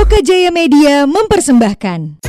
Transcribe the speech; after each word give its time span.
Loka 0.00 0.24
Jaya 0.24 0.48
Media 0.48 1.04
mempersembahkan. 1.04 2.24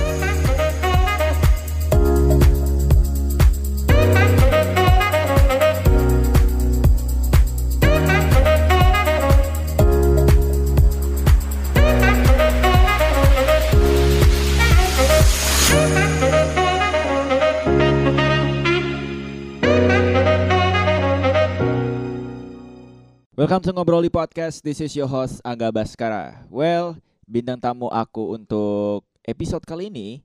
Welcome 23.40 23.64
to 23.64 23.72
Ngobroli 23.72 24.12
Podcast. 24.12 24.60
This 24.60 24.84
is 24.84 24.92
your 24.92 25.08
host 25.08 25.40
Angga 25.48 25.72
Baskara. 25.72 26.36
Well, 26.52 27.00
bintang 27.32 27.64
tamu 27.64 27.88
aku 27.88 28.36
untuk 28.36 29.08
episode 29.24 29.64
kali 29.64 29.88
ini 29.88 30.20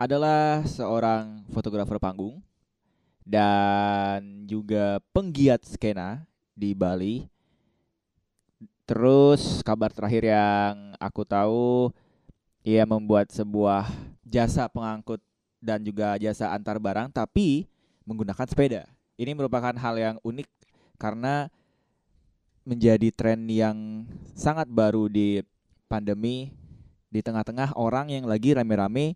adalah 0.00 0.64
seorang 0.64 1.44
fotografer 1.52 2.00
panggung 2.00 2.40
dan 3.28 4.48
juga 4.48 5.04
penggiat 5.12 5.60
skena 5.68 6.24
di 6.56 6.72
Bali. 6.72 7.28
Terus 8.88 9.60
kabar 9.60 9.92
terakhir 9.92 10.32
yang 10.32 10.96
aku 10.96 11.28
tahu 11.28 11.92
ia 12.64 12.88
membuat 12.88 13.28
sebuah 13.28 13.92
jasa 14.24 14.64
pengangkut 14.72 15.20
dan 15.60 15.84
juga 15.84 16.16
jasa 16.16 16.56
antar 16.56 16.80
barang 16.80 17.12
tapi 17.12 17.68
menggunakan 18.08 18.48
sepeda. 18.48 18.88
Ini 19.20 19.36
merupakan 19.36 19.76
hal 19.76 19.94
yang 20.00 20.16
unik 20.24 20.48
karena 20.96 21.52
menjadi 22.64 23.12
tren 23.12 23.44
yang 23.44 24.08
sangat 24.32 24.72
baru 24.72 25.12
di 25.12 25.44
pandemi 25.86 26.50
di 27.10 27.22
tengah-tengah 27.22 27.78
orang 27.78 28.10
yang 28.10 28.26
lagi 28.26 28.52
rame-rame 28.52 29.14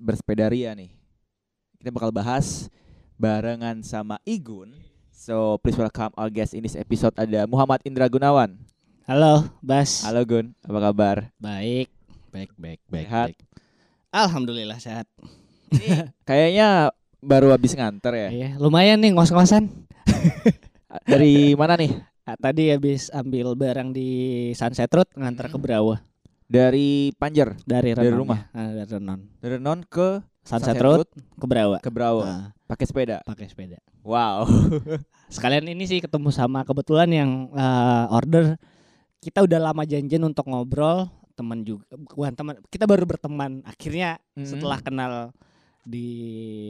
bersepeda 0.00 0.52
ria 0.52 0.76
nih. 0.76 0.92
Kita 1.80 1.88
bakal 1.92 2.12
bahas 2.12 2.68
barengan 3.16 3.80
sama 3.80 4.20
Igun. 4.28 4.76
So 5.10 5.56
please 5.64 5.80
welcome 5.80 6.12
our 6.20 6.28
guest 6.28 6.52
in 6.52 6.60
this 6.60 6.76
episode 6.76 7.16
ada 7.16 7.48
Muhammad 7.48 7.80
Indra 7.88 8.04
Gunawan. 8.08 8.56
Halo, 9.04 9.48
Bas. 9.60 10.04
Halo 10.04 10.24
Gun, 10.24 10.56
apa 10.64 10.78
kabar? 10.80 11.16
Baik, 11.36 11.92
baik, 12.32 12.56
baik, 12.56 12.80
baik. 12.88 13.04
Sehat? 13.08 13.28
baik. 13.32 13.40
Alhamdulillah 14.14 14.78
sehat. 14.80 15.04
Kayaknya 16.28 16.88
baru 17.20 17.52
habis 17.52 17.76
nganter 17.76 18.12
ya. 18.16 18.28
Iya, 18.32 18.48
lumayan 18.56 19.00
nih 19.00 19.12
ngos-ngosan. 19.12 19.68
Dari 21.10 21.52
mana 21.58 21.76
nih? 21.76 22.13
Ah, 22.24 22.40
Tadi 22.40 22.72
habis 22.72 23.12
ambil 23.12 23.52
barang 23.52 23.92
di 23.92 24.08
Sunset 24.52 24.88
Road 24.88 25.08
ngantar 25.12 25.46
ke 25.46 25.58
Brawa 25.58 26.00
Dari 26.44 27.12
Panjer, 27.12 27.52
dari 27.62 27.92
Dari 27.92 28.08
Renon. 28.08 28.16
rumah? 28.18 28.40
ya. 28.48 28.56
Ah, 28.56 28.70
dari 28.70 28.88
Renon. 28.90 29.20
dari 29.38 29.56
Non 29.58 29.80
ke 29.82 30.24
Sunset, 30.40 30.72
Sunset 30.72 30.80
Road, 30.80 31.08
ke 31.34 31.44
Brawa. 31.44 31.76
ke 31.78 31.88
Brawa, 31.88 32.22
Ah, 32.22 32.44
pakai 32.66 32.84
sepeda. 32.84 33.20
pakai 33.22 33.44
sepeda. 33.46 33.76
Wow. 34.00 34.44
Sekalian 35.34 35.64
ini 35.66 35.84
sih 35.84 36.00
ketemu 36.00 36.28
sama 36.30 36.60
kebetulan 36.62 37.08
yang 37.08 37.30
eh, 37.50 38.04
order 38.10 38.56
kita 39.18 39.40
udah 39.40 39.56
lama 39.58 39.82
janjian 39.82 40.20
untuk 40.22 40.44
ngobrol, 40.44 41.08
teman 41.32 41.60
juga 41.60 41.88
bukan 41.90 42.32
teman, 42.32 42.54
kita 42.68 42.84
baru 42.84 43.04
berteman 43.04 43.64
akhirnya 43.64 44.20
Mhm. 44.34 44.44
setelah 44.46 44.78
kenal 44.78 45.12
di 45.84 46.08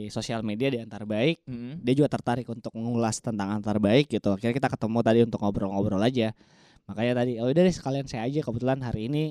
sosial 0.07 0.43
media 0.43 0.67
di 0.67 0.77
Antar 0.77 1.07
Baik 1.07 1.39
Mm-mm. 1.47 1.79
dia 1.79 1.93
juga 1.95 2.11
tertarik 2.11 2.43
untuk 2.45 2.69
mengulas 2.71 3.17
tentang 3.17 3.47
antar 3.49 3.79
baik 3.79 4.11
gitu. 4.11 4.29
Akhirnya 4.29 4.51
kita 4.53 4.69
ketemu 4.69 4.99
tadi 4.99 5.19
untuk 5.23 5.39
ngobrol-ngobrol 5.39 5.99
aja. 5.99 6.35
Makanya 6.85 7.13
tadi 7.17 7.39
oh 7.39 7.47
udah 7.47 7.63
deh 7.63 7.71
sekalian 7.71 8.05
saya 8.05 8.27
aja 8.27 8.39
kebetulan 8.39 8.79
hari 8.79 9.07
ini 9.07 9.23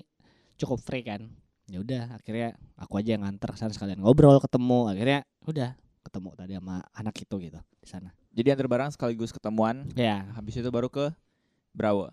cukup 0.56 0.80
free 0.80 1.04
kan. 1.04 1.28
Ya 1.64 1.80
udah 1.80 2.16
akhirnya 2.16 2.56
aku 2.74 2.96
aja 2.96 3.14
yang 3.14 3.22
nganter 3.22 3.52
sana 3.54 3.70
sekalian 3.70 4.00
ngobrol 4.00 4.40
ketemu. 4.40 4.88
Akhirnya 4.88 5.18
udah 5.44 5.76
ketemu 6.00 6.28
tadi 6.32 6.52
sama 6.56 6.76
anak 6.92 7.14
itu 7.16 7.34
gitu 7.38 7.60
di 7.78 7.88
sana. 7.88 8.10
Jadi 8.32 8.48
antar 8.50 8.66
barang 8.66 8.90
sekaligus 8.90 9.30
ketemuan. 9.30 9.86
Ya, 9.92 10.26
Habis 10.32 10.58
itu 10.58 10.68
baru 10.68 10.88
ke 10.88 11.12
Brawa. 11.70 12.10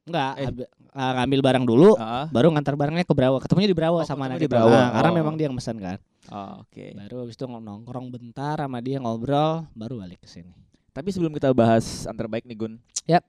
enggak 0.00 0.32
Eh. 0.40 0.48
ah, 0.90 1.22
ngambil 1.22 1.40
barang 1.44 1.64
dulu 1.68 1.94
Ah, 1.94 2.26
baru 2.28 2.50
ngantar 2.50 2.74
barangnya 2.74 3.04
ke 3.04 3.14
Brawa. 3.14 3.38
Ketemunya 3.38 3.68
di 3.70 3.76
Brawa 3.76 4.02
Oh, 4.02 4.02
sama 4.02 4.26
anak 4.26 4.40
di 4.40 4.48
itu. 4.48 4.56
Brawa. 4.56 4.74
Ah, 4.74 4.88
karena 4.98 5.10
Oh. 5.12 5.16
memang 5.22 5.34
dia 5.38 5.46
yang 5.46 5.54
pesan 5.54 5.76
kan. 5.78 6.00
Oh, 6.30 6.64
oke. 6.64 6.84
Baru 6.96 7.26
habis 7.26 7.36
itu 7.36 7.44
nongkrong 7.44 8.08
bentar 8.14 8.56
sama 8.58 8.78
dia 8.78 9.02
ngobrol 9.02 9.66
baru 9.74 10.00
balik 10.00 10.22
ke 10.22 10.28
sini. 10.30 10.54
Tapi 10.90 11.10
sebelum 11.14 11.34
kita 11.34 11.54
bahas 11.54 12.06
antar 12.06 12.26
baik 12.26 12.46
nih 12.46 12.56
Gun. 12.58 12.74
Yap. 13.06 13.22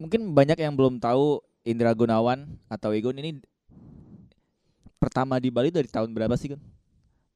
Mungkin 0.00 0.32
banyak 0.32 0.56
yang 0.60 0.72
belum 0.72 0.96
tahu 0.96 1.44
Indra 1.64 1.92
Gunawan 1.92 2.48
atau 2.72 2.96
Igun 2.96 3.20
ini 3.20 3.40
pertama 5.00 5.40
di 5.40 5.48
Bali 5.48 5.68
dari 5.72 5.88
tahun 5.88 6.12
berapa 6.12 6.36
sih 6.36 6.56
Gun? 6.56 6.62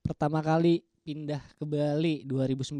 pertama 0.04 0.44
kali 0.44 0.84
pindah 1.00 1.40
ke 1.56 1.64
Bali 1.64 2.20
2009. 2.28 2.76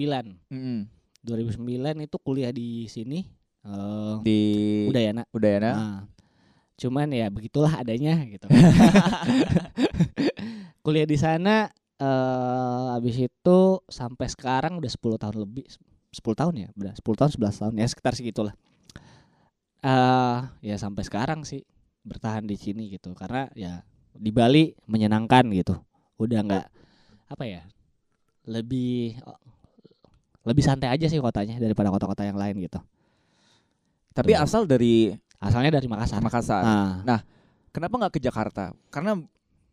Mm-mm. 0.52 0.84
2009 1.24 2.04
itu 2.04 2.16
kuliah 2.20 2.52
di 2.52 2.84
sini 2.84 3.24
eh 3.64 4.14
Di 4.20 4.40
Udayana. 4.92 5.24
Udayana. 5.32 5.70
Nah, 5.72 6.00
cuman 6.76 7.08
ya 7.08 7.32
begitulah 7.32 7.80
adanya 7.80 8.20
gitu. 8.28 8.44
kuliah 10.84 11.08
di 11.08 11.16
sana 11.16 11.72
eh 11.96 12.86
habis 12.92 13.16
itu 13.16 13.58
sampai 13.88 14.28
sekarang 14.28 14.76
udah 14.76 14.90
10 14.90 15.16
tahun 15.16 15.36
lebih 15.40 15.64
10 16.12 16.20
tahun 16.36 16.54
ya, 16.54 16.68
udah 16.76 16.92
10 16.94 17.18
tahun 17.18 17.30
11 17.40 17.60
tahun 17.64 17.72
ya 17.80 17.86
sekitar 17.88 18.12
segitulah. 18.14 18.54
eh 19.84 20.38
ya 20.64 20.76
sampai 20.80 21.04
sekarang 21.04 21.44
sih 21.44 21.60
bertahan 22.04 22.44
di 22.44 22.56
sini 22.56 22.88
gitu 22.92 23.12
karena 23.12 23.48
ya 23.56 23.80
di 24.12 24.30
Bali 24.30 24.76
menyenangkan 24.84 25.48
gitu. 25.56 25.74
Udah 26.20 26.40
nggak 26.44 26.66
apa 27.32 27.44
ya? 27.48 27.62
Lebih 28.44 29.18
lebih 30.44 30.62
santai 30.64 30.92
aja 30.92 31.08
sih 31.08 31.20
kotanya 31.20 31.56
daripada 31.56 31.88
kota-kota 31.88 32.28
yang 32.28 32.36
lain 32.36 32.60
gitu. 32.60 32.80
Tapi 34.12 34.36
Tuh. 34.36 34.44
asal 34.44 34.62
dari 34.68 35.16
Asalnya 35.44 35.76
dari 35.76 35.84
Makassar. 35.84 36.24
Makassar. 36.24 36.62
Nah, 37.04 37.20
Kenapa 37.74 37.98
nggak 37.98 38.12
ke 38.14 38.20
Jakarta? 38.22 38.70
Karena 38.86 39.18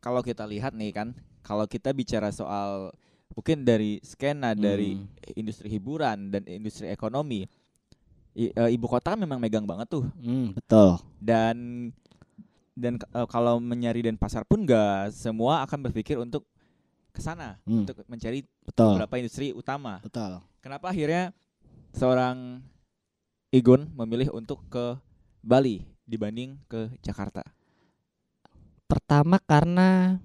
kalau 0.01 0.19
kita 0.19 0.43
lihat 0.43 0.73
nih 0.73 0.91
kan, 0.91 1.13
kalau 1.41 1.63
kita 1.63 1.93
bicara 1.93 2.29
soal 2.29 2.89
mungkin 3.31 3.63
dari 3.63 4.01
skena 4.01 4.51
dari 4.51 4.97
hmm, 4.97 5.39
industri 5.39 5.69
hiburan 5.69 6.27
dan 6.27 6.43
industri 6.43 6.89
ekonomi, 6.89 7.47
i- 8.33 8.51
eh, 8.51 8.69
ibu 8.69 8.85
kota 8.85 9.15
memang 9.15 9.37
megang 9.37 9.63
banget 9.63 9.87
tuh. 9.87 10.03
hmm, 10.17 10.51
betul. 10.53 10.99
dan 11.17 11.55
dan 12.73 12.97
eh, 12.97 13.27
kalau 13.27 13.59
mencari 13.59 14.01
Denpasar 14.01 14.43
pun 14.43 14.63
nggak 14.63 15.11
semua 15.11 15.61
akan 15.63 15.79
berpikir 15.85 16.17
untuk 16.17 16.43
ke 17.11 17.19
sana 17.19 17.59
Hmm, 17.63 17.83
untuk 17.83 18.01
mencari 18.07 18.41
betul. 18.63 18.95
beberapa 18.95 19.15
industri 19.15 19.51
utama. 19.51 19.99
Betul. 19.99 20.39
Kenapa 20.59 20.89
akhirnya 20.89 21.35
seorang 21.91 22.63
Igun 23.51 23.91
memilih 23.93 24.31
untuk 24.31 24.63
ke 24.71 24.95
Bali 25.43 25.83
dibanding 26.07 26.55
ke 26.65 26.87
Jakarta? 27.03 27.43
Pertama 28.91 29.39
karena 29.39 30.19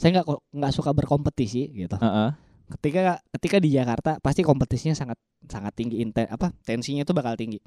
saya 0.00 0.20
nggak 0.20 0.26
nggak 0.56 0.72
suka 0.72 0.96
berkompetisi 0.96 1.76
gitu. 1.76 2.00
Heeh. 2.00 2.30
Ketika 2.68 3.20
ketika 3.36 3.56
di 3.60 3.76
Jakarta 3.76 4.16
pasti 4.24 4.40
kompetisinya 4.40 4.96
sangat 4.96 5.20
sangat 5.44 5.76
tinggi 5.76 6.00
inten 6.00 6.24
apa 6.32 6.56
tensinya 6.64 7.04
itu 7.04 7.12
bakal 7.12 7.36
tinggi. 7.36 7.60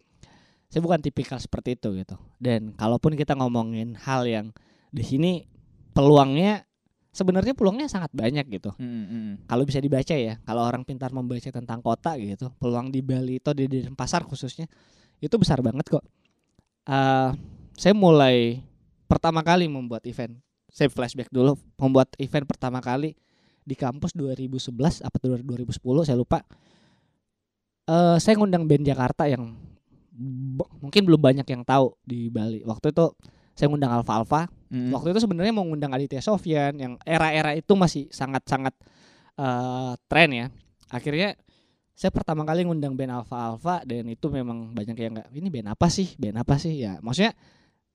Saya 0.72 0.82
bukan 0.82 1.04
tipikal 1.04 1.38
seperti 1.38 1.78
itu 1.78 1.94
gitu. 1.94 2.16
Dan 2.42 2.74
kalaupun 2.74 3.14
kita 3.14 3.38
ngomongin 3.38 3.94
hal 4.02 4.26
yang 4.26 4.56
di 4.90 5.04
sini 5.04 5.32
peluangnya 5.92 6.64
sebenarnya 7.12 7.52
peluangnya 7.52 7.92
sangat 7.92 8.10
banyak 8.16 8.48
gitu. 8.48 8.72
Mm, 8.80 8.88
mm, 8.88 9.32
Kalau 9.52 9.68
bisa 9.68 9.84
dibaca 9.84 10.16
ya, 10.16 10.40
kalau 10.48 10.64
orang 10.64 10.88
pintar 10.88 11.12
membaca 11.12 11.52
tentang 11.52 11.84
kota 11.84 12.16
gitu, 12.16 12.56
peluang 12.56 12.88
di 12.88 13.04
Bali 13.04 13.38
atau 13.44 13.52
di 13.52 13.68
Denpasar 13.68 14.24
khususnya 14.24 14.66
itu 15.20 15.36
besar 15.36 15.60
banget 15.60 15.92
kok. 15.92 16.08
Eh, 16.88 17.30
saya 17.76 17.94
mulai 17.94 18.64
pertama 19.12 19.44
kali 19.44 19.68
membuat 19.68 20.08
event. 20.08 20.40
Saya 20.72 20.88
flashback 20.88 21.28
dulu, 21.28 21.60
membuat 21.76 22.16
event 22.16 22.48
pertama 22.48 22.80
kali 22.80 23.12
di 23.68 23.76
kampus 23.76 24.16
2011 24.16 25.04
apa 25.04 25.18
2010 25.20 25.68
saya 26.08 26.16
lupa. 26.16 26.40
Eh, 27.92 28.18
saya 28.24 28.40
ngundang 28.40 28.64
band 28.64 28.88
Jakarta 28.88 29.28
yang 29.28 29.52
mungkin 30.80 31.02
belum 31.04 31.20
banyak 31.20 31.44
yang 31.44 31.68
tahu 31.68 31.92
di 32.08 32.32
Bali. 32.32 32.64
Waktu 32.64 32.96
itu 32.96 33.12
saya 33.52 33.68
ngundang 33.68 33.92
Alfa 33.92 34.24
Alfa, 34.24 34.42
mm. 34.72 34.96
Waktu 34.96 35.12
itu 35.12 35.20
sebenarnya 35.28 35.52
mau 35.52 35.68
ngundang 35.68 35.92
Aditya 35.92 36.24
Sofyan 36.24 36.80
yang 36.80 36.94
era-era 37.04 37.52
itu 37.52 37.76
masih 37.76 38.08
sangat-sangat 38.16 38.72
eh, 39.36 39.94
tren 40.08 40.30
ya. 40.32 40.48
Akhirnya 40.88 41.36
saya 41.92 42.16
pertama 42.16 42.48
kali 42.48 42.64
ngundang 42.64 42.96
band 42.96 43.12
Alfa 43.12 43.38
Alfa 43.54 43.76
dan 43.84 44.08
itu 44.08 44.32
memang 44.32 44.72
banyak 44.72 44.96
yang 44.96 45.12
nggak 45.20 45.28
ini 45.36 45.50
band 45.52 45.68
apa 45.76 45.92
sih? 45.92 46.16
Band 46.16 46.40
apa 46.40 46.56
sih? 46.56 46.80
Ya, 46.80 46.96
maksudnya 47.04 47.36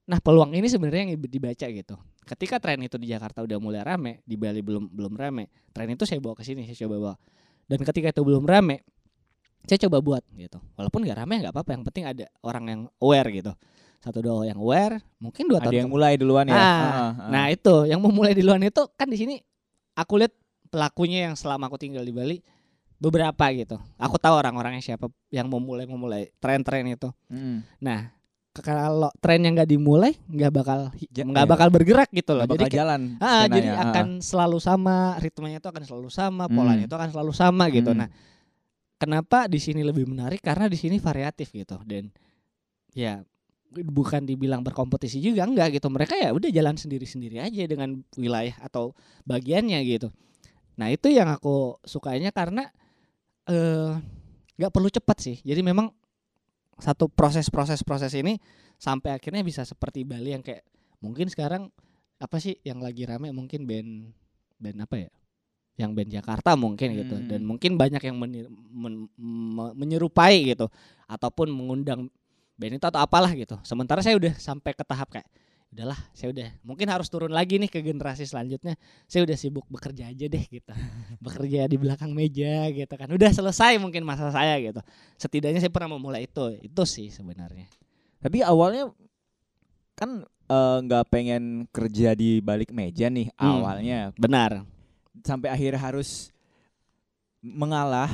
nah 0.06 0.22
peluang 0.22 0.54
ini 0.54 0.70
sebenarnya 0.70 1.10
yang 1.10 1.18
dibaca 1.18 1.66
gitu. 1.66 1.94
Ketika 2.26 2.62
tren 2.62 2.78
itu 2.82 2.94
di 2.98 3.10
Jakarta 3.10 3.42
udah 3.42 3.58
mulai 3.58 3.82
rame, 3.82 4.22
di 4.22 4.38
Bali 4.38 4.62
belum 4.62 4.90
belum 4.90 5.14
rame. 5.14 5.50
Tren 5.74 5.90
itu 5.90 6.06
saya 6.06 6.22
bawa 6.22 6.34
ke 6.38 6.46
sini, 6.46 6.66
saya 6.66 6.86
coba 6.86 6.96
bawa. 6.98 7.14
Dan 7.66 7.82
ketika 7.82 8.14
itu 8.14 8.22
belum 8.22 8.46
rame, 8.46 8.86
saya 9.66 9.78
coba 9.86 9.98
buat 9.98 10.22
gitu. 10.38 10.58
Walaupun 10.78 11.02
nggak 11.02 11.18
rame 11.18 11.34
nggak 11.42 11.54
apa-apa, 11.54 11.70
yang 11.74 11.82
penting 11.86 12.04
ada 12.06 12.24
orang 12.42 12.64
yang 12.66 12.80
aware 13.02 13.30
gitu. 13.34 13.52
satu 13.96 14.22
dua 14.22 14.46
yang 14.46 14.62
aware, 14.62 15.02
mungkin 15.18 15.50
dua 15.50 15.58
Ada 15.58 15.66
tahun 15.66 15.82
yang 15.82 15.90
mulai 15.90 16.14
duluan 16.14 16.46
ya. 16.46 16.54
Ah, 16.54 16.62
Heeh, 16.62 16.86
heeh. 16.94 17.30
Nah 17.32 17.44
itu 17.50 17.74
yang 17.90 17.98
memulai 17.98 18.38
di 18.38 18.44
luar 18.46 18.62
itu 18.62 18.86
kan 18.94 19.10
di 19.10 19.18
sini 19.18 19.34
aku 19.98 20.22
lihat 20.22 20.30
pelakunya 20.70 21.26
yang 21.26 21.34
selama 21.34 21.66
aku 21.66 21.74
tinggal 21.74 22.06
di 22.06 22.14
Bali 22.14 22.38
beberapa 23.02 23.44
gitu. 23.50 23.76
Aku 23.98 24.16
tahu 24.16 24.38
orang-orangnya 24.38 24.78
siapa 24.84 25.10
yang 25.34 25.50
memulai 25.50 25.90
memulai 25.90 26.30
tren-tren 26.38 26.86
itu. 26.86 27.10
Mm. 27.26 27.66
Nah 27.82 28.14
kalau 28.62 29.10
tren 29.20 29.40
yang 29.44 29.56
nggak 29.56 29.70
dimulai 29.70 30.16
nggak 30.28 30.52
bakal 30.52 30.80
nggak 30.92 31.46
iya. 31.46 31.50
bakal 31.50 31.68
bergerak 31.72 32.10
gitu 32.12 32.32
loh. 32.36 32.44
Nggak 32.44 32.56
Jadi 32.56 32.64
bakal 32.68 32.78
jalan. 32.78 33.00
Ah, 33.20 33.44
jadi 33.50 33.68
heeh. 33.72 33.84
akan 33.88 34.06
selalu 34.20 34.58
sama, 34.60 34.96
ritmenya 35.20 35.58
itu 35.58 35.68
akan 35.68 35.84
selalu 35.84 36.08
sama, 36.12 36.44
Hmm. 36.46 36.56
polanya 36.56 36.84
itu 36.88 36.96
akan 36.96 37.10
selalu 37.12 37.32
sama 37.34 37.64
gitu. 37.72 37.90
Hmm. 37.92 38.06
Nah, 38.06 38.08
kenapa 38.96 39.50
di 39.50 39.58
sini 39.60 39.80
lebih 39.84 40.08
menarik? 40.08 40.40
Karena 40.40 40.70
di 40.70 40.78
sini 40.78 40.96
variatif 41.00 41.52
gitu 41.52 41.76
dan 41.84 42.08
ya 42.96 43.20
bukan 43.76 44.24
dibilang 44.24 44.64
berkompetisi 44.64 45.20
juga 45.20 45.44
enggak 45.44 45.76
gitu. 45.76 45.92
Mereka 45.92 46.16
ya 46.16 46.32
udah 46.32 46.48
jalan 46.48 46.76
sendiri-sendiri 46.80 47.42
aja 47.42 47.62
dengan 47.68 48.00
wilayah 48.16 48.56
atau 48.64 48.96
bagiannya 49.28 49.80
gitu. 49.84 50.08
Nah, 50.76 50.92
itu 50.92 51.08
yang 51.12 51.28
aku 51.32 51.80
sukainya 51.84 52.32
karena 52.32 52.68
eh 53.48 53.92
nggak 54.56 54.72
perlu 54.72 54.88
cepat 54.88 55.16
sih. 55.20 55.36
Jadi 55.44 55.60
memang 55.60 55.92
satu 56.76 57.08
proses-proses 57.08 57.80
proses 57.80 58.12
ini 58.12 58.36
sampai 58.76 59.16
akhirnya 59.16 59.40
bisa 59.40 59.64
seperti 59.64 60.04
Bali 60.04 60.36
yang 60.36 60.44
kayak 60.44 60.64
mungkin 61.00 61.28
sekarang 61.32 61.72
apa 62.16 62.36
sih 62.40 62.56
yang 62.64 62.80
lagi 62.80 63.04
rame 63.04 63.32
mungkin 63.32 63.64
band 63.64 64.12
band 64.60 64.78
apa 64.84 64.96
ya? 65.08 65.10
Yang 65.76 65.90
band 65.92 66.10
Jakarta 66.12 66.50
mungkin 66.56 66.88
gitu. 66.96 67.16
Hmm. 67.16 67.28
dan 67.28 67.40
mungkin 67.44 67.76
banyak 67.76 68.00
yang 68.00 68.16
meni- 68.16 68.48
men- 68.72 69.08
me- 69.16 69.74
menyerupai 69.76 70.56
gitu. 70.56 70.68
Ataupun 71.04 71.52
mengundang 71.52 72.08
band 72.56 72.80
itu 72.80 72.86
atau 72.88 73.00
apalah 73.00 73.32
gitu. 73.36 73.60
Sementara 73.64 74.00
saya 74.00 74.16
udah 74.16 74.32
sampai 74.36 74.72
ke 74.72 74.84
tahap 74.84 75.12
kayak 75.12 75.28
udahlah 75.76 76.00
saya 76.16 76.32
udah 76.32 76.48
mungkin 76.64 76.88
harus 76.88 77.06
turun 77.06 77.28
lagi 77.28 77.60
nih 77.60 77.68
ke 77.68 77.84
generasi 77.84 78.24
selanjutnya. 78.24 78.80
Saya 79.04 79.28
udah 79.28 79.36
sibuk 79.36 79.68
bekerja 79.68 80.08
aja 80.08 80.24
deh 80.24 80.44
gitu. 80.48 80.72
Bekerja 81.24 81.68
di 81.68 81.76
belakang 81.76 82.16
meja 82.16 82.72
gitu 82.72 82.94
kan. 82.96 83.12
Udah 83.12 83.28
selesai 83.28 83.76
mungkin 83.76 84.00
masa 84.02 84.32
saya 84.32 84.56
gitu. 84.58 84.80
Setidaknya 85.20 85.60
saya 85.60 85.68
pernah 85.68 85.94
memulai 85.94 86.24
itu 86.24 86.56
itu 86.58 86.82
sih 86.88 87.12
sebenarnya. 87.12 87.68
Tapi 88.18 88.40
awalnya 88.40 88.88
kan 89.92 90.24
eh, 90.46 90.78
nggak 90.80 91.04
pengen 91.12 91.68
kerja 91.68 92.16
di 92.16 92.40
balik 92.40 92.72
meja 92.72 93.12
nih 93.12 93.28
Hmm. 93.36 93.60
awalnya. 93.60 94.16
benar. 94.16 94.64
Sampai 95.20 95.52
akhirnya 95.52 95.78
harus 95.78 96.32
mengalah 97.42 98.10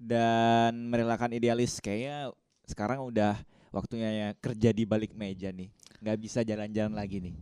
dan 0.00 0.88
merelakan 0.88 1.36
idealis. 1.36 1.78
Kayaknya 1.78 2.32
sekarang 2.66 3.04
udah 3.04 3.36
waktunya 3.72 4.10
ya 4.12 4.28
kerja 4.36 4.70
di 4.70 4.84
balik 4.84 5.16
meja 5.16 5.48
nih 5.48 5.72
nggak 6.02 6.18
bisa 6.18 6.42
jalan-jalan 6.42 6.92
lagi 6.92 7.22
nih? 7.22 7.34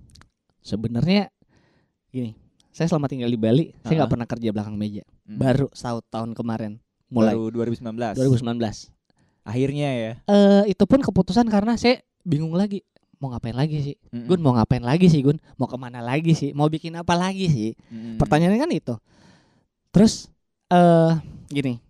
Sebenarnya 0.61 1.33
gini 2.11 2.37
saya 2.71 2.87
selama 2.87 3.09
tinggal 3.09 3.27
di 3.27 3.35
Bali 3.35 3.65
saya 3.83 3.99
nggak 3.99 4.07
Ah. 4.07 4.13
pernah 4.13 4.29
kerja 4.29 4.49
belakang 4.53 4.77
meja. 4.77 5.03
Hmm. 5.25 5.39
baru 5.39 5.67
tahun 5.71 6.03
tahun 6.07 6.31
kemarin 6.35 6.73
mulai. 7.09 7.35
Baru 7.35 7.49
2019 7.51 8.15
2019 8.15 8.93
akhirnya 9.43 9.89
ya? 9.91 10.13
Eh 10.27 10.63
itu 10.71 10.85
pun 10.85 11.01
keputusan 11.01 11.47
karena 11.47 11.75
saya 11.75 11.99
bingung 12.23 12.53
lagi 12.53 12.85
mau 13.17 13.31
ngapain 13.31 13.53
lagi 13.53 13.79
sih? 13.83 13.97
Mm-mm. 14.11 14.27
Gun 14.27 14.41
mau 14.41 14.53
ngapain 14.55 14.81
lagi 14.81 15.07
sih 15.07 15.21
Gun? 15.21 15.37
Mau 15.57 15.65
ke 15.65 15.77
mana 15.77 16.01
lagi 16.01 16.33
sih? 16.33 16.51
Mau 16.53 16.69
bikin 16.69 16.95
apa 16.95 17.13
lagi 17.15 17.47
sih? 17.47 17.71
Mm-mm. 17.89 18.17
pertanyaannya 18.17 18.59
kan 18.59 18.71
itu. 18.71 18.95
Terus 19.91 20.29
eh 20.69 21.13
gini 21.49 21.81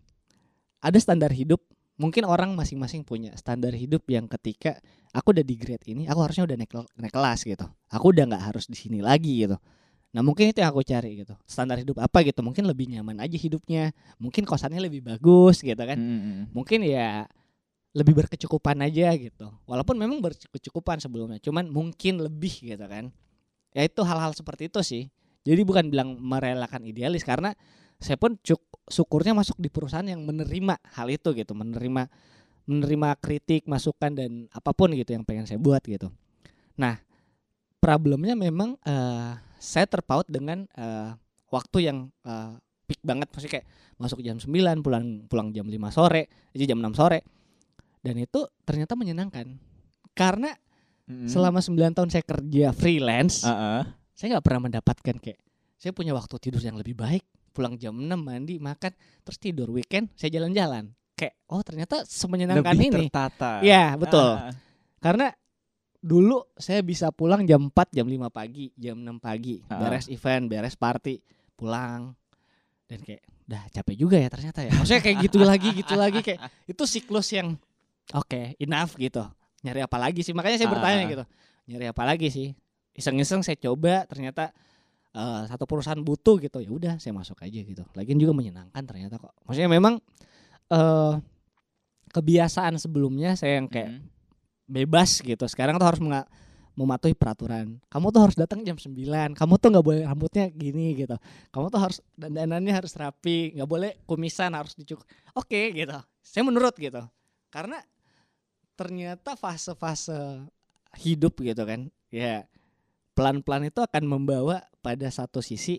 ada 0.81 0.97
standar 0.97 1.29
hidup. 1.31 1.61
Mungkin 2.01 2.25
orang 2.25 2.57
masing-masing 2.57 3.05
punya 3.05 3.37
standar 3.37 3.77
hidup 3.77 4.01
yang 4.09 4.25
ketika 4.27 4.81
aku 5.11 5.35
udah 5.35 5.45
di 5.45 5.55
grade 5.59 5.85
ini 5.91 6.07
aku 6.07 6.21
harusnya 6.23 6.47
udah 6.47 6.57
naik, 6.57 6.73
naik 6.99 7.15
kelas 7.15 7.41
gitu. 7.47 7.67
Aku 7.91 8.15
udah 8.15 8.25
nggak 8.31 8.45
harus 8.53 8.65
di 8.71 8.77
sini 8.79 8.99
lagi 9.03 9.47
gitu. 9.47 9.57
Nah 10.11 10.23
mungkin 10.27 10.51
itu 10.51 10.59
yang 10.59 10.71
aku 10.75 10.83
cari 10.83 11.23
gitu. 11.23 11.35
Standar 11.47 11.79
hidup 11.79 12.03
apa 12.03 12.23
gitu? 12.27 12.43
Mungkin 12.43 12.67
lebih 12.67 12.91
nyaman 12.91 13.23
aja 13.23 13.37
hidupnya. 13.39 13.95
Mungkin 14.19 14.43
kosannya 14.43 14.83
lebih 14.83 15.07
bagus 15.07 15.63
gitu 15.63 15.79
kan. 15.79 15.99
Mm-mm. 15.99 16.51
mungkin 16.51 16.83
ya 16.83 17.27
lebih 17.91 18.15
berkecukupan 18.23 18.79
aja 18.87 19.11
gitu. 19.19 19.47
Walaupun 19.67 19.99
memang 19.99 20.23
berkecukupan 20.23 21.03
sebelumnya 21.03 21.43
cuman 21.43 21.67
mungkin 21.71 22.23
lebih 22.23 22.75
gitu 22.75 22.87
kan. 22.87 23.11
Ya 23.71 23.87
itu 23.87 24.03
hal-hal 24.03 24.35
seperti 24.35 24.71
itu 24.71 24.83
sih. 24.83 25.11
Jadi 25.47 25.63
bukan 25.63 25.89
bilang 25.89 26.19
merelakan 26.19 26.85
idealis 26.85 27.23
karena 27.23 27.55
saya 28.01 28.17
pun 28.17 28.37
cuk 28.41 28.61
syukurnya 28.89 29.37
masuk 29.37 29.61
di 29.61 29.69
perusahaan 29.69 30.05
yang 30.05 30.25
menerima 30.25 30.81
hal 30.97 31.09
itu 31.13 31.37
gitu 31.37 31.53
menerima 31.53 32.09
menerima 32.69 33.17
kritik 33.19 33.65
masukan 33.65 34.13
dan 34.13 34.47
apa 34.53 34.71
pun 34.75 34.93
gitu 34.93 35.13
yang 35.15 35.25
pengen 35.25 35.45
saya 35.49 35.61
buat 35.61 35.81
gitu. 35.85 36.13
Nah 36.77 37.01
problemnya 37.81 38.37
memang 38.37 38.77
eh, 38.85 39.33
saya 39.61 39.87
terpaut 39.89 40.29
dengan 40.29 40.69
eh, 40.77 41.11
waktu 41.49 41.79
yang 41.91 41.99
eh, 42.25 42.53
peak 42.87 43.01
banget. 43.03 43.29
Maksudnya 43.33 43.53
kayak 43.61 43.67
masuk 44.01 44.25
jam 44.25 44.41
9 44.41 44.81
pulang 44.81 45.29
pulang 45.29 45.53
jam 45.53 45.69
5 45.69 45.77
sore 45.93 46.29
jadi 46.57 46.75
jam 46.75 46.79
6 46.81 46.95
sore. 46.97 47.21
Dan 48.01 48.17
itu 48.17 48.49
ternyata 48.65 48.97
menyenangkan. 48.97 49.61
Karena 50.17 50.57
Mm-mm. 51.05 51.29
selama 51.29 51.61
9 51.61 51.97
tahun 51.97 52.09
saya 52.09 52.25
kerja 52.25 52.73
freelance 52.73 53.45
Ah, 53.45 53.53
ah. 53.53 53.83
saya 54.17 54.37
nggak 54.37 54.45
pernah 54.45 54.61
mendapatkan 54.69 55.17
kayak 55.21 55.41
saya 55.81 55.93
punya 55.97 56.13
waktu 56.13 56.37
tidur 56.41 56.61
yang 56.61 56.77
lebih 56.77 56.97
baik. 56.97 57.25
Pulang 57.51 57.75
jam 57.77 57.99
6 57.99 58.07
mandi 58.15 58.63
makan 58.63 58.95
terus 59.27 59.37
tidur 59.43 59.75
weekend 59.75 60.13
saya 60.15 60.31
jalan-jalan 60.39 60.95
kayak 61.21 61.35
oh 61.47 61.61
ternyata 61.61 62.01
semenyenangkan 62.09 62.73
lebih 62.73 62.89
ini. 62.89 62.97
tertata. 63.13 63.61
Ya 63.61 63.93
betul. 63.95 64.41
Ah, 64.41 64.57
karena 64.99 65.29
dulu 66.01 66.41
saya 66.57 66.81
bisa 66.81 67.13
pulang 67.13 67.45
jam 67.45 67.69
4 67.69 67.93
jam 67.93 68.09
5 68.09 68.33
pagi 68.33 68.73
jam 68.73 68.97
6 68.97 69.21
pagi. 69.21 69.61
Ah. 69.69 69.77
beres 69.77 70.09
event 70.09 70.49
beres 70.49 70.75
party 70.75 71.21
pulang. 71.53 72.17
Dan 72.89 73.05
kayak 73.05 73.23
udah 73.47 73.63
capek 73.69 73.97
juga 73.99 74.17
ya 74.17 74.29
ternyata 74.33 74.65
ya. 74.65 74.73
Maksudnya 74.73 75.03
kayak 75.05 75.17
gitu 75.29 75.39
lagi 75.43 75.69
gitu 75.77 75.95
lagi 75.95 76.21
kayak 76.25 76.41
itu 76.65 76.83
siklus 76.89 77.29
yang 77.31 77.55
oke 78.11 78.57
enough 78.57 78.97
gitu. 78.97 79.23
Nyari 79.61 79.85
apa 79.85 80.01
lagi 80.01 80.25
sih? 80.25 80.33
Makanya 80.33 80.57
saya 80.57 80.69
Ah. 80.71 80.75
bertanya 80.75 81.03
gitu. 81.05 81.25
Nyari 81.69 81.87
apa 81.93 82.03
lagi 82.03 82.33
sih? 82.33 82.49
Iseng-iseng 82.97 83.45
saya 83.45 83.61
coba 83.61 84.09
ternyata 84.09 84.51
eh, 85.11 85.43
satu 85.47 85.67
perusahaan 85.67 85.99
butuh 85.99 86.39
gitu. 86.39 86.63
Ya 86.63 86.71
udah 86.71 86.95
saya 86.97 87.11
masuk 87.11 87.43
aja 87.43 87.61
gitu. 87.61 87.83
Lagian 87.93 88.15
juga 88.17 88.31
menyenangkan 88.31 88.79
ternyata 88.87 89.19
kok. 89.19 89.35
Maksudnya 89.43 89.67
memang 89.67 89.99
eh 90.71 91.15
kebiasaan 92.11 92.75
sebelumnya 92.79 93.39
saya 93.39 93.63
yang 93.63 93.71
kayak 93.71 93.91
Mm. 93.91 94.03
bebas 94.67 95.23
gitu. 95.23 95.47
Sekarang 95.47 95.79
tuh 95.79 95.87
harus 95.87 96.03
mematuhi 96.75 97.15
peraturan. 97.15 97.79
Kamu 97.87 98.11
tuh 98.11 98.21
harus 98.27 98.37
datang 98.39 98.63
jam 98.63 98.79
9. 98.79 99.35
Kamu 99.35 99.55
tuh 99.59 99.69
nggak 99.75 99.87
boleh 99.87 100.03
rambutnya 100.07 100.51
gini 100.51 100.95
gitu. 100.95 101.15
Kamu 101.51 101.71
tuh 101.71 101.81
harus 101.83 101.99
dandanannya 102.15 102.71
harus 102.75 102.95
rapi, 102.95 103.55
nggak 103.55 103.69
boleh 103.71 103.91
kumisan 104.07 104.55
harus 104.55 104.75
dicukur. 104.75 105.07
Oke 105.35 105.71
gitu. 105.75 105.99
Saya 106.23 106.43
menurut 106.47 106.75
gitu. 106.79 107.03
Karena 107.51 107.79
ternyata 108.75 109.35
fase-fase 109.39 110.47
hidup 110.99 111.39
gitu 111.43 111.63
kan. 111.63 111.91
Ya 112.11 112.47
pelan-pelan 113.15 113.71
itu 113.71 113.83
akan 113.83 114.03
membawa 114.07 114.67
pada 114.81 115.07
satu 115.13 115.43
sisi 115.45 115.79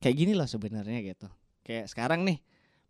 kayak 0.00 0.16
gini 0.16 0.32
loh 0.34 0.48
sebenarnya 0.48 0.98
gitu. 1.04 1.28
Kayak 1.60 1.92
sekarang 1.92 2.24
nih, 2.24 2.40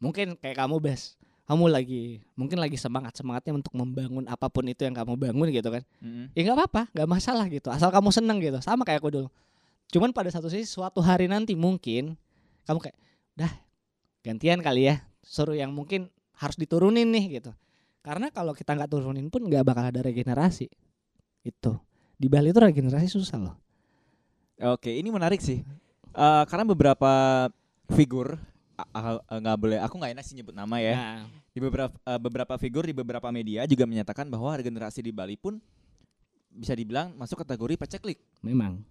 mungkin 0.01 0.35
kayak 0.35 0.65
kamu 0.65 0.81
Bas, 0.81 1.15
kamu 1.45 1.71
lagi 1.71 2.25
mungkin 2.35 2.59
lagi 2.59 2.81
semangat 2.81 3.15
semangatnya 3.15 3.55
untuk 3.55 3.77
membangun 3.77 4.25
apa 4.27 4.49
pun 4.49 4.65
itu 4.67 4.83
yang 4.83 4.97
kamu 4.97 5.15
bangun 5.15 5.49
gitu 5.53 5.69
kan. 5.69 5.85
Mm-mm. 6.01 6.33
ya 6.35 6.41
nggak 6.47 6.57
apa-apa 6.57 6.83
nggak 6.97 7.09
masalah 7.09 7.47
gitu. 7.53 7.69
Asal 7.69 7.93
kamu 7.93 8.09
seneng 8.11 8.41
gitu. 8.41 8.59
Sama 8.65 8.83
kayak 8.83 9.05
aku 9.05 9.11
dulu. 9.13 9.29
Cuman 9.93 10.11
pada 10.11 10.33
satu 10.33 10.49
sisi 10.49 10.67
suatu 10.67 10.99
hari 11.05 11.29
nanti 11.29 11.55
mungkin 11.55 12.17
kamu 12.65 12.79
kayak 12.81 12.97
dah 13.37 13.53
gantian 14.25 14.65
kali 14.65 14.89
ya. 14.91 15.05
Suruh 15.21 15.55
yang 15.55 15.71
mungkin 15.71 16.09
harus 16.41 16.57
diturunin 16.57 17.07
nih 17.13 17.39
gitu. 17.43 17.53
Karena 18.01 18.33
kalau 18.33 18.57
kita 18.57 18.73
nggak 18.73 18.89
turunin 18.89 19.29
pun 19.29 19.45
nggak 19.45 19.63
bakal 19.63 19.85
ada 19.85 20.01
regenerasi. 20.01 20.73
Itu. 21.45 21.77
Di 22.17 22.29
Bali 22.29 22.53
itu 22.53 22.61
regenerasi 22.61 23.09
susah 23.09 23.39
loh. 23.41 23.57
Oke, 24.61 24.93
ini 24.93 25.09
menarik 25.09 25.41
sih. 25.41 25.65
Eh, 26.11 26.45
karena 26.47 26.65
beberapa 26.67 27.13
figur 27.91 28.39
nggak 29.31 29.57
boleh, 29.57 29.79
aku 29.79 29.95
nggak 29.97 30.13
enak 30.15 30.25
sih 30.25 30.35
nyebut 30.35 30.53
nama 30.53 30.77
ya. 30.79 30.95
Nah, 30.95 31.21
Di 31.51 31.59
beberapa 31.59 31.93
eh, 31.95 32.21
beberapa 32.21 32.55
figur 32.57 32.85
di 32.85 32.93
beberapa 32.93 33.29
media 33.29 33.65
juga 33.65 33.85
menyatakan 33.85 34.27
bahwa 34.27 34.55
regenerasi 34.55 35.01
di 35.01 35.11
Bali 35.11 35.35
pun 35.35 35.59
bisa 36.51 36.73
dibilang 36.73 37.15
masuk 37.15 37.41
kategori 37.41 37.75
paceklik. 37.77 38.19
memang 38.41 38.83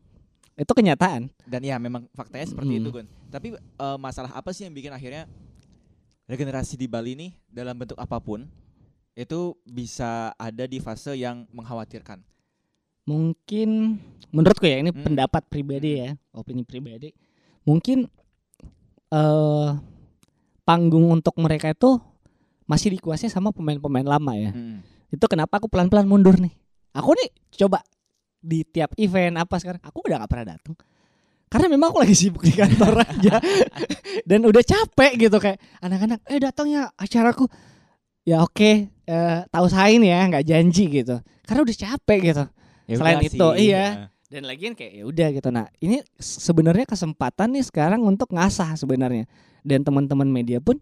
itu 0.55 0.67
kenyataan 0.69 1.31
Dan 1.43 1.63
ya 1.63 1.79
memang 1.79 2.03
faktanya 2.12 2.43
seperti 2.43 2.75
Mm. 2.75 2.79
itu 2.79 2.89
Gun. 2.91 3.08
Tapi 3.27 3.48
eh, 3.55 3.98
masalah 3.98 4.31
apa 4.31 4.51
sih 4.51 4.63
yang 4.63 4.74
bikin 4.74 4.91
akhirnya 4.91 5.24
regenerasi 6.25 6.75
di 6.75 6.86
Bali 6.86 7.15
nih 7.15 7.31
dalam 7.48 7.74
bentuk 7.74 7.96
apa 7.96 8.19
pun 8.19 8.46
itu 9.13 9.39
bisa 9.63 10.31
ada 10.34 10.63
di 10.63 10.77
fase 10.77 11.13
yang 11.13 11.43
mengkhawatirkan. 11.50 12.22
mungkin 13.03 13.98
menurutku 14.29 14.69
ya 14.69 14.77
ini 14.77 14.93
Hmm. 14.93 15.01
pendapat 15.01 15.41
pribadi 15.50 15.98
ya 15.98 16.13
opini 16.29 16.62
pribadi 16.62 17.10
mungkin 17.65 18.05
eh 19.10 19.70
panggung 20.66 21.10
untuk 21.10 21.34
mereka 21.42 21.74
itu 21.74 21.98
masih 22.70 22.94
dikuasai 22.94 23.34
sama 23.34 23.50
pemain-pemain 23.50 24.06
lama 24.06 24.34
ya. 24.38 24.54
Mm. 24.54 24.86
itu 25.10 25.25
kenapa 25.25 25.58
aku 25.58 25.66
pelan-pelan 25.66 26.06
mundur 26.06 26.38
nih? 26.38 26.54
Aku 26.94 27.18
nih 27.18 27.34
coba 27.66 27.82
di 28.38 28.62
tiap 28.62 28.94
event 29.01 29.42
apa 29.42 29.58
sekarang 29.58 29.82
aku 29.82 30.06
udah 30.06 30.22
nggak 30.22 30.30
pernah 30.30 30.48
datang 30.54 30.78
karena 31.50 31.66
memang 31.66 31.89
aku 31.89 32.00
lagi 32.06 32.16
sibuk 32.16 32.46
di 32.46 32.54
kantor 32.54 33.01
aja. 33.10 33.42
Dan 34.22 34.46
udah 34.46 34.62
capek 34.62 35.18
gitu 35.18 35.38
kayak 35.42 35.58
anak-anak 35.82 36.22
eh 36.30 36.38
datang 36.38 36.70
ya 36.70 36.94
acaraku. 36.94 37.50
Ya 38.22 38.46
oke 38.46 38.94
eh, 38.94 39.39
tahu 39.50 39.66
sain 39.66 39.98
ya 40.06 40.30
nggak 40.30 40.46
janji 40.46 41.01
gitu. 41.01 41.18
Karena 41.50 41.66
udah 41.66 41.75
capek 41.75 42.20
gitu. 42.22 42.44
Ya 42.86 42.96
Selain 43.01 43.22
itu, 43.22 43.34
sih, 43.34 43.70
iya. 43.70 44.13
Dan 44.29 44.45
lagian 44.45 44.77
kayak 44.77 44.93
ya 45.01 45.03
udah 45.09 45.27
gitu. 45.33 45.50
Nah 45.50 45.65
ini 45.81 46.05
sebenarnya 46.21 46.86
kesempatan 46.86 47.57
nih 47.57 47.65
sekarang 47.65 48.05
untuk 48.05 48.29
ngasah 48.29 48.77
sebenarnya. 48.77 49.25
Dan 49.65 49.83
teman-teman 49.83 50.29
media 50.29 50.62
pun 50.63 50.79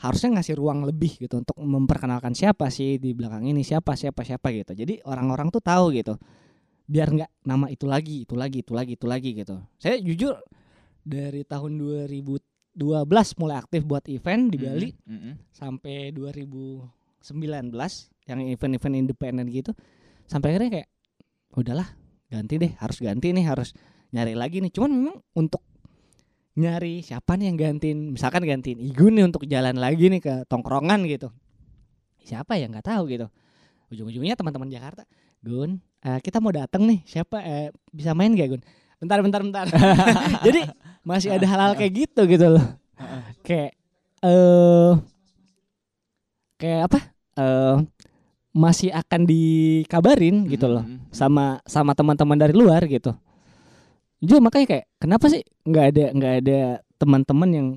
harusnya 0.00 0.40
ngasih 0.40 0.58
ruang 0.58 0.82
lebih 0.82 1.20
gitu 1.20 1.38
untuk 1.38 1.54
memperkenalkan 1.62 2.34
siapa 2.34 2.66
sih 2.72 2.98
di 2.98 3.14
belakang 3.14 3.46
ini 3.46 3.62
siapa 3.62 3.94
siapa 3.94 4.24
siapa 4.26 4.50
gitu. 4.50 4.72
Jadi 4.74 5.04
orang-orang 5.06 5.52
tuh 5.52 5.62
tahu 5.62 5.94
gitu 5.94 6.16
biar 6.82 7.08
nggak 7.14 7.30
nama 7.46 7.70
itu 7.70 7.86
lagi 7.86 8.26
itu 8.26 8.34
lagi 8.34 8.66
itu 8.66 8.72
lagi 8.74 8.92
itu 8.98 9.06
lagi 9.06 9.30
gitu. 9.36 9.54
Saya 9.78 10.00
jujur 10.02 10.34
dari 11.06 11.46
tahun 11.46 11.78
2012 11.78 12.80
mulai 13.38 13.56
aktif 13.60 13.86
buat 13.86 14.02
event 14.10 14.50
di 14.50 14.58
Mm-mm, 14.58 14.66
Bali 14.66 14.90
mm-mm. 15.06 15.34
sampai 15.54 16.10
2019 16.10 17.70
yang 18.26 18.38
event-event 18.48 18.96
independen 18.96 19.46
gitu 19.50 19.74
sampai 20.30 20.54
akhirnya 20.54 20.80
kayak 20.82 20.88
udahlah 21.58 22.01
ganti 22.32 22.56
deh 22.56 22.72
harus 22.80 22.96
ganti 23.04 23.28
nih 23.36 23.44
harus 23.44 23.76
nyari 24.16 24.32
lagi 24.32 24.64
nih. 24.64 24.72
Cuman 24.72 24.90
memang 24.90 25.16
untuk 25.36 25.60
nyari 26.56 27.04
siapa 27.04 27.36
nih 27.36 27.52
yang 27.52 27.58
gantiin? 27.60 27.98
Misalkan 28.16 28.48
gantiin 28.48 28.80
Igun 28.80 29.20
nih 29.20 29.28
untuk 29.28 29.44
jalan 29.44 29.76
lagi 29.76 30.08
nih 30.08 30.20
ke 30.24 30.34
tongkrongan 30.48 31.04
gitu. 31.04 31.28
Siapa 32.24 32.56
ya? 32.56 32.72
Nggak 32.72 32.88
tahu 32.88 33.02
gitu. 33.12 33.26
Ujung-ujungnya 33.92 34.32
teman-teman 34.32 34.72
Jakarta 34.72 35.04
Gun 35.44 35.76
eh, 36.00 36.18
kita 36.24 36.40
mau 36.40 36.54
datang 36.54 36.88
nih. 36.88 37.04
Siapa 37.04 37.36
eh, 37.44 37.68
bisa 37.92 38.16
main 38.16 38.32
gak 38.32 38.48
Gun? 38.56 38.62
Bentar 39.02 39.18
bentar 39.20 39.40
bentar. 39.42 39.66
Jadi 40.46 40.64
masih 41.02 41.34
ada 41.34 41.44
hal-hal 41.44 41.74
kayak 41.76 41.92
gitu 41.92 42.24
gitu 42.30 42.46
loh. 42.56 42.64
Kayak 43.42 43.74
eh 44.22 44.92
kayak 46.56 46.80
apa? 46.88 46.98
Eh 47.36 47.76
masih 48.52 48.92
akan 48.92 49.24
dikabarin 49.24 50.44
gitu 50.44 50.68
loh 50.68 50.84
Mm-mm. 50.84 51.08
sama 51.08 51.64
sama 51.64 51.96
teman-teman 51.96 52.36
dari 52.36 52.52
luar 52.52 52.84
gitu. 52.84 53.16
Jadi 54.22 54.38
makanya 54.38 54.66
kayak 54.68 54.84
kenapa 55.00 55.24
sih 55.32 55.42
nggak 55.66 55.84
ada 55.88 56.04
nggak 56.14 56.34
ada 56.44 56.60
teman-teman 57.00 57.48
yang 57.50 57.68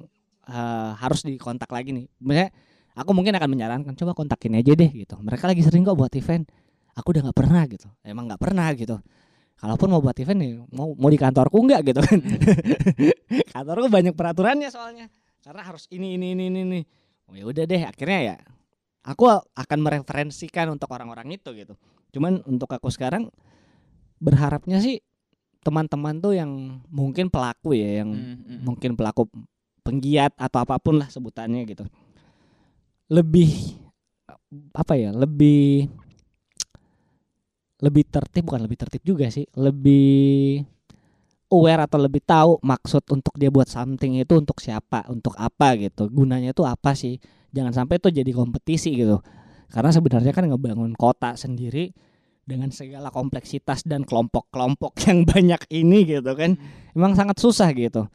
eh, 0.46 0.92
harus 1.00 1.24
dikontak 1.24 1.72
lagi 1.72 1.96
nih. 1.96 2.06
Misalnya 2.20 2.52
aku 2.94 3.12
mungkin 3.16 3.34
akan 3.40 3.50
menyarankan 3.50 3.94
coba 3.96 4.12
kontakin 4.14 4.60
aja 4.60 4.76
deh 4.76 4.92
gitu. 4.92 5.16
Mereka 5.18 5.48
lagi 5.48 5.64
sering 5.64 5.88
kok 5.88 5.96
buat 5.96 6.12
event. 6.14 6.46
Aku 6.96 7.16
udah 7.16 7.32
nggak 7.32 7.38
pernah 7.40 7.64
gitu. 7.72 7.88
Emang 8.04 8.28
nggak 8.28 8.42
pernah 8.44 8.68
gitu. 8.76 9.00
Kalaupun 9.56 9.88
mau 9.88 10.04
buat 10.04 10.20
event 10.20 10.40
nih 10.44 10.52
mau 10.76 10.92
mau 11.00 11.08
di 11.08 11.18
kantorku 11.18 11.56
nggak 11.56 11.82
gitu 11.88 12.00
kan. 12.04 12.20
kantorku 13.56 13.88
banyak 13.88 14.12
peraturannya 14.12 14.68
soalnya. 14.68 15.08
Karena 15.40 15.64
harus 15.64 15.88
ini 15.88 16.20
ini 16.20 16.36
ini 16.36 16.52
ini. 16.52 16.62
ini. 16.68 16.82
Oh 17.26 17.34
ya 17.34 17.48
udah 17.48 17.64
deh 17.64 17.82
akhirnya 17.82 18.20
ya 18.22 18.36
aku 19.06 19.30
akan 19.54 19.80
mereferensikan 19.80 20.74
untuk 20.74 20.90
orang-orang 20.90 21.38
itu 21.38 21.54
gitu. 21.54 21.78
Cuman 22.10 22.42
untuk 22.50 22.74
aku 22.74 22.90
sekarang 22.90 23.30
berharapnya 24.18 24.82
sih 24.82 24.98
teman-teman 25.62 26.18
tuh 26.22 26.34
yang 26.34 26.82
mungkin 26.90 27.30
pelaku 27.30 27.78
ya, 27.78 28.02
yang 28.02 28.10
Mm-mm. 28.10 28.66
mungkin 28.66 28.98
pelaku 28.98 29.30
penggiat 29.86 30.34
atau 30.38 30.66
apa 30.66 30.82
pun 30.82 30.98
lah 30.98 31.10
sebutannya 31.10 31.62
gitu. 31.70 31.86
Lebih 33.14 33.78
apa 34.74 34.98
ya? 34.98 35.14
Lebih 35.14 35.90
lebih 37.86 38.04
tertib 38.10 38.50
bukan 38.50 38.66
lebih 38.66 38.78
tertib 38.82 39.04
juga 39.06 39.30
sih, 39.30 39.46
lebih 39.54 40.64
aware 41.54 41.86
atau 41.86 42.02
lebih 42.02 42.24
tahu 42.26 42.58
maksud 42.64 43.06
untuk 43.14 43.38
dia 43.38 43.54
buat 43.54 43.70
something 43.70 44.18
itu 44.18 44.34
untuk 44.34 44.58
siapa, 44.58 45.06
untuk 45.12 45.38
apa 45.38 45.78
gitu. 45.78 46.10
Gunanya 46.10 46.56
itu 46.56 46.66
apa 46.66 46.98
sih? 46.98 47.22
Jangan 47.56 47.72
sampai 47.74 47.96
itu 47.98 48.12
jadi 48.12 48.32
kompetisi 48.32 48.92
gitu. 48.94 49.24
Karena 49.66 49.90
sebenarnya 49.90 50.30
kan 50.30 50.46
ngebangun 50.46 50.92
kota 50.94 51.34
sendiri 51.34 51.96
dengan 52.44 52.70
segala 52.70 53.10
kompleksitas 53.10 53.82
dan 53.82 54.06
kelompok-kelompok 54.06 54.94
yang 55.08 55.26
banyak 55.26 55.66
ini 55.72 56.06
gitu 56.06 56.32
kan 56.38 56.54
emang 56.94 57.18
sangat 57.18 57.42
susah 57.42 57.74
gitu 57.74 58.06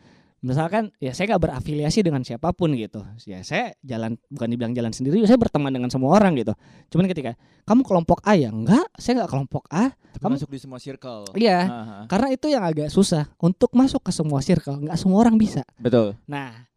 misalkan 0.40 0.88
ya 0.96 1.12
saya 1.12 1.34
nggak 1.34 1.50
berafiliasi 1.50 2.00
dengan 2.00 2.22
siapa 2.22 2.54
pun 2.54 2.72
gitu 2.72 3.04
ya 3.26 3.42
saya 3.42 3.76
jalan 3.82 4.16
bukan 4.30 4.48
dibilang 4.48 4.72
jalan 4.72 4.88
sendiri 4.88 5.20
saya 5.26 5.36
berteman 5.36 5.68
dengan 5.68 5.92
semua 5.92 6.14
orang 6.14 6.32
gitu 6.32 6.54
cuman 6.88 7.10
ketika 7.10 7.36
kamu 7.66 7.82
kelompok 7.82 8.22
A 8.24 8.38
ya 8.38 8.48
enggak 8.48 8.86
saya 8.96 9.20
nggak 9.20 9.30
kelompok 9.34 9.66
A 9.68 9.92
Tapi 9.92 10.22
Kamu- 10.22 10.34
masuk 10.38 10.48
di 10.48 10.60
semua 10.62 10.78
circle. 10.80 11.26
iya 11.34 11.60
Aha. 11.66 11.96
karena 12.06 12.28
itu 12.30 12.46
yang 12.48 12.62
agak 12.62 12.88
susah 12.88 13.28
untuk 13.36 13.74
masuk 13.74 14.00
ke 14.00 14.14
semua 14.14 14.40
circle 14.40 14.80
nggak 14.80 14.96
semua 14.96 15.20
orang 15.20 15.36
bisa 15.36 15.60
Betul. 15.76 16.16
Nah, 16.24 16.69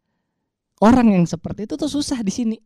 orang 0.84 1.08
yang 1.10 1.24
seperti 1.24 1.64
itu 1.64 1.74
tuh 1.74 1.88
susah 1.88 2.20
di 2.20 2.28
sini. 2.28 2.56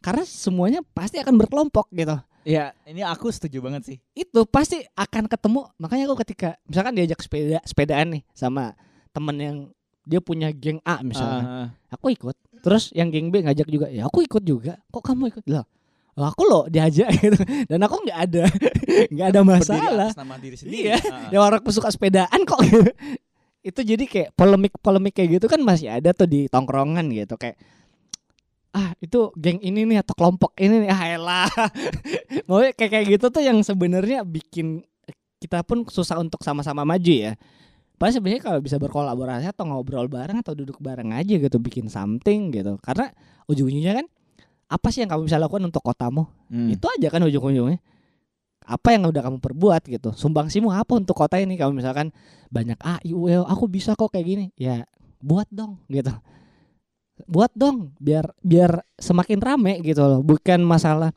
Karena 0.00 0.24
semuanya 0.24 0.80
pasti 0.88 1.18
akan 1.18 1.36
berkelompok 1.36 1.92
gitu. 1.92 2.16
Ya, 2.42 2.72
ini 2.88 3.04
aku 3.04 3.28
setuju 3.28 3.60
banget 3.60 3.82
sih. 3.84 3.96
Itu 4.14 4.48
pasti 4.48 4.80
akan 4.96 5.28
ketemu. 5.28 5.68
Makanya 5.76 6.08
aku 6.08 6.16
ketika 6.24 6.56
misalkan 6.64 6.96
diajak 6.96 7.20
sepeda 7.20 7.60
sepedaan 7.60 8.16
nih 8.16 8.22
sama 8.32 8.72
temen 9.10 9.36
yang 9.36 9.56
dia 10.08 10.24
punya 10.24 10.48
geng 10.48 10.80
A 10.82 11.04
misalnya, 11.04 11.44
Ah, 11.44 11.68
aku 11.92 12.08
ikut. 12.08 12.32
Terus 12.64 12.88
yang 12.96 13.12
geng 13.12 13.28
B 13.28 13.44
ngajak 13.44 13.68
juga, 13.68 13.92
ya 13.92 14.08
aku 14.08 14.24
ikut 14.24 14.40
juga. 14.40 14.80
Kok 14.88 15.02
kamu 15.04 15.28
ikut? 15.28 15.44
Lah, 15.52 15.68
lah 16.16 16.32
aku 16.32 16.48
loh 16.48 16.64
diajak 16.64 17.12
gitu. 17.20 17.36
Dan 17.68 17.84
aku 17.84 18.00
nggak 18.00 18.18
ada 18.18 18.44
nggak 19.12 19.26
ada 19.28 19.40
berdiri 19.42 19.60
masalah. 19.60 20.08
atas 20.08 20.16
nama 20.16 20.34
diri 20.40 20.56
sendiri. 20.56 20.88
Iya. 20.88 20.96
Ah, 21.04 21.28
Ya 21.28 21.38
orang 21.42 21.60
aku 21.60 21.68
suka 21.68 21.92
sepedaan 21.92 22.40
kok 22.42 22.56
gitu. 22.64 22.88
Itu 23.68 23.80
jadi 23.84 24.04
kayak 24.08 24.28
polemik-polemik 24.32 25.12
kayak 25.12 25.38
gitu 25.38 25.46
kan 25.46 25.60
masih 25.60 25.92
ada 25.92 26.16
tuh 26.16 26.24
di 26.24 26.48
tongkrongan 26.48 27.04
gitu 27.12 27.36
kayak 27.36 27.60
ah 28.72 28.92
itu 29.00 29.32
geng 29.36 29.60
ini 29.60 29.84
nih 29.84 30.00
atau 30.04 30.14
kelompok 30.16 30.52
ini 30.60 30.86
nih 30.86 30.90
ah 30.92 31.02
elah. 31.08 31.48
Mau 32.48 32.60
kayak 32.60 32.90
kayak 32.92 33.06
gitu 33.16 33.26
tuh 33.32 33.42
yang 33.42 33.60
sebenarnya 33.64 34.24
bikin 34.24 34.84
kita 35.40 35.64
pun 35.64 35.84
susah 35.88 36.20
untuk 36.20 36.40
sama-sama 36.44 36.84
maju 36.84 37.12
ya. 37.12 37.32
Padahal 37.98 38.14
sebenarnya 38.20 38.42
kalau 38.44 38.60
bisa 38.62 38.76
berkolaborasi 38.78 39.50
atau 39.50 39.66
ngobrol 39.66 40.06
bareng 40.06 40.38
atau 40.38 40.54
duduk 40.54 40.78
bareng 40.78 41.10
aja 41.10 41.34
gitu 41.34 41.58
bikin 41.58 41.90
something 41.90 42.54
gitu. 42.54 42.78
Karena 42.78 43.10
ujung-ujungnya 43.50 44.04
kan 44.04 44.06
apa 44.68 44.86
sih 44.92 45.02
yang 45.02 45.10
kamu 45.10 45.26
bisa 45.26 45.40
lakukan 45.40 45.64
untuk 45.64 45.82
kotamu? 45.82 46.28
Hmm. 46.48 46.68
itu 46.72 46.84
aja 46.88 47.08
kan 47.12 47.20
ujung-ujungnya 47.24 47.80
apa 48.64 48.88
yang 48.92 49.08
udah 49.08 49.22
kamu 49.24 49.38
perbuat 49.40 49.82
gitu. 49.88 50.12
Sumbangsimu 50.12 50.68
apa 50.72 50.98
untuk 50.98 51.16
kota 51.16 51.40
ini? 51.40 51.56
Kamu 51.56 51.72
misalkan 51.72 52.12
banyak 52.52 52.76
A 52.84 53.00
I 53.04 53.12
U 53.16 53.28
E 53.28 53.40
O, 53.40 53.44
aku 53.48 53.64
bisa 53.68 53.96
kok 53.96 54.12
kayak 54.12 54.26
gini. 54.26 54.46
Ya 54.58 54.84
buat 55.18 55.48
dong 55.50 55.82
gitu. 55.88 56.12
Buat 57.26 57.50
dong 57.56 57.96
biar 57.98 58.30
biar 58.44 58.84
semakin 59.00 59.38
rame 59.40 59.80
gitu 59.82 60.04
loh. 60.04 60.20
Bukan 60.22 60.62
masalah 60.62 61.10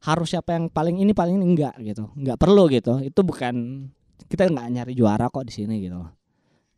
harus 0.00 0.32
siapa 0.32 0.56
yang 0.56 0.72
paling 0.72 0.96
ini 0.98 1.12
paling 1.12 1.36
ini 1.36 1.46
enggak 1.46 1.76
gitu. 1.84 2.08
Nggak 2.16 2.38
perlu 2.40 2.66
gitu. 2.72 2.98
Itu 3.04 3.20
bukan 3.22 3.86
kita 4.26 4.48
nggak 4.48 4.66
nyari 4.72 4.92
juara 4.96 5.28
kok 5.28 5.46
di 5.46 5.52
sini 5.52 5.78
gitu 5.84 6.00
loh. 6.00 6.10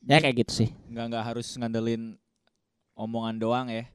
Ya 0.02 0.18
kayak 0.18 0.46
gitu 0.46 0.66
sih. 0.66 0.68
Nggak 0.90 1.04
nggak 1.14 1.25
harus 1.30 1.46
ngandelin 1.54 2.18
omongan 2.99 3.37
doang 3.38 3.66
ya. 3.70 3.87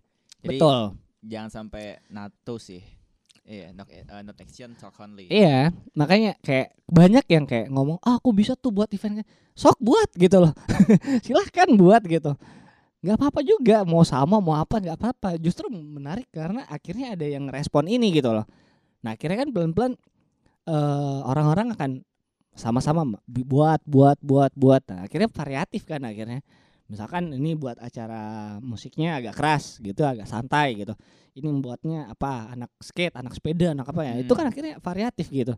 Jadi 0.42 0.58
betul. 0.58 0.96
jangan 1.26 1.52
sampai 1.52 2.00
NATO 2.08 2.56
sih. 2.58 2.97
Iya, 3.48 3.72
not, 3.72 3.88
uh, 3.88 4.22
not 4.28 4.36
action 4.44 4.76
talk 4.76 5.00
only. 5.00 5.32
Iya, 5.32 5.72
makanya 5.96 6.36
kayak 6.44 6.76
banyak 6.84 7.26
yang 7.32 7.48
kayak 7.48 7.72
ngomong, 7.72 7.96
ah 8.04 8.20
aku 8.20 8.36
bisa 8.36 8.60
tuh 8.60 8.76
buat 8.76 8.92
event, 8.92 9.24
sok 9.56 9.80
buat 9.80 10.12
gitu 10.20 10.44
loh, 10.44 10.52
silahkan 11.24 11.72
buat 11.80 12.04
gitu, 12.04 12.36
nggak 13.08 13.16
apa-apa 13.16 13.40
juga, 13.48 13.88
mau 13.88 14.04
sama 14.04 14.44
mau 14.44 14.60
apa 14.60 14.84
nggak 14.84 15.00
apa-apa, 15.00 15.40
justru 15.40 15.72
menarik 15.72 16.28
karena 16.28 16.68
akhirnya 16.68 17.16
ada 17.16 17.24
yang 17.24 17.48
respon 17.48 17.88
ini 17.88 18.12
gitu 18.12 18.36
loh. 18.36 18.44
Nah 19.08 19.16
akhirnya 19.16 19.48
kan 19.48 19.50
pelan-pelan 19.56 19.96
eh, 20.68 21.20
orang-orang 21.24 21.72
akan 21.72 21.92
sama-sama 22.52 23.08
buat, 23.24 23.80
buat, 23.88 24.20
buat, 24.20 24.52
buat, 24.60 24.82
nah, 24.92 25.08
akhirnya 25.08 25.32
variatif 25.32 25.88
kan 25.88 26.04
akhirnya. 26.04 26.44
Misalkan 26.88 27.32
ini 27.32 27.52
buat 27.54 27.76
acara 27.78 28.22
musiknya 28.58 29.20
agak 29.20 29.36
keras 29.36 29.78
gitu, 29.78 30.02
agak 30.02 30.24
santai 30.26 30.76
gitu 30.78 30.96
ini 31.34 31.54
membuatnya 31.54 32.10
apa 32.10 32.50
anak 32.50 32.74
skate 32.82 33.14
anak 33.14 33.30
sepeda 33.32 33.70
anak 33.70 33.86
apa 33.86 34.02
ya 34.02 34.14
itu 34.18 34.34
Hmm. 34.34 34.42
kan 34.42 34.46
akhirnya 34.50 34.76
variatif 34.80 35.30
gitu 35.30 35.54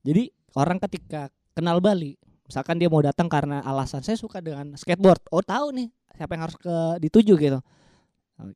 jadi 0.00 0.30
orang 0.54 0.78
ketika 0.78 1.26
kenal 1.52 1.82
Bali 1.82 2.14
misalkan 2.46 2.78
dia 2.78 2.86
mau 2.86 3.02
datang 3.02 3.26
karena 3.26 3.58
alasan 3.60 3.98
saya 3.98 4.14
suka 4.14 4.38
dengan 4.38 4.78
skateboard 4.78 5.26
oh 5.28 5.42
tahu 5.42 5.74
nih 5.74 5.90
siapa 6.14 6.32
yang 6.32 6.46
harus 6.46 6.54
ke 6.56 6.76
dituju 7.00 7.34
gitu 7.34 7.58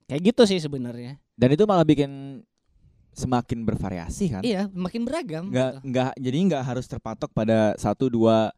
kayak 0.07 0.23
gitu 0.23 0.43
sih 0.47 0.63
sebenarnya 0.63 1.19
Dan 1.35 1.51
itu 1.51 1.67
malah 1.67 1.83
bikin 1.83 2.41
semakin 3.11 3.67
bervariasi 3.67 4.25
kan. 4.31 4.43
iya 4.43 4.71
makin 4.71 5.03
beragam 5.03 5.51
Nggak 5.51 5.71
gitu. 5.75 5.89
nggak 5.91 6.11
jadi 6.17 6.39
nggak 6.47 6.63
harus 6.63 6.87
terpatok 6.87 7.31
pada 7.33 7.75
satu 7.75 8.07
dua 8.07 8.55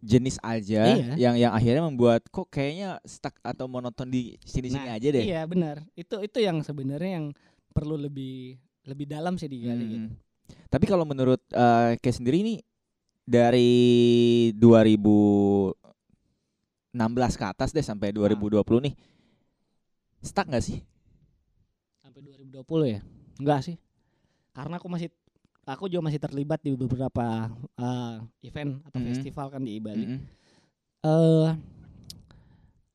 jenis 0.00 0.40
aja 0.40 0.96
Iya. 0.96 1.14
yang 1.20 1.34
yang 1.36 1.52
akhirnya 1.52 1.84
membuat 1.84 2.24
kok 2.26 2.48
kayaknya 2.48 2.96
stuck 3.04 3.36
atau 3.40 3.68
monoton 3.68 4.08
di 4.08 4.40
sini-sini 4.42 4.88
Nah, 4.88 4.96
aja 4.96 5.08
deh. 5.10 5.20
iya 5.22 5.44
benar 5.44 5.84
itu 5.92 6.16
itu 6.18 6.38
yang 6.40 6.64
sebenarnya 6.64 7.20
yang 7.20 7.26
perlu 7.70 7.94
lebih 7.94 8.56
lebih 8.84 9.06
dalam 9.06 9.36
sih 9.36 9.46
digali 9.46 9.84
gitu 9.86 10.08
Hmm. 10.08 10.16
Tapi 10.66 10.82
kalau 10.84 11.06
menurut 11.06 11.38
eh 11.48 11.94
Kay 11.96 12.10
sendiri 12.10 12.42
ini 12.42 12.54
dari 13.22 13.70
2016 14.56 15.78
ke 17.38 17.44
atas 17.46 17.70
deh 17.70 17.84
sampai 17.84 18.10
2020 18.10 18.58
nih 18.82 18.94
stuck 20.20 20.50
nggak 20.50 20.64
sih? 20.64 20.82
Sampai 22.02 22.20
2020 22.20 22.66
ya? 22.88 23.00
Enggak 23.38 23.60
sih. 23.62 23.76
Karena 24.50 24.76
aku 24.76 24.90
masih 24.90 25.08
aku 25.70 25.86
juga 25.86 26.06
masih 26.06 26.18
terlibat 26.18 26.58
di 26.60 26.74
beberapa 26.74 27.48
eh, 27.76 28.14
event 28.44 28.82
atau 28.86 28.98
Mhm. 28.98 29.06
festival 29.08 29.46
kan 29.48 29.62
di 29.62 29.78
Bali. 29.78 30.04
Mm-mm. 30.04 30.20
eh 31.00 31.50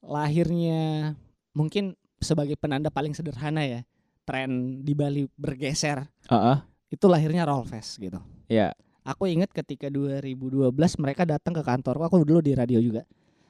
lahirnya 0.06 1.14
mungkin 1.52 1.98
sebagai 2.22 2.54
penanda 2.56 2.94
paling 2.94 3.14
sederhana 3.14 3.66
ya 3.66 3.82
tren 4.26 4.82
di 4.82 4.94
Bali 4.94 5.26
bergeser 5.34 6.06
Heeh. 6.30 6.58
itu 6.90 7.06
lahirnya 7.06 7.46
Rollfest 7.46 7.98
gitu. 7.98 8.18
Ya. 8.46 8.74
Aku 9.02 9.26
ingat 9.26 9.54
ketika 9.54 9.86
2012 9.86 10.74
mereka 10.98 11.26
datang 11.26 11.54
ke 11.54 11.62
kantorku, 11.62 12.02
aku 12.02 12.26
dulu 12.26 12.42
di 12.42 12.54
radio 12.54 12.82
juga. 12.82 13.06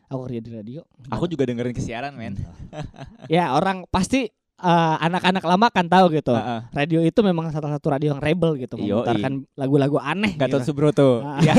Aku 0.08 0.28
kerja 0.28 0.40
di 0.40 0.52
radio. 0.52 0.82
Aku 1.08 1.26
juga 1.26 1.48
dengerin 1.48 1.72
kesiaran, 1.72 2.12
men. 2.14 2.36
ya 3.32 3.56
orang 3.56 3.88
pasti 3.88 4.28
eh, 4.60 4.96
anak-anak 5.04 5.44
lama 5.44 5.68
kan 5.72 5.86
tahu 5.88 6.06
gitu. 6.16 6.32
Heeh. 6.32 6.60
Radio 6.72 7.00
itu 7.04 7.20
memang 7.24 7.52
salah 7.52 7.76
satu 7.76 7.92
radio 7.92 8.16
yang 8.16 8.22
rebel 8.24 8.56
gitu, 8.56 8.80
memutarkan 8.80 9.44
lagu-lagu 9.56 9.98
aneh. 10.00 10.36
Gatot 10.36 10.64
gitu. 10.64 10.72
Subroto. 10.72 11.10
Iya. 11.44 11.54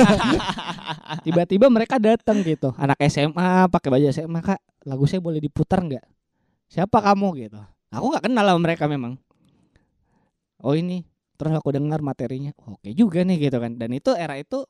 Tiba-tiba 1.26 1.67
mereka 1.67 1.99
datang 1.99 2.41
gitu, 2.47 2.71
anak 2.79 3.03
SMA 3.11 3.67
pakai 3.67 3.88
baju 3.91 4.07
SMA 4.15 4.41
kak, 4.43 4.61
lagu 4.87 5.05
saya 5.11 5.19
boleh 5.19 5.43
diputar 5.43 5.83
nggak? 5.83 6.05
Siapa 6.71 7.03
kamu 7.03 7.47
gitu? 7.47 7.59
Aku 7.91 8.15
nggak 8.15 8.31
kenal 8.31 8.47
sama 8.47 8.61
mereka 8.62 8.87
memang. 8.87 9.19
Oh 10.62 10.73
ini, 10.73 11.05
terus 11.37 11.53
aku 11.55 11.75
dengar 11.75 12.00
materinya, 12.00 12.55
oke 12.65 12.91
juga 12.95 13.26
nih 13.26 13.50
gitu 13.50 13.59
kan. 13.59 13.75
Dan 13.79 13.95
itu 13.95 14.15
era 14.15 14.38
itu 14.38 14.65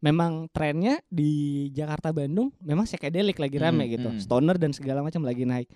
memang 0.00 0.48
trennya 0.50 0.98
di 1.06 1.68
Jakarta 1.76 2.10
Bandung 2.10 2.50
memang 2.64 2.88
psychedelic 2.88 3.36
lagi 3.36 3.56
rame 3.60 3.84
Hmm, 3.86 3.92
gitu, 3.92 4.08
hmm. 4.10 4.20
stoner 4.20 4.56
dan 4.56 4.72
segala 4.72 5.04
macam 5.04 5.22
lagi 5.24 5.44
naik. 5.44 5.68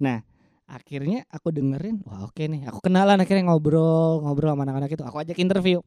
Nah 0.00 0.24
akhirnya 0.66 1.22
aku 1.28 1.48
dengerin, 1.48 2.02
wah 2.02 2.26
oke 2.26 2.42
nih, 2.42 2.66
aku 2.66 2.82
kenalan 2.82 3.16
akhirnya 3.16 3.46
ngobrol 3.46 4.20
ngobrol 4.20 4.50
sama 4.50 4.62
anak-anak 4.62 4.90
itu, 4.90 5.02
aku 5.02 5.16
ajak 5.18 5.36
interview, 5.36 5.78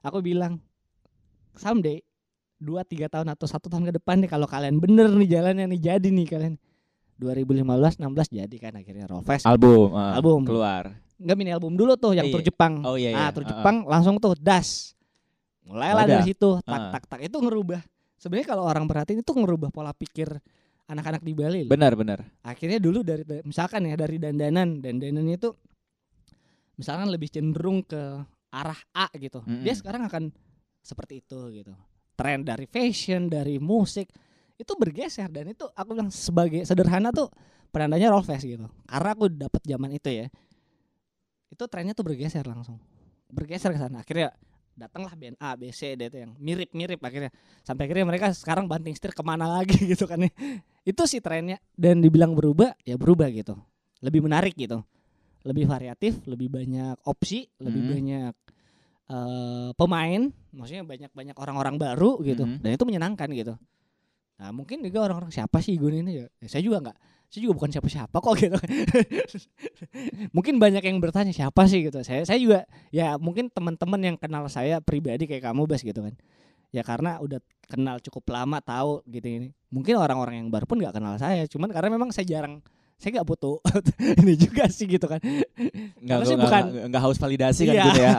aku 0.00 0.18
bilang 0.18 0.58
someday 1.54 2.00
dua 2.56 2.82
tiga 2.82 3.06
tahun 3.06 3.28
atau 3.28 3.44
satu 3.44 3.68
tahun 3.68 3.86
ke 3.86 3.92
depan 3.94 4.18
nih 4.18 4.28
kalau 4.28 4.44
kalian 4.44 4.76
bener 4.76 5.12
nih 5.12 5.28
jalannya 5.30 5.68
nih 5.68 5.80
jadi 5.84 6.08
nih 6.08 6.26
kalian 6.26 6.54
2015 7.16 7.98
16 7.98 8.02
jadi 8.32 8.56
kan 8.58 8.72
akhirnya 8.74 9.06
Rollfest 9.06 9.44
album, 9.44 9.90
heeh, 9.92 10.12
Album. 10.14 10.40
keluar. 10.42 10.84
nggak 11.18 11.34
mini 11.34 11.50
album 11.50 11.74
dulu 11.74 11.94
tuh 11.94 12.14
yang 12.14 12.26
Iya. 12.26 12.32
tur 12.32 12.42
Jepang 12.44 12.78
Oh 12.82 12.94
iya 12.94 13.10
iya. 13.10 13.18
ah 13.20 13.30
tur 13.30 13.42
Heeh. 13.42 13.50
Jepang 13.52 13.82
langsung 13.84 14.16
tuh 14.16 14.34
das 14.34 14.94
mulailah 15.62 16.02
Wadah. 16.02 16.10
dari 16.16 16.24
situ 16.24 16.50
tak 16.58 16.70
Heeh. 16.72 16.90
tak 16.94 17.02
tak 17.06 17.20
itu 17.20 17.36
ngerubah 17.36 17.82
sebenarnya 18.16 18.46
kalau 18.48 18.62
orang 18.62 18.86
perhatiin 18.86 19.20
itu 19.20 19.32
ngerubah 19.34 19.68
pola 19.68 19.90
pikir 19.90 20.30
anak-anak 20.88 21.22
di 21.22 21.32
Bali 21.36 21.60
loh. 21.68 21.70
Benar, 21.70 21.92
benar. 21.94 22.24
akhirnya 22.40 22.80
dulu 22.80 23.04
dari 23.04 23.22
misalkan 23.44 23.84
ya 23.84 23.94
dari 23.94 24.16
dandanan. 24.16 24.80
Dandanannya 24.80 25.36
itu 25.36 25.52
misalkan 26.80 27.12
lebih 27.12 27.28
cenderung 27.28 27.84
ke 27.84 28.00
arah 28.48 28.80
A 28.96 29.12
gitu. 29.20 29.44
Mm-mm. 29.44 29.62
dia 29.62 29.76
sekarang 29.76 30.08
akan 30.08 30.32
seperti 30.80 31.20
itu 31.20 31.40
gitu. 31.52 31.72
Tren 32.16 32.42
dari 32.42 32.64
fashion 32.66 33.28
dari 33.28 33.60
musik 33.60 34.08
itu 34.56 34.72
bergeser. 34.74 35.28
Dan 35.28 35.52
itu 35.52 35.68
aku 35.76 35.88
bilang 35.92 36.10
sebagai 36.10 36.64
sederhana 36.64 37.12
tuh 37.12 37.28
penandanya 37.68 38.08
Rollfest 38.10 38.48
gitu. 38.48 38.66
Karena 38.88 39.10
aku 39.12 39.28
dapat 39.28 39.62
zaman 39.62 39.92
itu 39.92 40.08
ya 40.08 40.26
itu 41.48 41.64
trennya 41.68 41.92
tuh 41.92 42.06
bergeser 42.08 42.44
langsung. 42.48 42.80
Bergeser 43.28 43.76
ke 43.76 43.78
sana. 43.80 44.00
Akhirnya 44.00 44.32
datanglah 44.78 45.12
band 45.18 45.34
A 45.42 45.58
B 45.58 45.74
C 45.74 45.98
D 45.98 46.06
itu 46.06 46.22
yang 46.22 46.32
mirip-mirip 46.38 47.02
akhirnya. 47.02 47.34
Sampai 47.66 47.90
akhirnya 47.90 48.06
mereka 48.06 48.30
sekarang 48.30 48.70
banting 48.70 48.94
setir 48.94 49.10
ke 49.10 49.20
mana 49.26 49.50
lagi 49.50 49.74
gitu 49.92 50.06
kan 50.06 50.22
ya. 50.22 50.30
Itu 50.86 51.04
sih 51.04 51.18
trennya. 51.18 51.58
Dan 51.74 51.98
dibilang 51.98 52.32
berubah 52.38 52.78
ya 52.86 52.94
berubah 52.94 53.26
gitu. 53.34 53.58
Lebih 53.98 54.22
menarik 54.22 54.54
gitu. 54.54 54.80
Lebih 55.42 55.66
variatif 55.66 56.22
lebih 56.24 56.46
banyak 56.46 57.02
opsi 57.02 57.50
lebih 57.58 57.82
Hmm. 57.82 57.92
banyak 57.98 58.34
eh, 59.08 59.70
pemain. 59.74 60.22
Maksudnya 60.54 60.84
banyak 60.84 61.10
banyak 61.12 61.36
orang-orang 61.36 61.76
baru 61.76 62.20
gitu. 62.22 62.44
Mhm. 62.46 62.62
dan 62.62 62.70
itu 62.72 62.84
menyenangkan 62.86 63.28
gitu. 63.34 63.54
Nah 64.38 64.54
mungkin 64.54 64.86
juga 64.86 65.02
orang-orang 65.02 65.34
siapa 65.34 65.58
sih 65.58 65.74
gue 65.74 65.90
ini 65.90 66.22
ya? 66.22 66.26
Ya, 66.38 66.46
saya 66.46 66.62
juga 66.62 66.78
nggak 66.78 66.98
saya 67.28 67.40
juga 67.44 67.54
bukan 67.54 67.70
siapa-siapa 67.70 68.16
kok 68.16 68.34
gitu. 68.42 68.56
Mungkin 70.32 70.56
banyak 70.56 70.80
yang 70.80 70.98
bertanya 70.98 71.32
siapa 71.32 71.68
sih? 71.68 71.84
gitu. 71.84 72.00
Saya 72.00 72.24
saya 72.24 72.38
juga 72.38 72.64
ya 72.88 73.16
mungkin 73.16 73.48
teman-teman 73.48 74.00
yang 74.02 74.16
kenal 74.16 74.48
saya 74.48 74.80
pribadi 74.80 75.28
kayak 75.28 75.44
kamu 75.44 75.68
bas 75.68 75.80
gitu 75.80 76.00
kan. 76.00 76.14
Ya 76.68 76.84
karena 76.84 77.16
udah 77.18 77.40
kenal 77.64 78.00
cukup 78.00 78.24
lama 78.32 78.60
tahu 78.60 79.04
gitu 79.06 79.28
ini. 79.28 79.48
Mungkin 79.68 79.96
orang-orang 79.96 80.40
yang 80.40 80.48
baru 80.48 80.64
pun 80.64 80.80
nggak 80.80 80.94
kenal 80.94 81.14
saya 81.16 81.44
cuman 81.44 81.68
karena 81.68 81.88
memang 81.90 82.08
saya 82.10 82.24
jarang 82.24 82.60
saya 82.98 83.20
nggak 83.20 83.28
butuh 83.28 83.62
ini 84.24 84.34
juga 84.34 84.64
sih 84.68 84.88
gitu 84.88 85.04
kan. 85.04 85.20
Karena 86.00 86.24
sih 86.24 86.34
bukan- 86.34 86.88
enggak 86.88 87.02
haus 87.04 87.16
validasi 87.16 87.68
kan 87.68 87.74
Iya. 87.76 87.84
gitu 87.86 88.00
ya. 88.00 88.12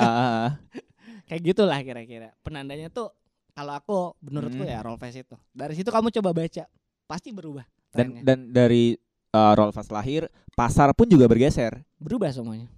Kayak 1.29 1.41
gitulah 1.45 1.79
kira-kira. 1.81 2.29
Penandanya 2.41 2.89
tuh 2.89 3.13
kalau 3.53 3.73
aku 3.73 3.97
menurutku 4.23 4.63
Hmm. 4.63 4.71
ya 4.71 4.79
Rollfest 4.81 5.17
itu. 5.19 5.35
Dari 5.51 5.73
situ 5.73 5.89
kamu 5.89 6.09
coba 6.09 6.31
baca 6.31 6.63
pasti 7.05 7.33
berubah 7.33 7.65
Dan 7.91 8.21
dan 8.21 8.39
dari 8.47 8.93
uh, 9.29 9.53
Rollfast 9.53 9.89
lahir, 9.89 10.25
pasar 10.51 10.91
pun 10.91 11.05
juga 11.05 11.25
bergeser. 11.25 11.81
berubah 11.95 12.29
semuanya 12.29 12.69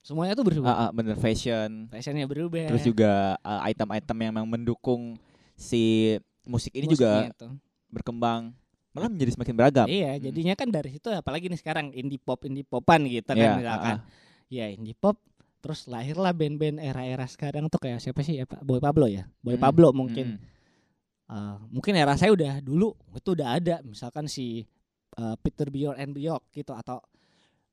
semuanya 0.00 0.32
tuh 0.32 0.46
berubah 0.46 0.66
Ah, 0.66 0.80
ah, 0.80 0.90
bener 0.90 1.16
fashion. 1.16 1.84
fashionnya 1.88 2.24
berubah 2.24 2.64
Terus 2.66 2.80
juga 2.82 3.36
uh, 3.38 3.60
item-item 3.62 4.16
yang 4.18 4.32
memang 4.32 4.48
mendukung 4.48 5.18
si 5.52 6.14
musik 6.42 6.72
ini 6.72 6.86
juga 6.86 7.26
musiknya 7.26 7.34
tuh. 7.36 7.52
berkembang. 7.88 8.54
Malah 8.90 9.08
menjadi 9.08 9.30
semakin 9.32 9.54
beragam. 9.54 9.86
iya 9.86 10.14
Hmm. 10.14 10.22
jadinya 10.22 10.54
kan 10.54 10.68
dari 10.68 10.88
situ 10.90 11.08
apalagi 11.08 11.46
nih 11.46 11.56
sekarang 11.56 11.92
indie 11.92 12.16
pop 12.16 12.40
indie 12.42 12.62
popan 12.62 13.04
gitu 13.04 13.26
kan 13.28 13.36
Iya, 13.36 13.52
misalkan 13.54 13.94
ah, 13.94 14.00
ah. 14.00 14.08
ya 14.48 14.66
indie 14.66 14.94
pop 14.94 15.20
terus 15.58 15.84
lahirlah 15.84 16.30
band-band 16.30 16.78
era-era 16.78 17.26
sekarang 17.26 17.66
tuh 17.66 17.76
kayak 17.78 17.98
siapa 17.98 18.22
sih 18.22 18.38
ya 18.38 18.44
Pak 18.44 18.62
Boy 18.62 18.78
Pablo 18.78 19.04
ya 19.04 19.26
Boy 19.38 19.54
Mm, 19.54 19.60
Pablo 19.60 19.90
mungkin 19.90 20.38
mm. 20.38 20.56
Eh, 21.28 21.56
mungkin 21.68 21.92
era 21.92 22.16
saya 22.16 22.32
udah 22.32 22.64
dulu 22.64 22.96
itu 23.12 23.36
udah 23.36 23.60
ada 23.60 23.84
misalkan 23.84 24.24
si 24.24 24.64
eh, 25.12 25.36
Peter 25.44 25.68
Bjorn 25.68 26.00
and 26.00 26.16
Bjork 26.16 26.48
gitu 26.56 26.72
atau 26.72 27.04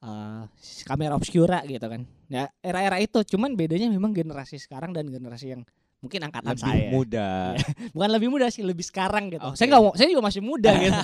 eh, 0.04 0.44
si 0.60 0.84
kamera 0.84 1.16
obscura 1.16 1.64
gitu 1.64 1.88
kan 1.88 2.04
ya 2.28 2.52
era-era 2.60 3.00
itu 3.00 3.24
cuman 3.24 3.56
bedanya 3.56 3.88
memang 3.88 4.12
generasi 4.12 4.60
sekarang 4.60 4.92
dan 4.92 5.08
generasi 5.08 5.56
yang 5.56 5.64
mungkin 6.04 6.28
angkatan 6.28 6.52
lebih 6.52 6.68
saya 6.68 6.92
muda. 6.92 7.30
bukan 7.96 8.10
lebih 8.12 8.28
muda 8.28 8.52
sih 8.52 8.60
lebih 8.60 8.84
sekarang 8.84 9.32
gitu 9.32 9.48
Oke. 9.48 9.56
saya 9.56 9.72
nggak 9.72 9.84
mau 9.88 9.94
saya 9.96 10.08
juga 10.12 10.24
masih 10.28 10.42
muda 10.44 10.72
gitu 10.84 11.02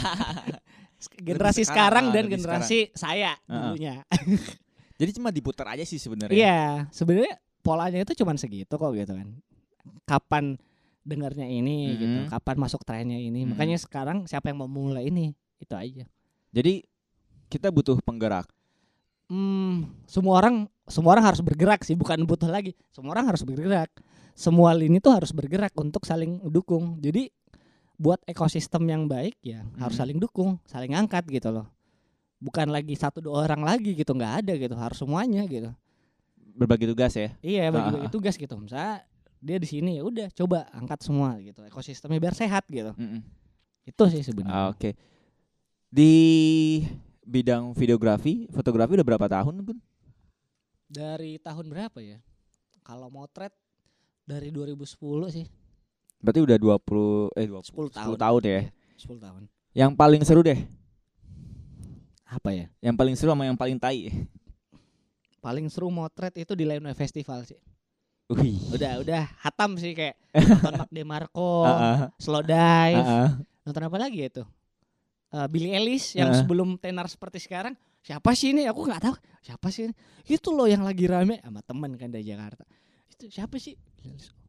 generasi 1.24 1.64
sekarang, 1.64 1.72
sekarang, 1.72 2.06
ah, 2.06 2.14
dan 2.14 2.26
generasi 2.28 2.80
saya 2.92 3.32
Heeh. 3.48 3.56
dulunya 3.64 3.96
Jadi 5.02 5.18
cuma 5.18 5.34
diputar 5.34 5.66
aja 5.74 5.82
sih 5.82 5.98
sebenarnya. 5.98 6.36
iya 6.36 6.62
sebenarnya 6.92 7.40
polanya 7.64 8.04
itu 8.04 8.14
cuman 8.22 8.36
segitu 8.36 8.76
kok 8.76 8.92
gitu 8.92 9.16
kan 9.16 9.40
kapan 10.06 10.60
dengarnya 11.02 11.46
ini 11.46 11.98
gitu 11.98 12.18
Mhm. 12.22 12.30
kapan 12.30 12.58
masuk 12.58 12.82
trennya 12.82 13.18
ini 13.18 13.42
Mhm. 13.42 13.50
makanya 13.52 13.78
sekarang 13.78 14.26
siapa 14.26 14.48
yang 14.48 14.62
mau 14.62 14.70
mulai 14.70 15.08
ini 15.08 15.34
itu 15.58 15.74
aja 15.74 16.06
Jadi 16.52 16.84
kita 17.48 17.68
butuh 17.68 17.98
penggerak. 18.00 18.46
hmm, 19.28 20.06
semua 20.06 20.38
orang 20.38 20.56
semua 20.86 21.16
orang 21.16 21.26
harus 21.26 21.40
bergerak 21.40 21.82
sih 21.82 21.96
bukan 21.96 22.20
butuh 22.22 22.48
lagi 22.48 22.76
semua 22.90 23.16
orang 23.16 23.28
harus 23.28 23.42
bergerak 23.42 23.88
semua 24.34 24.72
lini 24.72 25.00
tuh 25.00 25.12
harus 25.12 25.32
bergerak 25.32 25.72
untuk 25.76 26.04
saling 26.04 26.44
dukung 26.46 27.00
jadi 27.00 27.32
buat 27.96 28.20
ekosistem 28.26 28.84
yang 28.86 29.06
baik 29.06 29.40
ya 29.40 29.64
harus 29.78 29.96
Mhm. 29.96 30.02
saling 30.02 30.18
dukung 30.18 30.60
saling 30.66 30.92
angkat 30.92 31.24
gitu 31.28 31.48
loh 31.50 31.72
bukan 32.38 32.68
lagi 32.68 32.92
satu 32.94 33.22
dua 33.22 33.46
orang 33.46 33.62
lagi 33.62 33.94
gitu 33.94 34.12
nggak 34.12 34.34
ada 34.42 34.54
gitu 34.56 34.74
harus 34.74 34.98
semuanya 34.98 35.46
gitu 35.46 35.72
Berbagi 36.52 36.84
tugas 36.86 37.16
ya. 37.16 37.32
iya 37.40 37.72
bagi 37.72 37.88
bagi 37.90 38.04
Ah, 38.04 38.10
ah. 38.10 38.12
tugas 38.12 38.36
gitu 38.36 38.52
misalnya 38.58 39.08
dia 39.42 39.58
di 39.58 39.66
sini 39.66 39.98
ya 39.98 40.06
udah 40.06 40.30
coba 40.32 40.70
angkat 40.70 41.02
semua 41.02 41.34
gitu 41.42 41.66
ekosistemnya 41.66 42.22
biar 42.22 42.32
sehat 42.32 42.64
gitu 42.70 42.94
Mm-mm. 42.94 43.22
itu 43.84 44.04
sih 44.08 44.22
Ah, 44.22 44.26
sebenarnya 44.26 44.62
Oke. 44.70 44.90
Di 45.92 46.14
bidang 47.22 47.74
videografi, 47.74 48.48
fotografi 48.48 48.96
udah 48.96 49.04
berapa 49.04 49.28
tahun, 49.28 49.60
Gun? 49.62 49.80
dari 50.88 51.36
tahun 51.36 51.68
berapa 51.68 52.00
ya 52.00 52.20
kalau 52.82 53.08
motret 53.08 53.52
dari 54.24 54.52
2010 54.52 54.86
sih 55.30 55.48
Berarti 56.22 56.40
udah 56.40 56.56
20 56.56 57.34
eh 57.34 57.48
20 57.50 57.90
10 57.90 57.98
tahun 57.98 58.08
10 58.14 58.24
tahun 58.24 58.42
ya. 58.46 58.52
Iya, 58.52 58.64
10 59.02 59.26
tahun 59.26 59.42
Yang 59.74 59.92
paling 59.98 60.22
seru 60.22 60.42
deh. 60.42 60.60
apa 62.26 62.50
ya 62.52 62.66
Yang 62.80 62.96
paling 62.96 63.16
seru 63.18 63.30
sama 63.32 63.44
yang 63.44 63.58
paling 63.58 63.76
tai. 63.76 64.08
paling 65.42 65.66
seru 65.68 65.90
motret 65.90 66.32
itu 66.38 66.54
di 66.54 66.64
Lionel 66.64 66.94
Festival 66.94 67.42
sih 67.44 67.58
Wih. 68.32 68.58
udah 68.72 69.04
udah. 69.04 69.24
Hatam 69.44 69.76
sih 69.76 69.92
kayak 69.92 70.16
nonton 70.64 70.74
Mark 70.80 70.92
DeMarco 70.92 71.68
ah, 71.68 72.08
Slow 72.16 72.44
Dive. 72.44 73.04
Ah. 73.04 73.36
nonton 73.68 73.84
apa 73.84 73.98
lagi 74.00 74.24
ya 74.24 74.28
itu? 74.32 74.44
Eh, 75.32 75.48
Billy 75.48 75.72
Ellis 75.72 76.16
yang 76.16 76.36
sebelum 76.36 76.76
tenar 76.76 77.08
seperti 77.08 77.40
sekarang. 77.40 77.76
Siapa 78.04 78.34
sih 78.34 78.52
ini? 78.52 78.68
Aku 78.68 78.84
nggak 78.84 79.04
tahu. 79.04 79.16
Siapa 79.44 79.68
sih 79.72 79.88
ini? 79.92 79.94
Itu 80.28 80.52
loh 80.52 80.68
yang 80.68 80.84
lagi 80.84 81.08
rame 81.08 81.40
sama 81.40 81.64
temen 81.64 81.96
kan 81.96 82.12
dari 82.12 82.28
Jakarta. 82.28 82.68
Itu 83.08 83.32
siapa 83.32 83.56
sih? 83.60 83.76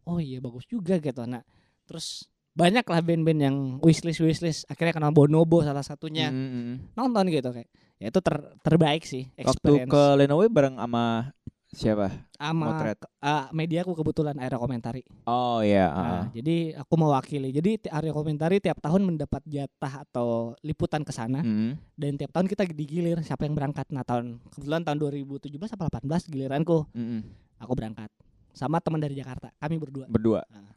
Oh 0.07 0.19
iya 0.19 0.43
bagus 0.43 0.67
juga 0.67 0.99
gitu 0.99 1.23
nah 1.23 1.47
terus 1.87 2.27
banyak 2.53 2.85
lah 2.85 3.01
band-band 3.01 3.41
yang 3.41 3.57
wishlist 3.81 4.21
wishlist. 4.21 4.61
Akhirnya 4.69 4.93
kenal 4.93 5.13
Bonobo 5.15 5.65
salah 5.65 5.81
satunya. 5.81 6.29
Mm, 6.29 6.37
mm, 6.37 6.53
mm. 6.53 6.77
nonton 6.99 7.25
gitu 7.33 7.49
kayak. 7.49 7.71
Ya 8.03 8.11
itu 8.11 8.19
ter 8.19 8.35
terbaik 8.67 9.07
sih 9.07 9.31
Waktu 9.39 9.47
experience. 9.57 9.91
Ke 9.95 10.03
Lenovo 10.19 10.43
bareng 10.51 10.77
sama 10.77 11.31
siapa? 11.73 12.13
sama 12.37 12.77
Motret. 12.77 13.01
uh, 13.19 13.49
media 13.51 13.81
aku 13.81 13.97
kebetulan 13.97 14.37
area 14.37 14.61
komentari 14.61 15.01
Oh 15.25 15.65
iya. 15.65 15.89
Nah, 15.89 16.05
ah. 16.05 16.25
jadi 16.31 16.77
aku 16.77 16.95
mewakili 16.95 17.49
jadi 17.49 17.81
area 17.89 18.13
komentari 18.13 18.61
tiap 18.61 18.77
tahun 18.79 19.03
mendapat 19.03 19.41
jatah 19.45 20.05
atau 20.05 20.53
liputan 20.61 21.01
ke 21.01 21.11
sana 21.11 21.41
Mm. 21.41 21.81
dan 21.97 22.13
tiap 22.15 22.31
tahun 22.31 22.47
kita 22.47 22.69
digilir 22.69 23.19
siapa 23.21 23.49
yang 23.49 23.57
berangkat 23.57 23.89
nah 23.89 24.05
tahun 24.05 24.37
kebetulan 24.53 24.85
tahun 24.85 24.99
2017 25.01 25.49
apa 25.57 25.85
18 26.05 26.29
giliranku 26.29 26.85
Mm, 26.93 27.01
mm. 27.01 27.21
aku 27.59 27.73
berangkat 27.73 28.11
sama 28.53 28.77
teman 28.79 29.01
dari 29.01 29.17
Jakarta 29.17 29.49
kami 29.57 29.81
berdua 29.81 30.05
Berdua. 30.07 30.45
Ah. 30.53 30.77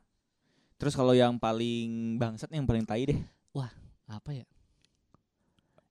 Terus 0.75 0.91
kalau 0.91 1.12
yang 1.12 1.36
paling 1.36 2.15
bangsat 2.15 2.51
yang 2.51 2.63
paling 2.63 2.84
tai 2.84 3.03
deh. 3.03 3.19
apa 4.05 4.31
ya 4.31 4.45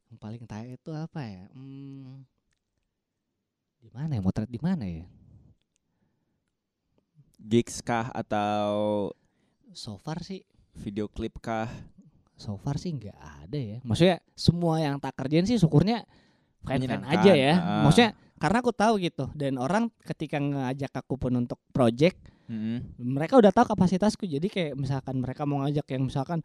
yang 0.06 0.18
paling 0.22 0.46
tai 0.46 0.78
itu 0.78 0.90
apa 0.94 1.18
ya 1.26 1.44
hmm, 1.50 2.22
di 3.84 3.92
mana 3.92 4.16
ya? 4.16 4.22
Motret 4.24 4.48
di 4.48 4.56
mana 4.56 4.84
ya? 4.88 5.04
Gigs 7.36 7.84
kah 7.84 8.08
atau 8.08 9.12
so 9.76 10.00
far 10.00 10.24
sih. 10.24 10.40
video 10.74 11.06
klip 11.06 11.38
kah? 11.38 11.68
so 12.34 12.58
far 12.58 12.80
sih 12.82 12.90
nggak 12.90 13.14
ada 13.46 13.58
ya. 13.60 13.78
Maksudnya 13.86 14.18
semua 14.34 14.82
yang 14.82 14.98
tak 14.98 15.14
kerjain 15.14 15.46
sih 15.46 15.54
syukurnya 15.54 16.02
fan 16.66 16.82
fan 16.82 17.06
aja 17.06 17.30
ya. 17.30 17.54
ah. 17.54 17.82
maksudnya 17.86 18.10
karena 18.42 18.58
aku 18.58 18.72
tahu 18.74 18.98
gitu. 18.98 19.30
Dan 19.36 19.60
orang 19.60 19.92
ketika 20.02 20.40
ngajak 20.40 20.90
aku 21.04 21.20
pun 21.20 21.36
untuk 21.36 21.60
project 21.70 22.32
Mm. 22.44 23.00
mereka 23.00 23.40
udah 23.40 23.48
tahu 23.56 23.72
kapasitasku. 23.72 24.28
Jadi 24.28 24.52
kayak 24.52 24.76
misalkan 24.76 25.16
mereka 25.16 25.48
mau 25.48 25.64
ngajak 25.64 25.96
yang 25.96 26.04
misalkan 26.04 26.44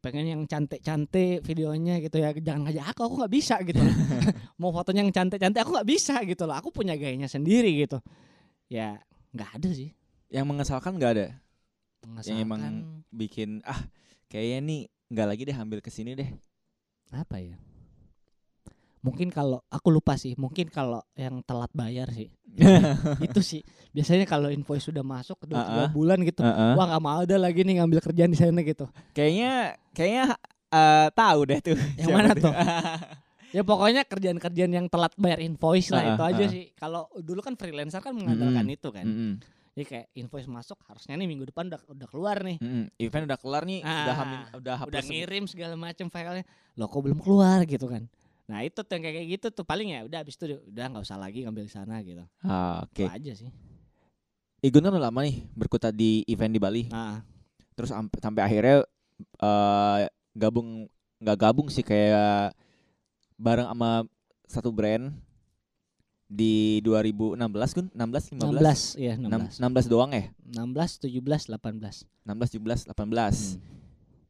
pengen 0.00 0.24
yang 0.24 0.42
cantik-cantik 0.48 1.44
videonya 1.44 2.00
gitu 2.00 2.16
ya 2.16 2.32
jangan 2.32 2.68
ngajak 2.68 2.86
aku 2.96 3.00
aku 3.04 3.14
nggak 3.20 3.32
bisa 3.36 3.54
gitu 3.68 3.84
loh. 3.84 3.92
mau 4.60 4.72
fotonya 4.72 5.04
yang 5.04 5.12
cantik-cantik 5.12 5.60
aku 5.60 5.76
nggak 5.76 5.88
bisa 5.88 6.24
gitu 6.24 6.48
loh 6.48 6.56
aku 6.56 6.72
punya 6.72 6.96
gayanya 6.96 7.28
sendiri 7.28 7.68
gitu 7.84 8.00
ya 8.72 8.96
nggak 9.36 9.50
ada 9.60 9.70
sih 9.76 9.92
Yang 10.32 10.46
mengesalkan 10.50 10.98
nggak 10.98 11.12
ada. 11.14 11.26
Yang 12.26 12.42
emang 12.42 12.58
mengesalkan 12.58 12.74
bikin 13.12 13.50
ah 13.62 13.80
kayaknya 14.26 14.58
nih 14.66 14.80
nggak 15.12 15.26
lagi 15.30 15.42
deh 15.46 15.56
ambil 15.56 15.78
ke 15.78 15.90
sini 15.92 16.16
deh. 16.16 16.26
apa 17.14 17.38
ya 17.38 17.54
mungkin 19.04 19.28
kalau 19.28 19.60
aku 19.68 19.92
lupa 19.92 20.16
sih 20.16 20.32
mungkin 20.34 20.66
kalau 20.66 21.04
yang 21.12 21.44
telat 21.44 21.68
bayar 21.70 22.08
sih 22.08 22.32
itu 23.20 23.40
sih 23.40 23.60
biasanya 23.90 24.24
kalau 24.24 24.48
invoice 24.48 24.88
sudah 24.88 25.04
masuk 25.04 25.36
dua 25.44 25.60
Ah, 25.60 25.68
ah. 25.84 25.88
bulan 25.88 26.24
gitu 26.24 26.40
Heeh. 26.40 26.72
wah 26.72 26.86
nggak 26.88 27.02
mau 27.02 27.20
ada 27.20 27.36
lagi 27.36 27.60
nih 27.62 27.78
ngambil 27.78 28.00
kerjaan 28.00 28.30
di 28.30 28.38
sana 28.38 28.60
gitu 28.60 28.88
Kayaknya 29.12 29.52
kayaknya 29.92 30.24
eh, 30.70 31.08
tahu 31.12 31.40
deh 31.44 31.60
tuh. 31.60 31.78
Yang 31.94 32.08
mana 32.10 32.30
tuh? 32.34 32.52
ya 33.54 33.62
pokoknya 33.62 34.02
kerjaan-kerjaan 34.02 34.72
yang 34.72 34.86
telat 34.88 35.14
bayar 35.14 35.38
invoice 35.38 35.92
lah 35.92 36.02
Ah, 36.02 36.10
itu 36.10 36.22
aja 36.24 36.42
ah. 36.42 36.50
sih 36.50 36.64
kalau 36.74 37.06
dulu 37.14 37.38
kan 37.38 37.54
freelancer 37.54 38.00
kan 38.00 38.10
mengandalkan 38.10 38.64
Mm-mm. 38.64 38.74
itu 38.74 38.88
kan 38.90 39.04
Mm-mm. 39.06 39.32
jadi 39.74 39.84
kayak 39.84 40.06
invoice 40.14 40.48
masuk 40.48 40.74
harusnya 40.82 41.14
nih 41.14 41.28
minggu 41.28 41.46
depan 41.46 41.68
udah 41.68 41.78
udah 41.86 42.08
keluar 42.08 42.40
nih 42.40 42.58
Mm-mm. 42.58 42.90
Event 42.96 43.24
udah 43.26 43.38
kelar 43.38 43.62
nih, 43.62 43.78
udah 43.78 43.94
Ah, 44.08 44.16
hamil, 44.16 44.40
udah 44.58 44.76
udah 44.86 45.02
ngirim 45.04 45.44
segala 45.44 45.74
macam 45.76 46.08
filenya 46.08 46.42
lo 46.74 46.88
kok 46.88 46.98
belum 46.98 47.18
keluar 47.18 47.62
gitu 47.62 47.86
kan 47.86 48.10
nah 48.44 48.60
itu 48.60 48.76
tuh 48.76 48.92
yang 48.92 49.04
kayak 49.04 49.28
gitu 49.30 49.46
tuh 49.50 49.64
paling 49.64 49.88
ya 49.88 50.04
udah 50.04 50.20
abis 50.20 50.36
itu 50.36 50.60
udah 50.68 50.84
nggak 50.92 51.04
usah 51.04 51.16
lagi 51.16 51.42
ngambil 51.42 51.64
sana 51.66 52.04
gitu 52.04 52.20
Ah, 52.44 52.84
Oke. 52.84 53.04
Itu 53.04 53.12
aja 53.12 53.32
sih 53.34 53.50
Igun 54.60 54.80
kan 54.80 54.92
udah 54.92 55.08
lama 55.08 55.20
nih 55.24 55.44
berkutat 55.52 55.92
di 55.92 56.24
event 56.24 56.52
di 56.52 56.60
Bali. 56.60 56.82
nah 56.88 57.20
Terus 57.72 57.92
sampai 57.92 58.40
akhirnya 58.40 58.84
eh 59.38 60.00
gabung 60.32 60.88
nggak 61.20 61.38
gabung 61.38 61.68
sih 61.68 61.80
kayak 61.80 62.52
bareng 63.36 63.66
sama 63.66 64.04
satu 64.44 64.70
brand 64.70 65.10
di 66.24 66.80
2016 66.80 67.38
Gun, 67.76 67.86
16 67.92 68.34
15 68.40 68.98
16 68.98 68.98
ya 68.98 69.14
16 69.20 69.60
16 69.60 69.60
16 69.60 69.92
doang 69.92 70.10
ya? 70.10 70.24
16 70.48 71.12
17 71.12 71.20
18 71.52 72.08
16 72.24 72.56
17 72.58 72.88
18. 72.88 72.96
Hmm. 72.96 73.60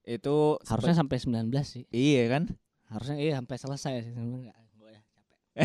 Itu 0.05 0.59
harusnya 0.68 0.94
sampai 0.94 1.16
19 1.16 1.48
sih 1.64 1.83
iya 1.88 2.29
kan? 2.29 2.50
Harusnya 2.94 3.18
iya 3.18 3.42
sampai 3.42 3.59
selesai 3.59 3.94
sih 4.07 4.12
Sebenarnya 4.14 4.38
nggak 4.48 4.59
gua 4.78 4.90
ya 4.94 5.02
capek 5.11 5.38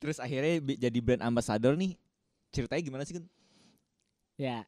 Terus 0.00 0.16
akhirnya 0.16 0.64
jadi 0.80 0.98
brand 1.04 1.20
ambassador 1.20 1.76
nih. 1.76 1.92
Ceritanya 2.48 2.80
gimana 2.80 3.04
sih 3.04 3.20
Gun? 3.20 3.28
ya 4.40 4.64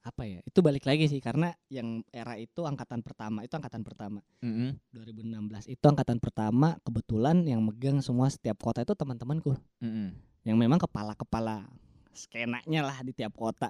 apa 0.00 0.24
ya 0.24 0.40
itu 0.48 0.64
balik 0.64 0.88
lagi 0.88 1.04
sih 1.12 1.20
karena 1.20 1.52
yang 1.68 2.00
era 2.08 2.40
itu 2.40 2.64
angkatan 2.64 3.04
pertama 3.04 3.44
itu 3.44 3.52
angkatan 3.52 3.84
pertama 3.84 4.24
Mm-mm. 4.40 4.80
2016 4.96 5.68
itu 5.68 5.84
angkatan 5.84 6.16
pertama 6.16 6.80
kebetulan 6.80 7.44
yang 7.44 7.60
megang 7.60 8.00
semua 8.00 8.32
setiap 8.32 8.56
kota 8.56 8.80
itu 8.80 8.96
teman-temanku 8.96 9.52
Mm-mm. 9.84 10.16
yang 10.48 10.56
memang 10.56 10.80
kepala-kepala 10.80 11.68
skenanya 12.16 12.88
lah 12.88 12.96
di 13.04 13.12
tiap 13.12 13.36
kota 13.36 13.68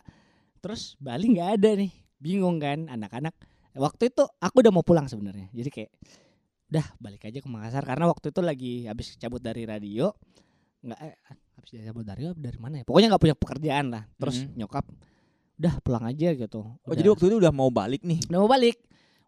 terus 0.63 0.95
Bali 1.03 1.35
nggak 1.35 1.59
ada 1.59 1.75
nih 1.75 1.91
bingung 2.23 2.63
kan 2.63 2.87
anak-anak 2.87 3.35
waktu 3.79 4.11
itu 4.11 4.27
aku 4.37 4.57
udah 4.59 4.71
mau 4.71 4.83
pulang 4.83 5.07
sebenarnya. 5.07 5.49
Jadi 5.51 5.69
kayak 5.69 5.91
udah 6.69 6.87
balik 6.99 7.23
aja 7.25 7.39
ke 7.39 7.49
Makassar. 7.49 7.83
Karena 7.83 8.05
waktu 8.07 8.29
itu 8.29 8.41
lagi 8.41 8.73
habis 8.85 9.15
cabut 9.17 9.39
dari 9.39 9.65
radio 9.65 10.13
nggak 10.79 10.99
eh, 11.01 11.15
habis 11.57 11.71
cabut 11.81 12.03
dari 12.03 12.23
radio 12.23 12.35
dari 12.35 12.59
mana 12.59 12.75
ya? 12.79 12.85
Pokoknya 12.85 13.09
nggak 13.09 13.23
punya 13.23 13.37
pekerjaan 13.37 13.87
lah. 13.89 14.05
Terus 14.15 14.37
Mhm. 14.45 14.51
nyokap 14.57 14.85
udah 15.59 15.75
pulang 15.81 16.05
aja 16.05 16.29
gitu. 16.33 16.61
Oh 16.61 16.77
Udah- 16.85 16.95
jadi 16.95 17.09
waktu 17.09 17.25
itu 17.27 17.37
udah 17.39 17.51
mau 17.51 17.71
balik 17.71 18.03
nih. 18.03 18.19
udah 18.29 18.39
mau 18.39 18.51
balik. 18.51 18.77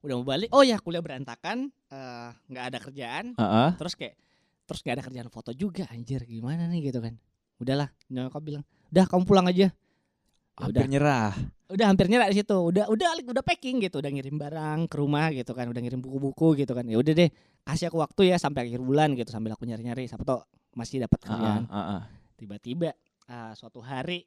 Udah 0.01 0.15
mau 0.17 0.27
balik. 0.27 0.49
Oh 0.53 0.63
ya 0.63 0.77
kuliah 0.79 1.01
berantakan 1.01 1.71
eh, 1.91 2.29
nggak 2.47 2.65
ada 2.71 2.79
kerjaan. 2.79 3.25
Heeh. 3.35 3.71
terus 3.79 3.95
kayak 3.95 4.15
terus 4.63 4.81
nggak 4.81 4.95
ada 4.95 5.05
kerjaan 5.05 5.29
foto 5.29 5.51
juga 5.51 5.83
anjir 5.91 6.23
gimana 6.23 6.67
nih 6.67 6.91
gitu 6.91 7.03
kan. 7.03 7.19
Udahlah 7.59 7.91
nyokap 8.07 8.41
bilang 8.41 8.65
udah 8.91 9.05
kamu 9.07 9.23
pulang 9.25 9.47
aja. 9.47 9.71
Ya 9.71 10.67
Hampir 10.69 10.87
nyerah. 10.87 11.33
Udah 11.71 11.87
hampir 11.87 12.07
nyerah 12.11 12.29
di 12.29 12.43
situ. 12.43 12.53
Udah 12.53 12.91
udah 12.91 13.09
udah 13.25 13.45
packing 13.47 13.81
gitu. 13.81 14.03
Udah 14.03 14.11
ngirim 14.11 14.37
barang 14.37 14.91
ke 14.91 14.97
rumah 14.99 15.31
gitu 15.31 15.55
kan. 15.55 15.71
Udah 15.71 15.81
ngirim 15.81 16.03
buku-buku 16.03 16.59
gitu 16.67 16.75
kan. 16.75 16.85
Ya 16.85 16.99
udah 16.99 17.13
deh 17.15 17.31
kasih 17.65 17.89
aku 17.89 18.03
waktu 18.03 18.35
ya 18.35 18.37
sampai 18.37 18.67
akhir 18.67 18.83
bulan 18.83 19.15
gitu 19.15 19.31
sambil 19.31 19.55
aku 19.55 19.65
nyari-nyari. 19.65 20.11
Siapa 20.11 20.27
tau 20.27 20.43
masih 20.75 21.03
dapat 21.07 21.19
kerjaan. 21.23 21.67
Heeh, 21.67 21.85
heeh. 21.95 22.03
tiba-tiba 22.41 22.91
ah, 23.29 23.53
suatu 23.53 23.85
hari 23.85 24.25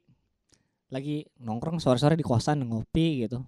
lagi 0.92 1.26
nongkrong 1.42 1.82
sore-sore 1.82 2.16
di 2.16 2.24
kosan 2.24 2.64
ngopi 2.64 3.26
gitu. 3.26 3.42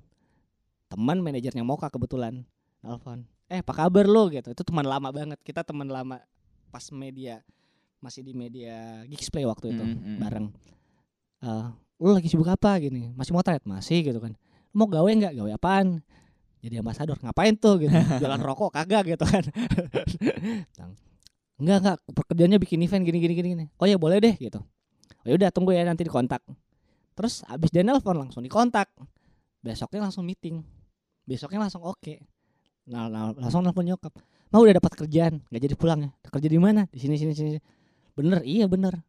Teman 0.86 1.18
manajernya 1.18 1.66
Moka 1.66 1.90
kebetulan 1.90 2.46
telepon 2.78 3.26
eh 3.46 3.62
apa 3.62 3.72
kabar 3.74 4.06
lo? 4.10 4.26
Gitu. 4.30 4.50
Itu 4.50 4.62
teman 4.66 4.86
lama 4.86 5.08
banget. 5.14 5.38
Kita 5.42 5.62
teman 5.62 5.86
lama 5.86 6.18
pas 6.70 6.84
media 6.90 7.40
masih 8.02 8.22
di 8.26 8.34
media 8.36 9.02
Geeksplay 9.08 9.46
waktu 9.48 9.72
itu 9.72 9.82
Mm, 9.82 9.94
mm, 9.96 10.02
mm. 10.02 10.18
bareng. 10.20 10.46
Eh 11.42 11.66
lo 11.96 12.12
lagi 12.12 12.28
sibuk 12.28 12.48
apa? 12.48 12.76
Gini 12.80 13.12
masih 13.16 13.32
motret? 13.32 13.62
Masih 13.64 14.04
gitu 14.04 14.20
kan. 14.20 14.36
Mau 14.76 14.88
gawe 14.88 15.08
nggak? 15.08 15.32
Gawe 15.36 15.50
apaan? 15.56 16.04
Jadi 16.60 16.82
ambasador 16.82 17.16
ngapain 17.22 17.56
tuh? 17.56 17.80
Gitu. 17.84 17.92
Jualan 18.20 18.40
rokok 18.40 18.74
kagak? 18.76 19.16
Gitu 19.16 19.24
kan. 19.24 19.44
Enggak 21.56 21.76
enggak 21.80 21.96
pekerjaannya 22.12 22.58
bikin 22.60 22.84
event 22.84 23.02
gini 23.06 23.18
gini 23.22 23.34
gini 23.34 23.48
gini. 23.56 23.64
oh 23.80 23.86
ya 23.88 23.96
boleh 23.96 24.20
deh 24.20 24.36
gitu. 24.36 24.60
Oh 25.24 25.32
udah 25.32 25.48
tunggu 25.48 25.72
ya 25.72 25.88
nanti 25.88 26.04
dikontak. 26.04 26.44
Terus 27.16 27.40
abis 27.48 27.72
dia 27.72 27.80
nelpon 27.80 28.20
langsung 28.20 28.44
dikontak. 28.44 28.92
Besoknya 29.64 30.04
langsung 30.04 30.28
meeting. 30.28 30.60
Besoknya 31.24 31.64
langsung 31.64 31.80
oke. 31.82 32.20
Nah, 32.86 33.08
nah, 33.08 33.32
langsung 33.34 33.64
nelpon 33.64 33.88
nyokap. 33.88 34.12
Mau 34.52 34.62
udah 34.62 34.76
dapat 34.76 34.92
kerjaan? 34.94 35.40
Nggak 35.48 35.62
jadi 35.64 35.74
pulang 35.74 36.00
ya 36.04 36.10
kerja 36.28 36.48
di 36.52 36.60
mana? 36.60 36.84
Di 36.92 37.00
sini 37.00 37.16
sini 37.16 37.32
sini. 37.32 37.56
Bener 38.12 38.44
iya 38.44 38.68
bener 38.68 39.00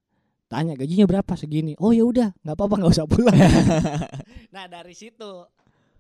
tanya 0.48 0.74
gajinya 0.80 1.06
berapa 1.08 1.34
segini? 1.36 1.76
Oh 1.80 1.92
ya 1.92 2.08
udah 2.08 2.32
nggak 2.44 2.56
apa-apa 2.56 2.76
nggak 2.80 2.94
usah 2.96 3.08
pulang. 3.08 3.36
Nah 4.56 4.66
dari 4.66 4.96
situ. 4.96 5.44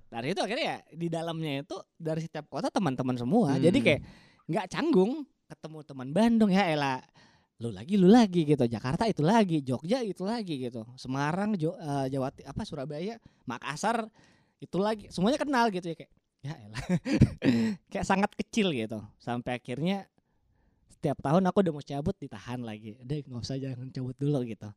Dari 0.07 0.31
itu 0.31 0.39
akhirnya 0.39 0.65
ya 0.65 0.77
di 0.95 1.07
dalamnya 1.11 1.67
itu 1.67 1.75
dari 1.99 2.23
setiap 2.23 2.47
kota 2.47 2.71
teman-teman 2.71 3.19
semua. 3.19 3.55
Hmm. 3.55 3.61
jadi 3.61 3.77
kayak 3.83 4.01
nggak 4.47 4.65
canggung 4.71 5.27
ketemu 5.51 5.79
teman 5.83 6.09
Bandung 6.15 6.51
ya 6.51 6.63
elah 6.71 6.99
lu 7.59 7.75
lagi 7.75 7.99
lu 7.99 8.07
lagi 8.07 8.47
gitu. 8.47 8.63
Jakarta 8.65 9.03
itu 9.03 9.19
lagi 9.19 9.59
Jogja 9.61 9.99
itu 9.99 10.23
lagi 10.23 10.63
gitu. 10.63 10.87
Semarang 10.95 11.59
Jo- 11.59 11.75
eh, 11.75 12.07
Jawa 12.07 12.31
apa 12.31 12.61
Surabaya 12.63 13.19
Makassar 13.43 14.07
itu 14.63 14.77
lagi. 14.79 15.11
Semuanya 15.11 15.43
kenal 15.43 15.67
gitu 15.75 15.91
ya 15.91 15.95
kayak 15.99 16.11
ya 16.45 16.53
elah 16.55 16.83
kayak 17.91 18.05
sangat 18.07 18.31
kecil 18.39 18.71
gitu. 18.71 19.03
Sampai 19.19 19.59
akhirnya 19.59 20.07
setiap 20.97 21.17
tahun 21.21 21.45
aku 21.45 21.57
udah 21.61 21.73
mau 21.73 21.85
cabut 21.85 22.15
ditahan 22.17 22.59
lagi. 22.59 22.97
Udah 22.97 23.15
nggak 23.21 23.41
usah 23.41 23.55
jangan 23.55 23.87
cabut 23.93 24.17
dulu 24.17 24.41
gitu. 24.43 24.69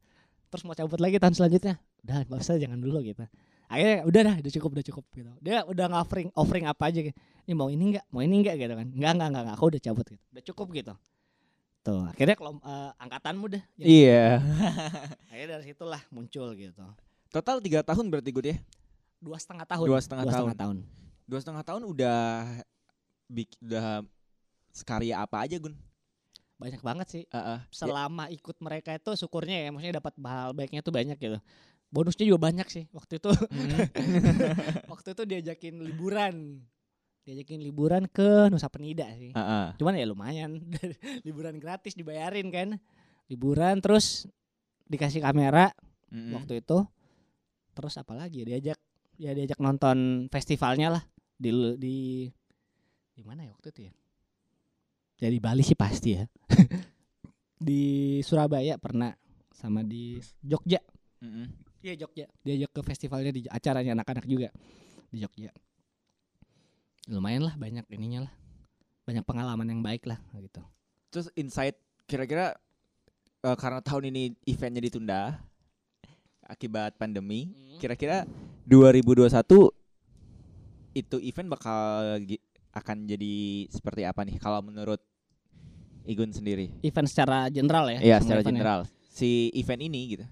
Terus 0.51 0.63
mau 0.69 0.77
cabut 0.77 1.01
lagi 1.01 1.17
tahun 1.17 1.35
selanjutnya? 1.35 1.75
Udah 2.05 2.17
nggak 2.29 2.41
usah 2.41 2.61
jangan 2.61 2.77
dulu 2.77 3.01
gitu. 3.01 3.25
Akhirnya 3.71 4.03
udah 4.03 4.21
dah 4.27 4.35
udah 4.43 4.53
cukup 4.53 4.71
udah 4.77 4.85
cukup 4.85 5.05
gitu. 5.15 5.31
Dia 5.41 5.63
udah 5.65 5.87
offering 5.97 6.29
offering 6.37 6.67
apa 6.69 6.93
aja 6.93 7.01
gitu. 7.01 7.17
Ini 7.49 7.53
mau 7.57 7.73
ini 7.73 7.97
enggak 7.97 8.05
mau 8.13 8.21
ini 8.21 8.35
enggak 8.45 8.55
gitu 8.59 8.75
kan. 8.77 8.87
Enggak 8.87 9.11
enggak, 9.17 9.29
enggak 9.33 9.55
aku 9.57 9.65
udah 9.73 9.81
cabut 9.81 10.07
gitu. 10.07 10.23
Udah 10.31 10.45
cukup 10.45 10.67
gitu. 10.77 10.95
Gitu 11.81 11.95
akhirnya 12.05 12.37
kelom- 12.37 12.61
eh, 12.61 12.91
angkatanmu 13.01 13.47
deh. 13.49 13.63
Iya. 13.81 14.45
akhirnya 15.33 15.49
dari 15.57 15.65
situlah 15.65 16.03
muncul 16.13 16.53
gitu. 16.53 16.85
Total 17.31 17.57
tiga 17.63 17.81
tahun 17.81 18.11
berarti 18.11 18.29
gue 18.29 18.45
ya. 18.45 18.59
dua 19.23 19.39
setengah 19.41 19.65
tahun. 19.65 19.87
Dua 19.89 20.01
setengah 20.03 20.25
Dua 20.27 20.33
tahun. 20.35 20.41
setengah 20.45 20.59
tahun. 20.61 20.77
Dua 21.31 21.39
setengah 21.41 21.65
tahun 21.65 21.83
udah 21.89 22.19
bik 23.31 23.51
udah 23.63 24.03
sekarya 24.75 25.23
apa 25.23 25.47
aja 25.47 25.57
Gun? 25.57 25.73
Banyak 26.61 26.81
banget 26.85 27.07
sih. 27.09 27.25
Heeh. 27.33 27.59
selama 27.73 28.29
ikut 28.29 28.61
mereka 28.61 28.93
itu 28.93 29.17
syukurnya 29.17 29.65
ya 29.65 29.69
maksudnya 29.73 29.97
dapat 30.05 30.15
hal 30.21 30.53
baiknya 30.53 30.85
tuh 30.85 30.93
banyak 30.93 31.17
gitu. 31.17 31.41
Bonusnya 31.91 32.29
juga 32.29 32.53
banyak 32.53 32.69
sih 32.69 32.85
waktu 32.93 33.19
itu. 33.19 33.33
Mm. 33.33 33.79
waktu 34.93 35.09
itu 35.17 35.23
diajakin 35.25 35.81
liburan. 35.81 36.61
Diajakin 37.25 37.65
liburan 37.65 38.05
ke 38.07 38.53
Nusa 38.53 38.69
Penida 38.69 39.09
sih. 39.17 39.33
Heeh. 39.33 39.67
cuman 39.81 39.97
ya 39.97 40.07
lumayan. 40.07 40.61
Liburan 41.27 41.57
gratis 41.57 41.97
dibayarin 41.97 42.53
kan. 42.53 42.79
Liburan 43.27 43.81
terus 43.81 44.29
dikasih 44.87 45.25
kamera 45.25 45.73
Mm-mm. 46.13 46.37
waktu 46.37 46.61
itu. 46.61 46.85
Terus 47.75 47.97
apa 47.97 48.13
lagi 48.13 48.45
ya 48.45 48.55
diajak 48.55 48.79
ya 49.17 49.33
diajak 49.33 49.59
nonton 49.59 50.29
festivalnya 50.29 51.01
lah. 51.01 51.03
Di 51.41 51.51
di 51.81 51.97
di 53.17 53.23
mana 53.25 53.49
ya 53.49 53.53
waktu 53.57 53.73
itu 53.73 53.81
ya 53.89 53.93
ya 55.21 55.29
di 55.29 55.39
Bali 55.39 55.63
sih 55.63 55.77
pasti 55.77 56.17
ya. 56.17 56.25
Di 57.61 58.17
Surabaya 58.25 58.81
pernah 58.81 59.13
sama 59.53 59.85
di 59.85 60.17
Jogja. 60.41 60.81
Iya 61.85 61.93
Jogja. 61.93 62.25
Diajak 62.41 62.73
ke 62.73 62.81
festivalnya 62.81 63.37
di 63.37 63.45
acaranya 63.53 63.93
anak-anak 64.01 64.25
juga 64.25 64.49
di 65.13 65.21
Jogja. 65.21 65.53
Lumayan 67.13 67.45
lah 67.45 67.61
banyak 67.61 67.85
ininya 67.93 68.25
lah. 68.25 68.33
Banyak 69.05 69.29
pengalaman 69.29 69.69
yang 69.69 69.85
baik 69.85 70.09
lah 70.09 70.17
gitu. 70.41 70.65
Terus 71.13 71.29
insight 71.37 71.77
kira-kira 72.09 72.57
eh, 73.45 73.57
karena 73.61 73.85
tahun 73.85 74.09
ini 74.09 74.33
eventnya 74.49 74.81
ditunda 74.81 75.21
akibat 76.49 76.97
pandemi, 76.97 77.53
kira-kira 77.77 78.25
2021 78.65 79.37
itu 80.97 81.17
event 81.23 81.49
bakal 81.53 82.19
akan 82.71 83.07
jadi 83.07 83.35
seperti 83.69 84.07
apa 84.07 84.23
nih 84.23 84.39
kalau 84.39 84.63
menurut 84.63 85.03
Igun 86.07 86.33
sendiri? 86.33 86.73
event 86.81 87.07
secara 87.07 87.47
general 87.53 87.87
ya 87.93 87.99
Iya, 88.01 88.17
secara 88.25 88.41
event 88.41 88.57
ya. 88.57 88.61
general. 88.63 88.81
Si 89.11 89.51
event 89.53 89.83
ini 89.85 90.01
gitu. 90.17 90.25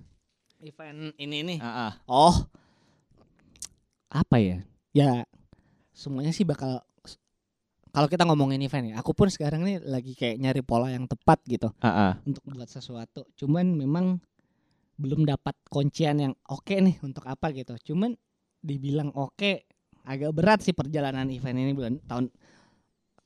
event 0.59 1.15
ini 1.21 1.39
nih 1.45 1.59
Ah, 1.61 1.91
ah. 1.91 1.93
Oh, 2.09 2.35
apa 4.09 4.37
ya? 4.41 4.59
Ya, 4.97 5.23
semuanya 5.93 6.33
sih 6.33 6.43
bakal. 6.43 6.81
Kalau 7.89 8.09
kita 8.09 8.23
ngomongin 8.29 8.61
event 8.63 8.93
ya, 8.93 8.95
aku 9.01 9.13
pun 9.17 9.29
sekarang 9.29 9.65
nih 9.65 9.81
lagi 9.83 10.13
kayak 10.15 10.39
nyari 10.39 10.63
pola 10.63 10.93
yang 10.93 11.09
tepat 11.09 11.41
gitu 11.49 11.69
Ah, 11.81 12.13
ah. 12.13 12.13
untuk 12.25 12.45
buat 12.49 12.69
sesuatu. 12.69 13.27
Cuman 13.35 13.75
memang 13.75 14.21
belum 14.99 15.23
dapat 15.25 15.55
kuncian 15.71 16.19
yang 16.19 16.35
oke 16.49 16.75
nih 16.75 16.99
untuk 17.03 17.25
apa 17.27 17.51
gitu. 17.53 17.75
Cuman 17.93 18.15
dibilang 18.59 19.11
oke, 19.15 19.63
agak 20.09 20.33
berat 20.33 20.65
sih 20.65 20.73
perjalanan 20.73 21.29
event 21.29 21.59
ini 21.61 21.73
bulan 21.77 22.01
tahun 22.09 22.33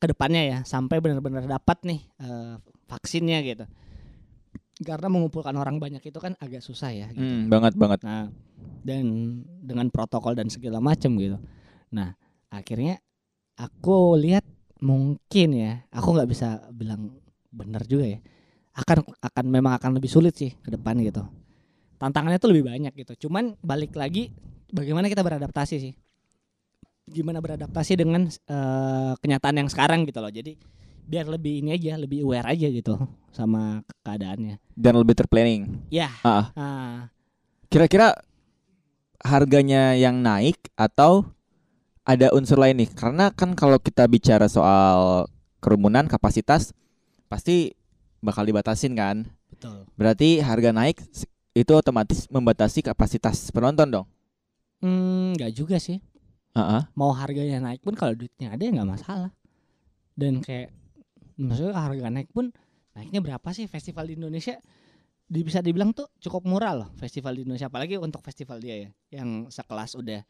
ke 0.02 0.06
depannya 0.10 0.42
ya, 0.42 0.58
sampai 0.66 0.98
benar-benar 0.98 1.46
dapat 1.46 1.78
nih 1.86 2.00
eh, 2.18 2.54
vaksinnya 2.90 3.38
gitu. 3.46 3.64
Karena 4.82 5.06
mengumpulkan 5.06 5.54
orang 5.54 5.78
banyak 5.78 6.02
itu 6.02 6.18
kan 6.18 6.34
agak 6.42 6.58
susah 6.58 6.90
ya. 6.90 7.06
Gitu. 7.14 7.22
Hmm, 7.22 7.46
banget 7.46 7.78
banget. 7.78 8.02
Nah, 8.02 8.34
dan 8.82 9.04
dengan 9.62 9.86
protokol 9.94 10.34
dan 10.34 10.50
segala 10.50 10.82
macam 10.82 11.14
gitu. 11.22 11.38
Nah, 11.94 12.18
akhirnya 12.50 12.98
aku 13.54 14.18
lihat 14.18 14.42
mungkin 14.82 15.48
ya, 15.54 15.86
aku 15.94 16.18
nggak 16.18 16.30
bisa 16.34 16.66
bilang 16.74 17.14
benar 17.54 17.86
juga 17.86 18.10
ya. 18.10 18.18
Akan 18.74 19.06
akan 19.22 19.44
memang 19.46 19.78
akan 19.78 20.02
lebih 20.02 20.10
sulit 20.10 20.34
sih 20.34 20.50
ke 20.50 20.74
depan 20.74 20.98
gitu. 20.98 21.22
Tantangannya 22.02 22.42
tuh 22.42 22.50
lebih 22.50 22.66
banyak 22.66 22.90
gitu. 23.06 23.28
Cuman 23.28 23.54
balik 23.62 23.94
lagi 23.94 24.34
bagaimana 24.74 25.06
kita 25.06 25.22
beradaptasi 25.22 25.76
sih. 25.78 25.94
Gimana 27.10 27.42
beradaptasi 27.42 27.98
dengan 27.98 28.30
eh, 28.30 29.12
kenyataan 29.18 29.58
yang 29.58 29.68
sekarang 29.68 30.06
gitu 30.06 30.22
loh. 30.22 30.30
Jadi 30.30 30.54
biar 31.02 31.26
lebih 31.26 31.60
ini 31.66 31.74
aja, 31.74 31.98
lebih 31.98 32.22
aware 32.22 32.46
aja 32.54 32.70
gitu 32.70 32.94
sama 33.34 33.82
keadaannya. 34.06 34.62
Dan 34.78 34.94
lebih 35.02 35.18
terplanning. 35.18 35.82
Ya. 35.90 36.08
Ah, 36.22 36.30
ah. 36.30 36.46
Ah, 36.54 36.96
Kira-kira 37.66 38.14
harganya 39.22 39.94
yang 39.98 40.22
naik 40.22 40.58
atau 40.78 41.26
ada 42.06 42.30
unsur 42.34 42.58
lain 42.58 42.78
nih? 42.86 42.90
Karena 42.94 43.30
kan 43.34 43.54
kalau 43.58 43.78
kita 43.82 44.06
bicara 44.06 44.46
soal 44.46 45.26
kerumunan 45.62 46.06
kapasitas 46.06 46.70
pasti 47.26 47.74
bakal 48.22 48.46
dibatasin 48.46 48.94
kan. 48.94 49.26
betul. 49.50 49.86
Berarti 49.98 50.38
harga 50.42 50.70
naik 50.70 51.02
itu 51.52 51.72
otomatis 51.74 52.30
membatasi 52.30 52.82
kapasitas 52.82 53.50
penonton 53.50 53.88
dong. 53.90 54.06
Hmm, 54.82 55.34
nggak 55.38 55.52
juga 55.54 55.78
sih. 55.78 56.02
Heeh. 56.52 56.82
mau 56.92 57.16
harganya 57.16 57.64
naik 57.64 57.80
pun 57.80 57.96
kalau 57.96 58.12
duitnya 58.12 58.52
ada 58.52 58.60
ya 58.60 58.70
nggak 58.76 58.90
masalah. 58.92 59.32
Dan 60.12 60.44
kayak 60.44 60.68
maksudnya 61.40 61.72
harga 61.72 62.12
naik 62.12 62.28
pun 62.28 62.52
naiknya 62.92 63.24
berapa 63.24 63.48
sih? 63.56 63.64
Festival 63.64 64.12
di 64.12 64.20
Indonesia 64.20 64.60
di, 65.24 65.40
bisa 65.40 65.64
dibilang 65.64 65.96
tuh 65.96 66.12
cukup 66.20 66.44
murah 66.44 66.76
loh 66.76 66.88
festival 67.00 67.40
di 67.40 67.48
Indonesia. 67.48 67.72
Apalagi 67.72 67.96
untuk 67.96 68.20
festival 68.20 68.60
dia 68.60 68.84
ya 68.84 68.90
yang 69.16 69.48
sekelas 69.48 69.96
udah 69.96 70.20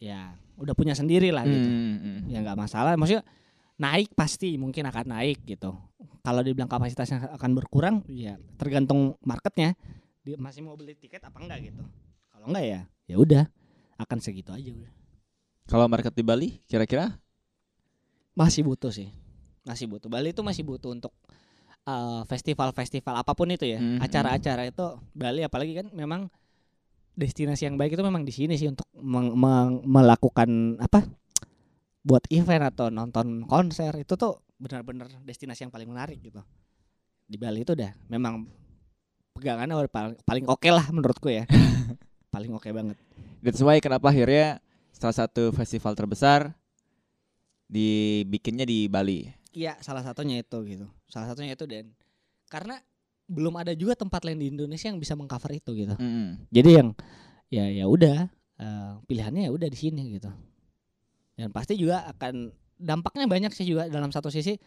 ya 0.00 0.32
udah 0.56 0.72
punya 0.72 0.96
sendiri 0.96 1.28
lah 1.28 1.44
gitu. 1.44 1.68
Hmm, 1.68 1.96
hmm. 2.00 2.18
ya 2.32 2.40
nggak 2.40 2.56
masalah. 2.56 2.96
Maksudnya 2.96 3.24
naik 3.76 4.16
pasti 4.16 4.56
mungkin 4.56 4.88
akan 4.88 5.12
naik 5.12 5.44
gitu. 5.44 5.76
Kalau 6.24 6.40
dibilang 6.40 6.72
kapasitasnya 6.72 7.36
akan 7.36 7.50
berkurang 7.52 8.00
ya 8.08 8.40
tergantung 8.56 9.20
marketnya. 9.20 9.76
Dia 10.24 10.40
masih 10.40 10.64
mau 10.64 10.72
beli 10.72 10.96
tiket 10.96 11.20
apa 11.20 11.36
enggak 11.36 11.68
gitu. 11.68 11.84
Kalau 12.32 12.48
enggak 12.48 12.64
ya 12.64 12.80
ya 13.04 13.16
udah 13.20 13.44
akan 14.00 14.18
segitu 14.24 14.56
aja 14.56 14.72
udah 14.72 14.97
Kalau 15.68 15.84
market 15.84 16.16
di 16.16 16.24
Bali 16.24 16.48
kira-kira? 16.64 17.12
Masih 18.32 18.64
butuh 18.64 18.88
sih. 18.88 19.12
Masih 19.68 19.84
butuh. 19.84 20.08
Bali 20.08 20.32
itu 20.32 20.40
masih 20.40 20.64
butuh 20.64 20.96
untuk 20.96 21.12
eh, 21.84 22.22
festival-festival 22.24 23.20
apa 23.20 23.32
pun 23.36 23.52
itu 23.52 23.68
ya. 23.68 23.78
Mhm. 23.80 24.00
acara-acara 24.00 24.64
itu 24.68 24.84
Bali 25.12 25.44
apalagi 25.44 25.76
kan 25.84 25.86
memang 25.92 26.32
destinasi 27.18 27.66
yang 27.68 27.76
baik 27.76 27.98
itu 27.98 28.04
memang 28.04 28.22
di 28.24 28.32
sini 28.32 28.54
sih 28.56 28.70
untuk 28.70 28.86
meng- 28.96 29.36
meng- 29.36 29.84
melakukan 29.84 30.80
apa? 30.80 31.04
Buat 32.00 32.24
event 32.32 32.64
atau 32.72 32.88
nonton 32.88 33.44
konser 33.44 33.92
itu 34.00 34.16
tuh 34.16 34.40
benar-benar 34.56 35.12
destinasi 35.26 35.68
yang 35.68 35.72
paling 35.74 35.90
menarik 35.90 36.16
gitu. 36.24 36.40
Di 37.28 37.36
Bali 37.36 37.60
itu 37.60 37.76
udah 37.76 37.92
memang 38.08 38.48
pegangannya 39.36 39.76
udah 39.76 39.92
paling 39.92 40.16
paling 40.24 40.44
oke 40.48 40.68
lah 40.72 40.88
menurutku 40.88 41.28
ya. 41.28 41.44
Paling 42.28 42.52
oke 42.52 42.68
banget. 42.76 42.96
That's 43.40 43.64
why 43.64 43.80
kenapa 43.80 44.12
akhirnya 44.12 44.60
salah 44.98 45.16
satu 45.16 45.54
festival 45.54 45.94
terbesar 45.94 46.52
dibikinnya 47.70 48.66
di 48.66 48.90
Bali. 48.90 49.30
Iya, 49.54 49.78
salah 49.80 50.02
satunya 50.02 50.42
itu 50.42 50.58
gitu. 50.66 50.86
Salah 51.06 51.30
satunya 51.30 51.54
itu 51.54 51.64
dan 51.64 51.94
karena 52.50 52.82
belum 53.28 53.60
ada 53.60 53.76
juga 53.76 53.94
tempat 53.94 54.24
lain 54.24 54.40
di 54.40 54.46
Indonesia 54.50 54.88
yang 54.88 54.98
bisa 54.98 55.12
mengcover 55.14 55.52
itu 55.52 55.70
gitu. 55.76 55.94
Mm-mm. 56.00 56.48
Jadi 56.48 56.70
yang 56.74 56.88
ya 57.48 57.64
ya 57.68 57.84
udah 57.84 58.28
eh, 58.60 58.92
pilihannya 59.04 59.48
ya 59.48 59.52
udah 59.52 59.68
di 59.68 59.78
sini 59.78 60.16
gitu. 60.16 60.32
Dan 61.38 61.54
pasti 61.54 61.78
juga 61.78 62.08
akan 62.08 62.50
dampaknya 62.80 63.28
banyak 63.28 63.52
sih 63.54 63.68
juga 63.68 63.86
dalam 63.86 64.10
satu 64.10 64.32
sisi 64.32 64.58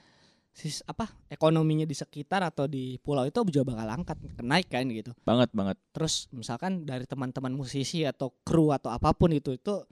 sis 0.52 0.84
apa 0.84 1.08
ekonominya 1.32 1.88
di 1.88 1.96
sekitar 1.96 2.44
atau 2.44 2.68
di 2.68 3.00
pulau 3.00 3.24
itu 3.24 3.40
juga 3.48 3.72
bakal 3.72 3.88
angkat 3.88 4.18
naik 4.44 4.68
kan 4.68 4.86
gitu. 4.92 5.16
Banget 5.24 5.50
banget. 5.56 5.80
Terus 5.96 6.28
misalkan 6.36 6.84
dari 6.84 7.08
teman-teman 7.08 7.56
musisi 7.56 8.04
atau 8.04 8.36
kru 8.44 8.76
atau 8.76 8.92
apa 8.92 9.16
pun 9.16 9.32
itu 9.32 9.56
itu 9.56 9.84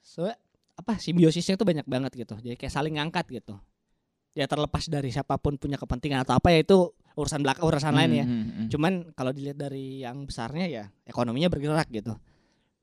so, 0.00 0.26
apa 0.76 0.96
simbiosisnya 0.96 1.54
itu 1.60 1.64
banyak 1.64 1.86
banget 1.86 2.12
gitu. 2.16 2.34
Jadi 2.40 2.56
kayak 2.56 2.72
saling 2.72 2.96
ngangkat 2.96 3.28
gitu. 3.30 3.56
Ya 4.32 4.46
terlepas 4.46 4.86
dari 4.86 5.10
siapa 5.10 5.36
pun 5.36 5.58
punya 5.58 5.76
kepentingan 5.76 6.22
atau 6.24 6.38
apa 6.38 6.54
ya 6.54 6.62
itu 6.62 6.94
urusan 7.18 7.42
belakang 7.44 7.66
urusan 7.66 7.92
lain 7.92 8.10
ya. 8.14 8.24
Mm, 8.24 8.32
mm, 8.32 8.44
mm. 8.48 8.68
Cuman 8.70 8.92
kalau 9.12 9.34
dilihat 9.34 9.58
dari 9.58 10.06
yang 10.06 10.24
besarnya 10.24 10.66
ya 10.70 10.84
ekonominya 11.04 11.50
bergerak 11.50 11.90
gitu. 11.90 12.14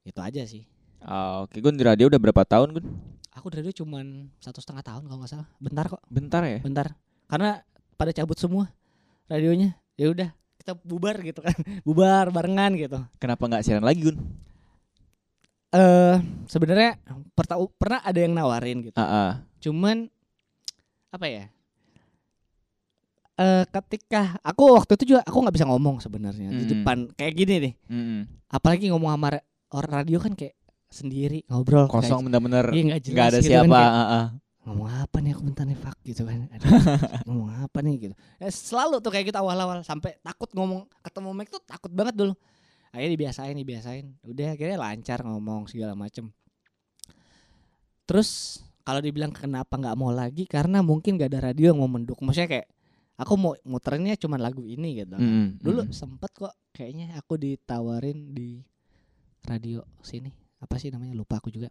Itu 0.04 0.20
aja 0.22 0.44
sih. 0.44 0.68
Ah, 1.02 1.46
Oke, 1.46 1.62
Gun 1.62 1.78
di 1.78 1.86
radio 1.86 2.10
udah 2.10 2.20
berapa 2.20 2.44
tahun, 2.44 2.74
Gun? 2.74 2.86
Aku 3.38 3.54
dari 3.54 3.62
dulu 3.62 3.86
cuman 3.86 4.34
satu 4.42 4.60
setengah 4.60 4.82
tahun 4.82 5.06
kalau 5.06 5.20
nggak 5.22 5.32
salah. 5.32 5.48
Bentar 5.62 5.86
kok, 5.88 6.02
Bentar 6.10 6.42
ya. 6.42 6.60
bentar. 6.60 6.88
Karena 7.30 7.62
pada 7.96 8.10
cabut 8.12 8.34
semua 8.36 8.74
radionya. 9.30 9.78
Ya 9.94 10.10
udah 10.10 10.30
kita 10.58 10.74
bubar 10.84 11.22
gitu 11.22 11.40
kan, 11.46 11.54
bubar 11.88 12.28
barengan 12.34 12.74
gitu. 12.76 13.00
Kenapa 13.22 13.46
nggak 13.48 13.64
siaran 13.64 13.86
lagi, 13.86 14.04
Gun? 14.10 14.18
Eh 15.70 16.16
sebenarnya 16.46 16.96
perta- 17.32 17.60
pernah 17.76 18.00
ada 18.00 18.16
yang 18.16 18.32
nawarin 18.32 18.82
gitu. 18.82 18.96
Ah, 18.96 19.04
ah. 19.04 19.32
Cuman 19.60 20.08
apa 21.10 21.26
ya? 21.26 21.46
Eh 23.38 23.64
ketika 23.70 24.42
aku 24.42 24.74
waktu 24.74 24.92
itu 24.96 25.14
juga 25.14 25.22
aku 25.22 25.38
nggak 25.38 25.54
bisa 25.54 25.68
ngomong 25.68 26.00
sebenarnya 26.00 26.50
di 26.50 26.64
Hmm. 26.64 26.72
depan 26.74 26.98
kayak 27.14 27.34
gini 27.36 27.54
nih. 27.62 27.74
Mm-mm. 27.86 28.22
Apalagi 28.48 28.90
ngomong 28.90 29.12
sama 29.12 29.28
ra- 29.32 29.46
orang 29.70 29.92
radio 30.02 30.18
kan 30.18 30.34
kayak 30.34 30.58
sendiri 30.88 31.44
ngobrol 31.46 31.86
Kosong 31.86 32.24
bener-bener 32.24 32.72
iya 32.72 32.84
nggak 32.88 33.02
jelas 33.04 33.28
ada 33.28 33.38
gitu 33.38 33.52
siapa. 33.52 33.68
kan, 33.68 33.76
kayak 33.76 33.92
ah, 33.92 34.08
ah. 34.08 34.26
ngomong 34.64 34.88
apa 34.90 35.18
nih 35.20 35.32
aku 35.36 35.42
bentar 35.44 35.64
nih 35.64 35.76
fuck 35.76 35.98
gitu 36.02 36.24
kan 36.24 36.48
Aduh, 36.48 36.64
ngomong 37.28 37.50
apa 37.60 37.78
nih 37.84 37.94
gitu 38.02 38.16
ya, 38.40 38.48
selalu 38.48 38.96
tuh 38.98 39.12
kayak 39.12 39.26
gitu 39.28 39.36
awal-awal 39.38 39.84
sampai 39.84 40.16
takut 40.18 40.48
ngomong 40.50 40.88
ketemu 41.04 41.30
mic 41.30 41.52
tuh 41.52 41.60
takut 41.62 41.92
banget 41.92 42.16
dulu 42.16 42.34
akhirnya 42.92 43.14
dibiasain 43.14 43.56
dibiasain. 43.56 44.06
Udah 44.24 44.56
akhirnya 44.56 44.78
lancar 44.80 45.20
ngomong 45.24 45.68
segala 45.68 45.94
macem. 45.94 46.32
Terus 48.08 48.62
kalau 48.88 49.04
dibilang 49.04 49.36
kenapa 49.36 49.76
nggak 49.76 49.98
mau 50.00 50.16
lagi 50.16 50.48
karena 50.48 50.80
mungkin 50.80 51.20
gak 51.20 51.36
ada 51.36 51.52
radio 51.52 51.76
yang 51.76 51.80
mau 51.84 51.92
mendukung. 51.92 52.24
Maksudnya 52.24 52.48
kayak 52.48 52.68
aku 53.20 53.34
mau 53.36 53.54
muterinnya 53.68 54.16
cuma 54.16 54.40
lagu 54.40 54.64
ini 54.64 55.04
gitu. 55.04 55.20
Mm, 55.20 55.60
dulu 55.60 55.82
mm. 55.88 55.92
sempet 55.92 56.32
kok 56.32 56.56
kayaknya 56.72 57.20
aku 57.20 57.36
ditawarin 57.36 58.32
di 58.32 58.64
radio 59.44 59.84
sini. 60.00 60.32
Apa 60.64 60.80
sih 60.80 60.88
namanya? 60.88 61.20
Lupa 61.20 61.44
aku 61.44 61.52
juga. 61.52 61.68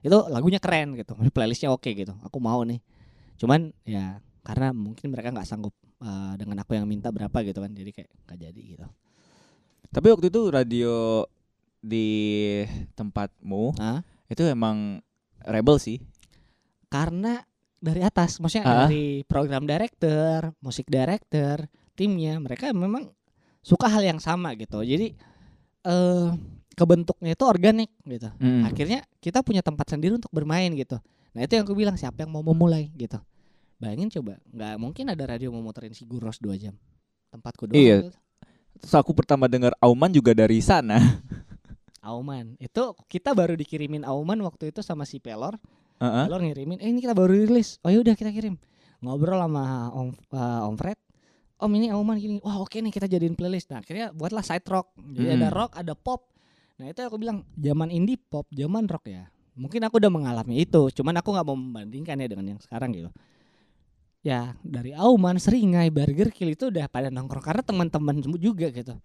Itu 0.00 0.30
lagunya 0.30 0.62
keren 0.62 0.94
gitu 0.94 1.18
playlistnya 1.34 1.74
oke 1.74 1.90
gitu. 1.90 2.14
Aku 2.22 2.38
mau 2.38 2.62
nih. 2.62 2.78
Cuman 3.34 3.74
ya 3.82 4.22
karena 4.46 4.70
mungkin 4.70 5.10
mereka 5.10 5.34
nggak 5.34 5.48
sanggup 5.50 5.74
uh, 6.00 6.38
dengan 6.38 6.62
aku 6.62 6.78
yang 6.78 6.86
minta 6.86 7.10
berapa 7.10 7.34
gitu 7.42 7.58
kan. 7.58 7.74
Jadi 7.74 7.90
kayak 7.90 8.10
nggak 8.30 8.38
jadi 8.38 8.62
gitu 8.78 8.86
Tapi 9.90 10.06
waktu 10.08 10.26
itu 10.28 10.40
radio 10.48 11.26
di 11.80 12.06
tempatmu 12.92 13.74
Hah? 13.74 14.00
itu 14.26 14.42
emang 14.44 15.00
rebel 15.42 15.76
sih. 15.76 15.98
karena 16.86 17.38
dari 17.78 18.02
atas 18.02 18.36
maksudnya 18.36 18.66
Ah. 18.66 18.74
dari 18.84 19.22
program 19.22 19.62
director 19.62 20.50
musik 20.58 20.84
director 20.84 21.64
timnya 21.94 22.34
mereka 22.36 22.74
memang 22.74 23.14
suka 23.60 23.86
hal 23.86 24.02
yang 24.02 24.18
sama 24.18 24.52
gitu 24.52 24.82
jadi 24.82 25.14
eh 25.80 26.28
kebentuknya 26.72 27.32
itu 27.32 27.44
organik 27.44 27.94
gitu 28.02 28.26
Mm. 28.36 28.66
akhirnya 28.66 29.00
kita 29.16 29.40
punya 29.40 29.62
tempat 29.62 29.86
sendiri 29.88 30.12
untuk 30.12 30.28
bermain 30.30 30.74
gitu 30.74 30.98
nah 31.30 31.40
itu 31.40 31.54
yang 31.54 31.62
aku 31.62 31.72
bilang 31.72 31.94
siapa 31.94 32.20
yang 32.20 32.30
mau 32.30 32.42
memulai 32.42 32.90
gitu 32.92 33.22
bayangin 33.76 34.10
coba 34.10 34.42
nggak 34.44 34.74
mungkin 34.76 35.04
ada 35.08 35.24
radio 35.24 35.48
mau 35.48 35.62
muterin 35.62 35.94
si 35.94 36.02
Guros 36.02 36.36
dua 36.36 36.58
jam 36.58 36.74
tempatku 37.30 37.64
doang 37.64 37.78
Iya. 37.78 37.96
gitu. 38.02 38.18
Terus 38.78 38.94
aku 38.94 39.10
pertama 39.10 39.50
dengar 39.50 39.74
Auman 39.82 40.14
juga 40.14 40.30
dari 40.30 40.62
sana. 40.62 40.96
Auman. 42.06 42.56
Itu 42.56 42.96
kita 43.10 43.34
baru 43.34 43.58
dikirimin 43.58 44.06
Auman 44.06 44.40
waktu 44.40 44.72
itu 44.72 44.80
sama 44.80 45.04
si 45.04 45.18
Pelor. 45.20 45.58
Heeh. 46.00 46.24
Pelor 46.30 46.40
ngirimin 46.40 46.78
eh 46.80 46.88
ini 46.88 47.02
kita 47.02 47.12
baru 47.12 47.34
rilis. 47.34 47.76
Oh 47.84 47.92
yaudah 47.92 48.16
kita 48.16 48.32
kirim. 48.32 48.56
Ngobrol 49.04 49.40
sama 49.40 49.92
Om 49.92 50.08
eh, 50.12 50.68
Om 50.68 50.74
Fred. 50.80 50.98
Om 51.60 51.70
ini 51.76 51.92
Auman 51.92 52.16
gini. 52.16 52.40
Wah 52.40 52.56
oke 52.56 52.80
nih 52.80 52.88
kita 52.88 53.04
jadiin 53.04 53.36
playlist. 53.36 53.68
Nah 53.68 53.84
akhirnya 53.84 54.14
buatlah 54.16 54.40
side 54.40 54.64
rock. 54.64 54.96
Jadi 54.96 55.28
ada 55.28 55.48
Hmm. 55.52 55.56
rock 55.60 55.72
ada 55.76 55.92
pop. 55.92 56.32
Nah 56.80 56.88
itu 56.88 57.04
aku 57.04 57.20
bilang 57.20 57.44
zaman 57.52 57.92
indie 57.92 58.16
pop 58.16 58.48
zaman 58.48 58.88
rock 58.88 59.04
ya. 59.12 59.28
Mungkin 59.60 59.84
aku 59.84 60.00
udah 60.00 60.08
mengalami 60.08 60.64
itu 60.64 60.88
cuman 60.88 61.20
aku 61.20 61.36
nggak 61.36 61.44
mau 61.44 61.58
membandingkan 61.58 62.16
ya 62.16 62.32
dengan 62.32 62.56
yang 62.56 62.60
sekarang 62.64 62.96
gitu 62.96 63.12
ya 64.20 64.52
dari 64.60 64.92
Auman 64.92 65.40
Seringai 65.40 65.88
Burger 65.88 66.28
Kill 66.28 66.52
itu 66.52 66.68
udah 66.68 66.86
pada 66.92 67.08
nongkrong 67.08 67.44
karena 67.44 67.62
teman-teman 67.64 68.20
juga 68.36 68.68
gitu. 68.68 68.96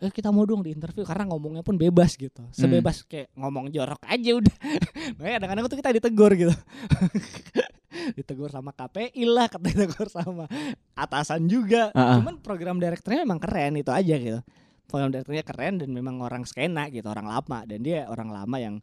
Eh 0.00 0.08
kita 0.08 0.32
mau 0.32 0.48
dong 0.48 0.64
di 0.64 0.72
interview 0.72 1.04
karena 1.04 1.28
ngomongnya 1.28 1.60
pun 1.60 1.76
bebas 1.76 2.16
gitu. 2.16 2.40
Sebebas 2.56 3.04
kayak 3.04 3.28
ngomong 3.36 3.68
jorok 3.68 4.00
aja 4.08 4.30
udah. 4.32 4.56
Makanya 5.20 5.34
kadang-kadang 5.36 5.64
tuh 5.68 5.78
kita 5.78 5.90
ditegur 5.92 6.32
gitu. 6.32 6.54
Ditegur 8.16 8.48
sama 8.48 8.72
KPI 8.72 9.28
lah 9.28 9.50
kata 9.52 9.66
ditegur 9.76 10.08
sama 10.08 10.48
atasan 10.96 11.44
juga. 11.52 11.92
Ah, 11.92 12.00
ah. 12.00 12.16
cuman 12.16 12.40
program 12.40 12.80
direkturnya 12.80 13.28
memang 13.28 13.42
keren 13.44 13.76
itu 13.76 13.92
aja 13.92 14.16
gitu. 14.16 14.40
Program 14.88 15.12
direkturnya 15.12 15.44
keren 15.44 15.84
dan 15.84 15.92
memang 15.92 16.16
orang 16.24 16.48
skena 16.48 16.88
gitu 16.88 17.04
orang 17.12 17.28
lama. 17.28 17.68
Dan 17.68 17.84
dia 17.84 18.08
orang 18.08 18.32
lama 18.32 18.56
yang 18.56 18.80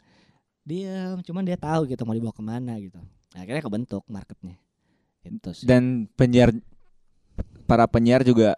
diam 0.61 1.23
cuman 1.25 1.47
dia 1.47 1.57
tahu 1.57 1.89
gitu 1.89 2.05
mau 2.05 2.13
dibawa 2.13 2.35
ke 2.35 2.43
mana 2.45 2.77
gitu. 2.77 3.01
Akhirnya 3.33 3.65
kebentuk 3.65 4.05
marketnya 4.05 4.61
itu 5.29 5.49
sih. 5.51 5.65
Dan 5.67 6.07
penyiar 6.15 6.55
para 7.67 7.83
penyiar 7.85 8.23
juga 8.23 8.55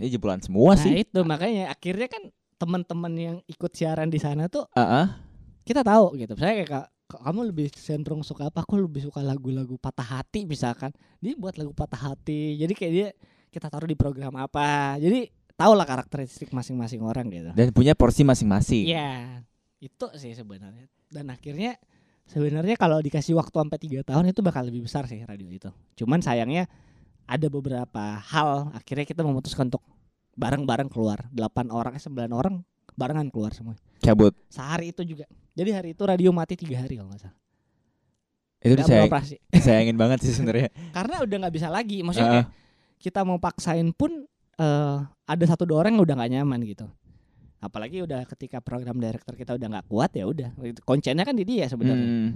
eh 0.00 0.08
jebolan 0.08 0.40
semua 0.40 0.72
nah 0.72 0.80
sih. 0.80 1.04
itu 1.04 1.20
makanya 1.26 1.68
akhirnya 1.68 2.08
kan 2.08 2.22
teman-teman 2.56 3.12
yang 3.12 3.36
ikut 3.44 3.68
siaran 3.74 4.08
di 4.08 4.16
sana 4.16 4.48
tuh 4.48 4.64
Heeh. 4.72 5.06
kita 5.66 5.84
tahu 5.84 6.16
gitu. 6.16 6.32
Saya 6.38 6.56
kayak 6.62 6.70
"Kak, 6.70 6.86
kak, 7.10 7.20
kamu 7.20 7.40
lebih 7.52 7.66
cenderung 7.74 8.24
suka 8.24 8.48
apa? 8.48 8.64
Aku 8.64 8.80
lebih 8.80 9.04
suka 9.04 9.20
lagu-lagu 9.20 9.76
patah 9.76 10.06
hati 10.20 10.48
misalkan. 10.48 10.94
Dia 11.20 11.36
buat 11.36 11.58
lagu 11.60 11.76
patah 11.76 12.12
hati. 12.14 12.56
Jadi 12.56 12.72
kayak 12.72 12.92
dia 12.92 13.08
kita 13.52 13.68
taruh 13.68 13.88
di 13.90 13.98
program 13.98 14.32
apa. 14.40 14.96
Jadi 14.96 15.28
tau 15.54 15.76
lah 15.76 15.84
karakteristik 15.84 16.48
masing-masing 16.50 17.04
orang 17.04 17.28
gitu. 17.28 17.50
Dan 17.52 17.70
punya 17.76 17.92
porsi 17.92 18.24
masing-masing. 18.24 18.88
Iya. 18.88 19.44
Itu 19.82 20.08
sih 20.16 20.32
sebenarnya. 20.32 20.88
Dan 21.12 21.28
akhirnya 21.28 21.76
sebenarnya 22.28 22.76
kalau 22.80 22.98
dikasih 23.00 23.36
waktu 23.36 23.54
sampai 23.54 23.78
tiga 23.80 24.00
tahun 24.02 24.32
itu 24.32 24.40
bakal 24.40 24.66
lebih 24.66 24.84
besar 24.84 25.04
sih 25.08 25.20
radio 25.24 25.48
itu. 25.48 25.70
Cuman 25.98 26.20
sayangnya 26.24 26.68
ada 27.24 27.46
beberapa 27.48 28.20
hal 28.20 28.72
akhirnya 28.76 29.04
kita 29.08 29.24
memutuskan 29.24 29.68
untuk 29.72 29.84
bareng-bareng 30.36 30.88
keluar. 30.90 31.28
Delapan 31.30 31.70
orang 31.72 31.92
eh 31.96 32.02
sembilan 32.02 32.30
orang 32.32 32.54
barengan 32.94 33.28
keluar 33.28 33.52
semua. 33.52 33.76
Cabut. 34.04 34.36
sehari 34.52 34.92
itu 34.92 35.00
juga. 35.04 35.24
Jadi 35.56 35.70
hari 35.72 35.88
itu 35.96 36.02
radio 36.04 36.28
mati 36.34 36.58
tiga 36.58 36.84
hari 36.84 37.00
kalau 37.00 37.08
nggak 37.08 37.22
salah. 37.24 37.38
Itu 38.64 38.82
saya 38.84 39.08
beroperasi. 39.08 39.36
banget 40.02 40.18
sih 40.24 40.32
sebenarnya. 40.36 40.68
karena 40.92 41.14
udah 41.24 41.36
nggak 41.46 41.54
bisa 41.54 41.68
lagi. 41.72 42.04
Maksudnya 42.04 42.44
kayak 42.44 42.48
kita 43.00 43.20
mau 43.24 43.40
paksain 43.40 43.92
pun 43.92 44.28
eh 44.54 44.98
ada 45.24 45.44
satu 45.48 45.64
dua 45.66 45.82
orang 45.82 45.98
yang 45.98 46.04
udah 46.04 46.14
nggak 46.20 46.32
nyaman 46.38 46.60
gitu 46.62 46.86
apalagi 47.64 48.04
udah 48.04 48.28
ketika 48.28 48.60
program 48.60 49.00
director 49.00 49.32
kita 49.32 49.56
udah 49.56 49.66
nggak 49.72 49.86
kuat 49.88 50.12
ya 50.12 50.28
udah. 50.28 50.52
Koncennya 50.84 51.24
kan 51.24 51.32
di 51.32 51.44
dia 51.48 51.64
sebenarnya. 51.66 52.04
Mm. 52.04 52.30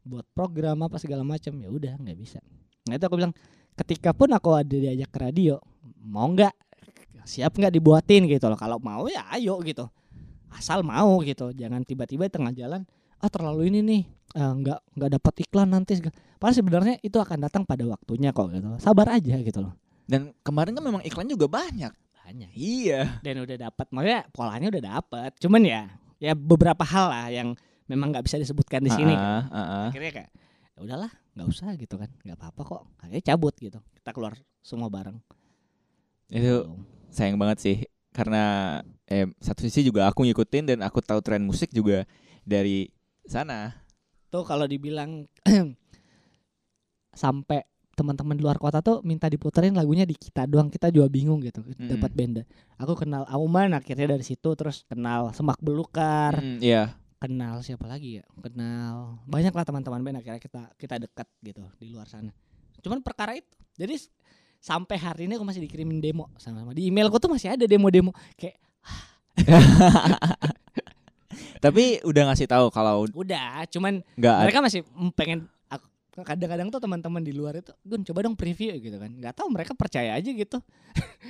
buat 0.00 0.24
program 0.32 0.80
apa 0.80 0.96
segala 0.96 1.20
macam 1.20 1.52
ya 1.60 1.68
udah 1.68 2.00
nggak 2.00 2.16
bisa. 2.16 2.40
Nah 2.88 2.96
itu 2.96 3.04
aku 3.04 3.20
bilang 3.20 3.36
ketika 3.76 4.16
pun 4.16 4.32
aku 4.32 4.56
ada 4.56 4.72
diajak 4.72 5.12
ke 5.12 5.18
radio 5.20 5.60
mau 6.00 6.24
nggak? 6.32 6.56
Siap 7.28 7.52
nggak 7.52 7.68
dibuatin? 7.76 8.24
Gitu 8.24 8.48
loh. 8.48 8.56
Kalau 8.56 8.80
mau 8.80 9.04
ya 9.12 9.28
ayo 9.36 9.60
gitu. 9.60 9.84
Asal 10.48 10.80
mau 10.80 11.20
gitu. 11.20 11.52
Jangan 11.52 11.84
tiba-tiba 11.84 12.32
tengah 12.32 12.56
jalan 12.56 12.88
ah 13.20 13.28
terlalu 13.28 13.68
ini 13.68 13.80
nih. 13.84 14.02
Eh, 14.40 14.52
nggak 14.64 14.96
nggak 14.96 15.10
dapat 15.20 15.34
iklan 15.44 15.68
nanti 15.68 16.00
padahal 16.40 16.54
sebenarnya 16.56 16.94
itu 17.04 17.20
akan 17.20 17.38
datang 17.44 17.62
pada 17.68 17.84
waktunya 17.84 18.32
kok 18.32 18.48
gitu. 18.56 18.80
Sabar 18.80 19.20
aja 19.20 19.36
gitu 19.36 19.60
loh. 19.60 19.76
Dan 20.08 20.32
kemarin 20.40 20.72
kan 20.72 20.82
memang 20.82 21.02
iklan 21.04 21.28
juga 21.28 21.46
banyak. 21.46 21.92
Banyak 22.30 22.50
Iya. 22.54 23.18
dan 23.20 23.42
udah 23.42 23.56
dapat 23.58 23.86
maksudnya 23.90 24.22
polanya 24.30 24.66
udah 24.70 24.82
dapat 24.96 25.30
cuman 25.36 25.62
ya 25.66 25.82
ya 26.22 26.32
beberapa 26.32 26.86
hal 26.86 27.10
lah 27.10 27.26
yang 27.26 27.58
memang 27.90 28.14
nggak 28.14 28.22
bisa 28.22 28.38
disebutkan 28.38 28.80
di 28.80 28.90
sini 28.90 29.12
Heeh, 29.12 29.42
heeh. 29.50 29.86
akhirnya 29.90 30.12
kayak 30.14 30.30
ya 30.70 30.80
udahlah 30.80 31.10
nggak 31.34 31.48
usah 31.48 31.74
gitu 31.74 31.98
kan 31.98 32.06
nggak 32.22 32.38
apa-apa 32.38 32.60
kok 32.62 32.82
akhirnya 33.02 33.22
cabut 33.34 33.54
gitu 33.58 33.82
kita 33.94 34.10
keluar 34.14 34.38
semua 34.62 34.86
bareng 34.86 35.18
Itu 36.30 36.70
Tuh. 36.70 36.78
sayang 37.10 37.34
banget 37.34 37.58
sih 37.58 37.76
karena 38.14 38.78
eh 39.06 39.26
satu 39.42 39.66
sisi 39.66 39.82
juga 39.82 40.06
aku 40.06 40.22
ngikutin 40.22 40.70
dan 40.70 40.78
aku 40.86 41.02
tahu 41.02 41.18
tren 41.18 41.42
musik 41.42 41.70
juga 41.70 42.06
dari 42.42 42.86
sana. 43.26 43.74
tuh 44.30 44.46
kalau 44.46 44.66
dibilang 44.66 45.26
sampai 47.12 47.66
teman-teman 48.00 48.32
di 48.32 48.40
luar 48.40 48.56
kota 48.56 48.80
tuh 48.80 49.04
minta 49.04 49.28
diputerin 49.28 49.76
lagunya 49.76 50.08
di 50.08 50.16
kita 50.16 50.48
doang 50.48 50.72
kita 50.72 50.88
juga 50.88 51.06
bingung 51.06 51.44
gitu 51.44 51.60
dapat 51.76 52.08
band. 52.16 52.48
Aku 52.80 52.96
kenal 52.96 53.28
Auman 53.28 53.76
akhirnya 53.76 54.16
dari 54.16 54.24
situ 54.24 54.48
terus 54.56 54.88
kenal 54.88 55.36
Semak 55.36 55.60
Belukar. 55.60 56.40
Mm, 56.40 56.64
Iya. 56.64 56.96
kenal 57.20 57.60
siapa 57.60 57.84
lagi 57.84 58.16
ya? 58.16 58.24
Kenal 58.40 59.20
banyak 59.28 59.52
lah 59.52 59.68
teman-teman 59.68 60.00
band 60.00 60.16
akhirnya 60.24 60.40
kita 60.40 60.72
kita 60.80 60.96
dekat 60.96 61.28
gitu 61.44 61.60
di 61.76 61.92
luar 61.92 62.08
sana. 62.08 62.32
Cuman 62.80 63.04
perkara 63.04 63.36
itu 63.36 63.52
jadi 63.76 64.00
sampai 64.56 64.96
hari 64.96 65.28
ini 65.28 65.36
aku 65.36 65.44
masih 65.44 65.60
dikirimin 65.60 66.00
demo 66.00 66.32
sama 66.40 66.72
di 66.72 66.88
emailku 66.88 67.20
tuh 67.20 67.28
masih 67.28 67.52
ada 67.52 67.64
demo-demo 67.68 68.16
kayak 68.40 68.56
Tapi 71.60 72.00
udah 72.08 72.22
ngasih 72.32 72.48
tahu 72.48 72.72
kalau 72.72 73.04
udah 73.12 73.68
cuman 73.68 74.00
nggak 74.16 74.36
mereka 74.48 74.60
masih 74.64 74.80
mm, 74.82 75.12
pengen 75.12 75.44
kadang-kadang 76.10 76.68
tuh 76.68 76.80
teman-teman 76.82 77.22
di 77.22 77.30
luar 77.30 77.58
itu 77.58 77.70
Gun 77.86 78.02
coba 78.02 78.26
dong 78.26 78.34
preview 78.34 78.74
gitu 78.76 78.98
kan 78.98 79.10
nggak 79.10 79.34
tahu 79.34 79.48
mereka 79.48 79.72
percaya 79.78 80.18
aja 80.18 80.26
gitu 80.26 80.58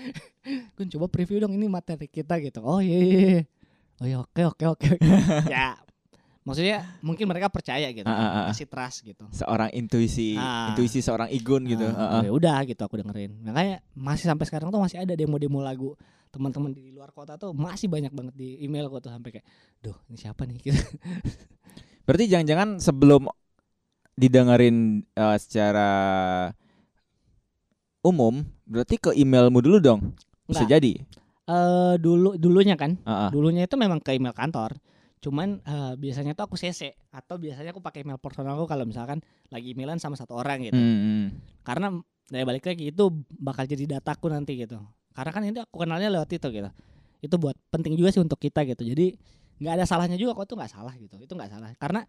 Gun 0.77 0.89
coba 0.89 1.07
preview 1.13 1.39
dong 1.41 1.53
ini 1.53 1.69
materi 1.69 2.09
kita 2.09 2.41
gitu 2.41 2.65
oh 2.65 2.81
iya 2.81 2.99
iya, 2.99 3.17
iya. 3.21 3.41
oh 4.01 4.07
iya 4.09 4.17
oke 4.25 4.43
oke 4.57 4.65
oke 4.73 4.89
ya 5.53 5.77
maksudnya 6.41 6.81
mungkin 7.05 7.29
mereka 7.29 7.53
percaya 7.53 7.93
gitu 7.93 8.09
ah, 8.09 8.17
ah. 8.17 8.45
kasih 8.49 8.65
trust 8.65 9.05
gitu 9.05 9.29
seorang 9.29 9.69
intuisi, 9.77 10.33
Ah. 10.41 10.73
intuisi 10.73 11.05
seorang 11.05 11.29
Igun 11.29 11.69
gitu. 11.69 11.85
Ah, 11.85 12.25
Heeh. 12.25 12.27
ya 12.27 12.31
udah 12.33 12.57
gitu 12.65 12.81
aku 12.81 12.97
dengerin 12.97 13.45
makanya 13.45 13.85
masih 13.93 14.25
sampai 14.33 14.49
sekarang 14.49 14.73
tuh 14.73 14.81
masih 14.81 15.05
ada 15.05 15.13
demo-demo 15.13 15.61
lagu 15.61 15.93
teman-teman 16.33 16.73
di 16.73 16.89
luar 16.89 17.13
kota 17.13 17.37
tuh 17.37 17.53
masih 17.53 17.93
banyak 17.93 18.09
banget 18.17 18.33
di 18.33 18.57
email 18.65 18.89
gua 18.89 19.05
tuh 19.05 19.13
sampai 19.13 19.37
kayak 19.37 19.47
duh 19.85 19.95
ini 20.09 20.17
siapa 20.17 20.49
nih 20.49 20.59
gitu 20.65 20.81
Berarti 22.09 22.27
jangan-jangan 22.27 22.83
sebelum 22.83 23.31
didengerin 24.21 25.01
eh, 25.17 25.39
secara 25.41 25.89
umum, 28.05 28.45
berarti 28.69 29.01
ke 29.01 29.17
emailmu 29.17 29.65
dulu 29.65 29.81
dong. 29.81 30.01
Bisa 30.45 30.69
Nggak. 30.69 30.73
jadi. 30.77 30.95
eh 31.51 31.95
dulu 31.99 32.39
dulunya 32.39 32.79
kan 32.79 32.95
Heeh. 33.03 33.31
dulunya 33.35 33.67
itu 33.67 33.75
memang 33.75 33.99
ke 33.99 34.15
email 34.15 34.31
kantor 34.31 34.79
Cuman 35.21 35.61
eh, 35.61 35.93
biasanya 36.01 36.33
tuh 36.33 36.49
aku 36.49 36.57
CC 36.57 36.97
atau 37.13 37.37
biasanya 37.37 37.77
aku 37.77 37.85
pakai 37.85 38.03
email 38.03 38.17
personal 38.17 38.57
aku 38.57 38.65
kalau 38.65 38.89
misalkan 38.89 39.21
lagi 39.53 39.77
emailan 39.77 40.01
sama 40.01 40.17
satu 40.17 40.33
orang 40.33 40.65
gitu. 40.65 40.81
Hmm, 40.81 40.99
hmm. 41.05 41.25
Karena 41.61 41.93
dari 42.25 42.45
balik 42.49 42.65
lagi 42.65 42.89
itu 42.89 43.05
bakal 43.37 43.69
jadi 43.69 44.01
dataku 44.01 44.33
nanti 44.33 44.57
gitu. 44.57 44.81
Karena 45.13 45.31
kan 45.31 45.43
ini 45.45 45.61
aku 45.61 45.77
kenalnya 45.77 46.09
lewat 46.09 46.33
itu 46.33 46.49
gitu. 46.49 46.71
Itu 47.21 47.37
buat 47.37 47.53
penting 47.69 48.01
juga 48.01 48.17
sih 48.17 48.25
untuk 48.25 48.41
kita 48.41 48.65
gitu. 48.65 48.81
Jadi 48.81 49.13
nggak 49.61 49.73
ada 49.77 49.85
salahnya 49.85 50.17
juga 50.17 50.33
kok 50.41 50.49
itu 50.49 50.57
nggak 50.57 50.73
salah 50.73 50.95
gitu. 50.97 51.15
Itu 51.21 51.37
nggak 51.37 51.53
salah. 51.53 51.69
Karena 51.77 52.01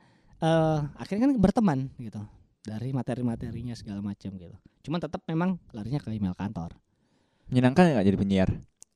eh 0.42 0.80
akhirnya 0.98 1.30
kan 1.30 1.34
berteman 1.38 1.80
gitu 1.98 2.22
dari 2.62 2.90
materi-materinya 2.92 3.74
segala 3.74 4.02
macam 4.02 4.30
gitu. 4.34 4.54
Cuman 4.82 5.00
tetap 5.00 5.22
memang 5.26 5.58
larinya 5.74 5.98
ke 5.98 6.14
email 6.14 6.34
kantor. 6.34 6.74
Menyenangkan 7.50 7.94
nggak 7.94 8.06
jadi 8.06 8.18
penyiar? 8.18 8.50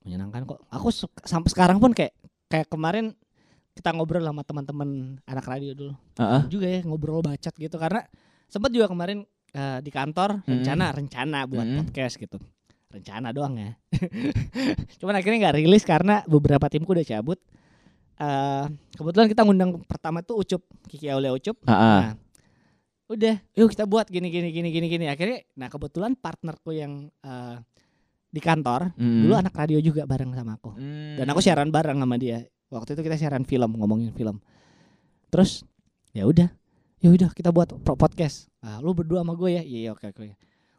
Menyenangkan 0.06 0.46
kok. 0.46 0.60
Aku 0.70 0.90
suka- 0.90 1.26
sampai 1.26 1.50
sekarang 1.50 1.78
pun 1.78 1.94
kayak 1.94 2.14
kayak 2.46 2.70
kemarin 2.70 3.14
kita 3.76 3.92
ngobrol 3.92 4.24
sama 4.24 4.42
teman-teman 4.48 5.20
anak 5.28 5.46
radio 5.46 5.76
dulu 5.76 5.94
Heeh. 6.16 6.42
juga 6.48 6.68
ya 6.72 6.80
ngobrol 6.88 7.20
bacot 7.20 7.52
gitu 7.52 7.76
karena 7.76 8.08
sempat 8.48 8.72
juga 8.72 8.88
kemarin 8.88 9.28
eh, 9.52 9.80
di 9.84 9.92
kantor 9.92 10.40
Mm-mm. 10.40 10.48
rencana 10.48 10.86
rencana 10.96 11.40
buat 11.44 11.68
Mm-mm. 11.68 11.80
podcast 11.84 12.16
gitu 12.16 12.40
rencana 12.88 13.36
doang 13.36 13.60
ya 13.60 13.76
cuman 15.04 15.20
akhirnya 15.20 15.38
nggak 15.44 15.58
rilis 15.60 15.84
karena 15.84 16.24
beberapa 16.24 16.72
timku 16.72 16.96
udah 16.96 17.04
cabut 17.04 17.36
Eh 18.16 18.66
kebetulan 18.94 19.28
kita 19.28 19.42
ngundang 19.42 19.84
pertama 19.84 20.20
tuh 20.20 20.40
Ucup 20.40 20.62
Kiki 20.86 21.08
Aulia 21.08 21.32
Ucup. 21.32 21.60
Heeh. 21.62 22.02
nah 22.02 22.14
udah 23.06 23.38
yuk 23.54 23.70
kita 23.70 23.86
buat 23.86 24.08
gini 24.08 24.28
gini 24.28 24.50
gini 24.50 24.70
gini 24.70 24.88
gini. 24.88 25.06
Akhirnya 25.06 25.44
nah 25.54 25.68
kebetulan 25.68 26.14
partnerku 26.14 26.72
yang 26.72 27.12
eh, 27.22 27.56
di 28.28 28.40
kantor 28.40 28.92
Hmm. 28.94 29.22
dulu 29.22 29.34
anak 29.34 29.54
radio 29.54 29.80
juga 29.80 30.04
bareng 30.04 30.32
sama 30.32 30.56
aku. 30.56 30.74
Hmm. 30.74 31.16
dan 31.16 31.28
aku 31.28 31.40
siaran 31.40 31.70
bareng 31.70 31.96
sama 31.98 32.16
dia. 32.16 32.44
Waktu 32.68 32.96
itu 32.96 33.02
kita 33.02 33.16
siaran 33.16 33.44
film 33.44 33.76
ngomongin 33.76 34.10
film. 34.12 34.40
Terus 35.28 35.62
ya 36.12 36.24
udah 36.24 36.48
ya 36.98 37.10
udah 37.10 37.30
kita 37.30 37.52
buat 37.52 37.76
pro- 37.78 37.96
podcast. 37.96 38.48
Ah, 38.58 38.80
lu 38.80 38.92
berdua 38.92 39.22
sama 39.22 39.36
gue 39.36 39.52
ya? 39.52 39.62
Iya 39.62 39.80
iya, 39.80 39.90
oke 39.92 40.10
oke 40.10 40.34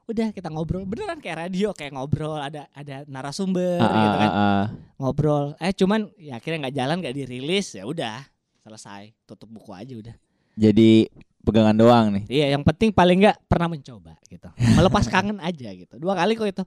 udah 0.06 0.30
kita 0.30 0.48
ngobrol 0.48 0.86
beneran 0.86 1.18
kayak 1.18 1.36
radio 1.44 1.70
kayak 1.70 1.90
ngobrol 1.90 2.38
ada 2.38 2.70
ada 2.70 3.02
narasumber 3.04 3.76
Ah, 3.76 3.90
gitu 3.90 4.16
kan 4.16 4.30
ah, 4.30 4.38
ah. 4.38 4.64
ngobrol 4.96 5.46
eh 5.58 5.72
cuman 5.72 6.06
ya 6.16 6.38
akhirnya 6.38 6.58
nggak 6.62 6.76
jalan 6.76 6.96
nggak 7.00 7.16
dirilis 7.16 7.74
ya 7.74 7.82
udah 7.82 8.22
selesai 8.60 9.10
tutup 9.24 9.46
buku 9.48 9.70
aja 9.70 9.94
udah 9.94 10.14
Jadi 10.56 11.10
pegangan 11.42 11.74
doang 11.74 12.06
nih. 12.10 12.24
iya 12.26 12.46
yang 12.50 12.62
penting 12.62 12.90
paling 12.90 13.20
nggak 13.20 13.38
pernah 13.44 13.68
mencoba 13.68 14.14
gitu 14.24 14.46
melepas 14.72 15.04
kangen 15.06 15.38
aja 15.38 15.68
gitu 15.70 15.94
dua 15.96 16.14
kali 16.14 16.32
kok 16.32 16.48
itu 16.48 16.62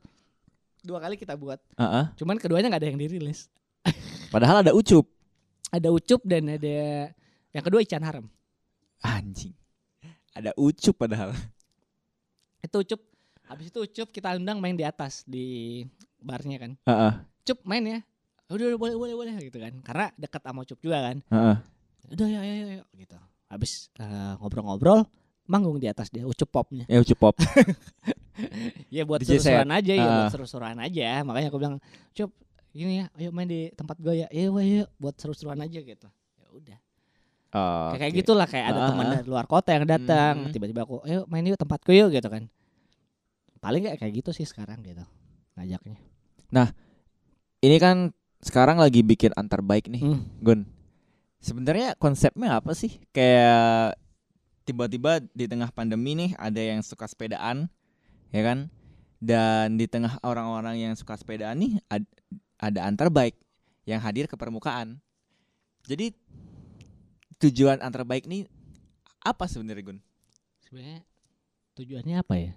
dua 0.81 0.99
kali 0.99 1.15
kita 1.15 1.33
buat 1.33 1.59
Heeh. 1.75 2.05
cuman 2.15 2.35
keduanya 2.35 2.67
nggak 2.67 2.81
ada 2.83 2.89
yang 2.91 2.99
dirilis 2.99 3.47
Padahal 4.29 4.61
ada 4.61 4.71
ucup. 4.71 5.07
ada 5.69 5.89
ucup 5.89 6.21
dan 6.21 6.43
ada 6.51 7.07
yang 7.49 7.63
kedua 7.63 7.79
Ican 7.79 8.03
Haram 8.03 8.27
Anjing. 8.99 9.55
Ada 10.29 10.51
ucup 10.53 10.93
padahal. 10.93 11.31
itu 12.59 12.75
ucup 12.77 12.99
habis 13.49 13.67
itu 13.67 13.79
ucup 13.81 14.07
kita 14.09 14.37
undang 14.37 14.61
main 14.61 14.77
di 14.77 14.85
atas 14.85 15.25
di 15.25 15.81
barnya 16.21 16.57
kan 16.59 16.71
Heeh. 16.85 17.13
cup 17.43 17.59
main 17.65 17.83
ya 17.83 17.99
udah 18.47 18.65
udah 18.69 18.79
boleh 18.79 18.95
boleh 18.95 19.15
boleh 19.17 19.33
gitu 19.41 19.57
kan 19.57 19.73
karena 19.81 20.05
dekat 20.15 20.41
sama 20.41 20.61
ucup 20.61 20.79
juga 20.79 20.97
kan 21.01 21.17
Heeh. 21.27 21.55
udah 22.09 22.27
ya 22.29 22.41
ya 22.41 22.53
ya 22.77 22.83
gitu 22.95 23.17
habis 23.49 23.89
eh, 23.97 24.33
ngobrol-ngobrol 24.37 25.09
manggung 25.45 25.77
di 25.77 25.89
atas 25.89 26.07
dia 26.07 26.23
ucup 26.23 26.45
popnya 26.47 26.85
Ya 26.85 27.01
ucup 27.01 27.17
pop. 27.19 27.35
ya 28.95 29.03
buat 29.03 29.19
seru-seruan 29.19 29.67
aja 29.67 29.91
ya 29.91 30.05
Ah. 30.05 30.15
buat 30.15 30.31
seru-seruan 30.31 30.77
aja 30.77 31.25
makanya 31.25 31.47
aku 31.49 31.57
bilang 31.57 31.75
cup 32.13 32.29
gini 32.69 33.01
ya 33.01 33.05
ayo 33.17 33.29
main 33.33 33.49
di 33.49 33.73
tempat 33.73 33.97
gue 33.97 34.13
ya 34.15 34.27
iya 34.29 34.47
wah, 34.47 34.61
yuk 34.61 34.87
buat 34.95 35.17
seru-seruan 35.17 35.57
aja 35.59 35.79
gitu 35.79 36.07
ya 36.37 36.47
udah 36.53 36.79
Oh, 37.49 37.97
kayak 37.97 38.13
oke. 38.13 38.17
gitulah 38.21 38.45
kayak 38.45 38.65
ada 38.69 38.79
Ah, 38.79 38.87
teman 38.87 39.05
ah. 39.09 39.11
dari 39.17 39.25
luar 39.25 39.49
kota 39.49 39.73
yang 39.73 39.89
datang 39.89 40.45
Hmm. 40.45 40.53
tiba-tiba 40.53 40.85
aku 40.85 41.01
ayo 41.01 41.25
main 41.25 41.41
yuk 41.41 41.57
tempatku 41.57 41.89
yuk 41.89 42.13
gitu 42.13 42.29
kan 42.29 42.45
paling 43.59 43.83
kayak 43.85 43.99
kayak 43.99 44.13
gitu 44.23 44.31
sih 44.31 44.47
sekarang 44.47 44.79
gitu 44.83 45.03
ngajaknya 45.55 45.99
Ini 47.59 47.75
kan 47.75 48.15
sekarang 48.39 48.79
lagi 48.79 49.03
bikin 49.03 49.35
antar 49.35 49.59
baik 49.59 49.91
nih, 49.91 49.99
Hmm. 49.99 50.23
Gun. 50.39 50.63
Sebenarnya 51.43 51.91
konsepnya 51.99 52.55
apa 52.63 52.71
sih? 52.71 53.03
Kayak 53.11 53.99
tiba-tiba 54.63 55.19
di 55.35 55.43
tengah 55.43 55.67
pandemi 55.75 56.15
nih 56.15 56.31
ada 56.39 56.59
yang 56.63 56.79
suka 56.79 57.03
sepedaan, 57.03 57.67
ya 58.31 58.41
kan? 58.43 58.71
Dan 59.19 59.75
di 59.75 59.91
tengah 59.91 60.23
orang-orang 60.23 60.79
yang 60.79 60.93
suka 60.95 61.19
sepedaan 61.19 61.59
nih 61.59 61.83
ad- 61.91 62.07
ada 62.55 62.87
antar 62.87 63.11
baik 63.11 63.35
yang 63.83 63.99
hadir 63.99 64.31
ke 64.31 64.39
permukaan. 64.39 65.03
Jadi 65.83 66.15
tujuan 67.43 67.83
antar 67.83 68.07
baik 68.07 68.23
nih 68.23 68.47
apa 69.19 69.51
sebenarnya, 69.51 69.83
Gun? 69.83 69.99
sebenarnya 70.63 71.03
tujuannya 71.75 72.15
apa 72.23 72.35
ya 72.39 72.53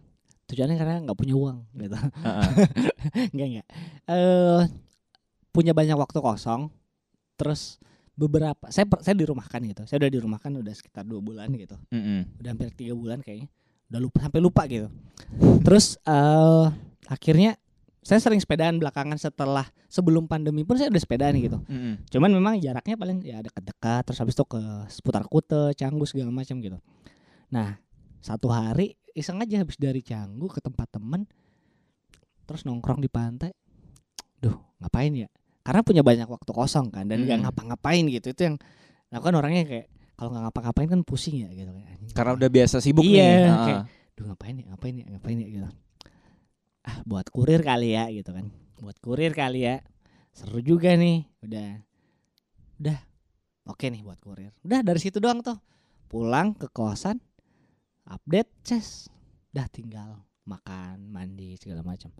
tujuannya 0.50 0.76
karena 0.76 0.96
nggak 1.06 1.18
punya 1.18 1.34
uang 1.38 1.58
gitu. 1.78 1.96
Heeh. 1.98 2.50
nggak 3.34 3.48
nggak. 3.54 3.66
Eh 4.08 4.62
punya 5.52 5.76
banyak 5.76 5.96
waktu 6.00 6.18
kosong 6.18 6.72
terus 7.36 7.76
beberapa 8.16 8.68
saya 8.68 8.88
saya 9.00 9.16
dirumahkan 9.16 9.60
gitu. 9.68 9.82
Saya 9.88 10.04
udah 10.04 10.10
dirumahkan 10.12 10.50
udah 10.60 10.74
sekitar 10.74 11.04
dua 11.04 11.20
bulan 11.20 11.48
gitu. 11.56 11.76
Mm-mm. 11.92 12.40
udah 12.40 12.50
hampir 12.52 12.68
tiga 12.72 12.92
bulan 12.96 13.20
kayaknya. 13.24 13.48
Udah 13.92 14.00
lupa 14.00 14.18
sampai 14.24 14.40
lupa 14.40 14.62
gitu. 14.68 14.88
Terus 15.64 15.96
eh 16.04 16.66
akhirnya 17.08 17.56
saya 18.02 18.18
sering 18.18 18.42
sepedaan 18.42 18.82
belakangan 18.82 19.14
setelah 19.14 19.62
sebelum 19.86 20.26
pandemi 20.26 20.66
pun 20.66 20.74
saya 20.74 20.90
udah 20.90 21.02
sepedaan 21.02 21.38
gitu. 21.38 21.58
Mm-mm. 21.70 22.02
cuman 22.10 22.30
memang 22.34 22.54
jaraknya 22.58 22.98
paling 22.98 23.22
ya 23.22 23.38
dekat-dekat 23.40 24.02
terus 24.10 24.18
habis 24.18 24.34
itu 24.34 24.44
ke 24.44 24.60
seputar 24.90 25.22
Kute 25.30 25.70
Canggu 25.78 26.04
segala 26.04 26.34
macam 26.34 26.58
gitu. 26.58 26.78
Nah 27.54 27.78
satu 28.22 28.50
hari 28.50 28.98
iseng 29.12 29.40
aja 29.40 29.60
habis 29.60 29.76
dari 29.76 30.00
Canggu 30.00 30.48
ke 30.48 30.60
tempat 30.60 30.88
temen 30.90 31.24
terus 32.42 32.64
nongkrong 32.64 32.98
di 32.98 33.08
pantai. 33.08 33.52
Duh 34.38 34.56
ngapain 34.80 35.12
ya? 35.14 35.28
Karena 35.62 35.80
punya 35.86 36.02
banyak 36.02 36.26
waktu 36.26 36.50
kosong 36.50 36.90
kan 36.90 37.06
dan 37.06 37.22
nggak 37.22 37.38
Mm. 37.38 37.44
ngapa-ngapain 37.46 38.02
gitu. 38.10 38.34
Itu 38.34 38.42
yang 38.50 38.56
aku 39.08 39.30
kan 39.30 39.36
orangnya 39.38 39.62
kayak 39.62 39.86
kalau 40.18 40.34
nggak 40.34 40.44
ngapa-ngapain 40.50 40.88
kan 40.90 41.00
pusing 41.06 41.46
ya 41.46 41.48
gitu 41.50 41.70
kan 41.70 41.82
Karena 42.12 42.32
udah 42.34 42.48
biasa 42.50 42.76
sibuk 42.82 43.06
Iya, 43.06 43.22
nih. 43.22 43.54
Kayak, 43.62 43.82
duh 44.12 44.24
ngapain 44.28 44.54
ya 44.58 44.64
ngapain 44.68 44.94
ya 44.98 45.04
ngapain 45.08 45.36
ya 45.38 45.48
gitu. 45.48 45.68
Ah 46.82 46.98
buat 47.06 47.26
kurir 47.30 47.62
kali 47.62 47.94
ya 47.94 48.10
gitu 48.10 48.30
kan. 48.34 48.50
Buat 48.82 48.98
kurir 48.98 49.32
kali 49.32 49.62
ya. 49.62 49.78
Seru 50.34 50.58
juga 50.58 50.98
nih 50.98 51.30
udah. 51.40 51.68
Udah 52.82 52.98
oke 53.70 53.86
nih 53.86 54.02
buat 54.02 54.18
kurir. 54.18 54.50
Udah 54.66 54.82
dari 54.82 54.98
situ 54.98 55.22
doang 55.22 55.40
tuh. 55.40 55.56
Pulang 56.10 56.52
ke 56.52 56.66
kosan 56.68 57.22
update 58.08 58.50
ces 58.64 59.06
udah 59.52 59.66
tinggal 59.68 60.10
makan 60.48 61.10
mandi 61.12 61.54
segala 61.60 61.84
macam 61.86 62.10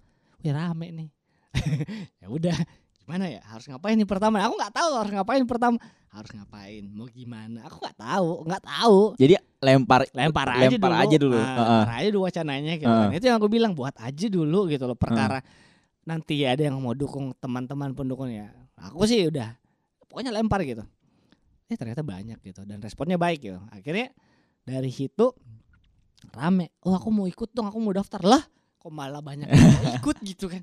wih 0.43 0.53
rame 0.53 0.89
nih 0.93 1.09
ya 2.23 2.27
udah 2.31 2.57
gimana 3.03 3.27
ya 3.27 3.41
harus 3.51 3.67
ngapain 3.67 3.99
nih 3.99 4.07
pertama 4.07 4.39
aku 4.47 4.55
nggak 4.55 4.75
tahu 4.79 4.91
harus 4.95 5.13
ngapain 5.13 5.43
pertama 5.43 5.77
harus 6.13 6.31
ngapain 6.37 6.85
mau 6.93 7.09
gimana 7.11 7.67
aku 7.67 7.83
nggak 7.83 7.99
tahu 7.99 8.31
nggak 8.47 8.63
tahu 8.63 9.01
Jadi 9.19 9.35
lempar 9.63 10.01
lempar 10.13 10.47
aja 10.59 10.67
lempar 10.75 10.91
dulu, 10.91 11.03
aja 11.03 11.17
dulu. 11.17 11.39
Heeh. 11.39 11.55
lempar 11.55 11.95
aja 11.95 12.09
dulu 12.11 12.23
wacananya 12.27 12.73
gitu 12.77 12.91
kan. 12.91 13.09
Heeh. 13.09 13.19
Itu 13.23 13.25
yang 13.31 13.39
aku 13.39 13.49
bilang 13.49 13.73
buat 13.79 13.95
aja 14.03 14.27
dulu 14.27 14.67
gitu 14.67 14.85
loh 14.91 14.99
perkara 14.99 15.39
nanti 16.03 16.43
ada 16.43 16.67
yang 16.67 16.83
mau 16.83 16.99
dukung 16.99 17.31
teman-teman 17.39 17.95
pendukung 17.95 18.29
ya. 18.29 18.51
Aku 18.91 19.07
sih 19.07 19.31
udah 19.31 19.55
pokoknya 20.11 20.35
lempar 20.35 20.67
gitu. 20.67 20.83
Eh 21.71 21.79
ternyata 21.79 22.03
banyak 22.03 22.43
gitu 22.43 22.67
dan 22.67 22.83
responnya 22.83 23.17
baik 23.17 23.39
gitu. 23.39 23.59
Akhirnya 23.71 24.11
dari 24.67 24.91
situ 24.91 25.31
rame. 26.31 26.71
Oh 26.87 26.95
aku 26.95 27.11
mau 27.11 27.27
ikut 27.27 27.51
dong, 27.51 27.67
aku 27.67 27.79
mau 27.83 27.91
daftar 27.91 28.23
lah. 28.23 28.43
Kok 28.79 28.93
malah 28.95 29.19
banyak 29.19 29.51
yang 29.51 29.59
mau 29.59 29.95
ikut 30.03 30.17
gitu 30.23 30.47
kan. 30.47 30.63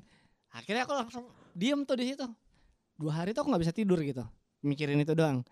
Akhirnya 0.56 0.88
aku 0.88 0.94
langsung 0.96 1.24
diem 1.52 1.84
tuh 1.84 1.96
di 2.00 2.14
situ. 2.14 2.26
Dua 2.96 3.12
hari 3.20 3.36
tuh 3.36 3.44
aku 3.44 3.52
nggak 3.52 3.62
bisa 3.68 3.74
tidur 3.76 4.00
gitu. 4.00 4.24
Mikirin 4.64 5.00
itu 5.00 5.12
doang. 5.12 5.44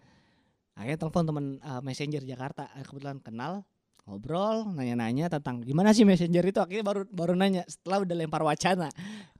Akhirnya 0.79 0.99
telepon 1.01 1.25
teman 1.27 1.45
eh, 1.61 1.81
messenger 1.85 2.23
Jakarta 2.25 2.73
eh, 2.77 2.85
kebetulan 2.87 3.21
kenal 3.21 3.67
ngobrol 4.09 4.73
nanya-nanya 4.73 5.29
tentang 5.29 5.61
gimana 5.61 5.93
sih 5.93 6.09
messenger 6.09 6.41
itu 6.41 6.59
akhirnya 6.65 6.81
baru 6.81 7.05
baru 7.13 7.37
nanya 7.37 7.69
setelah 7.69 8.01
udah 8.09 8.17
lempar 8.17 8.41
wacana 8.41 8.89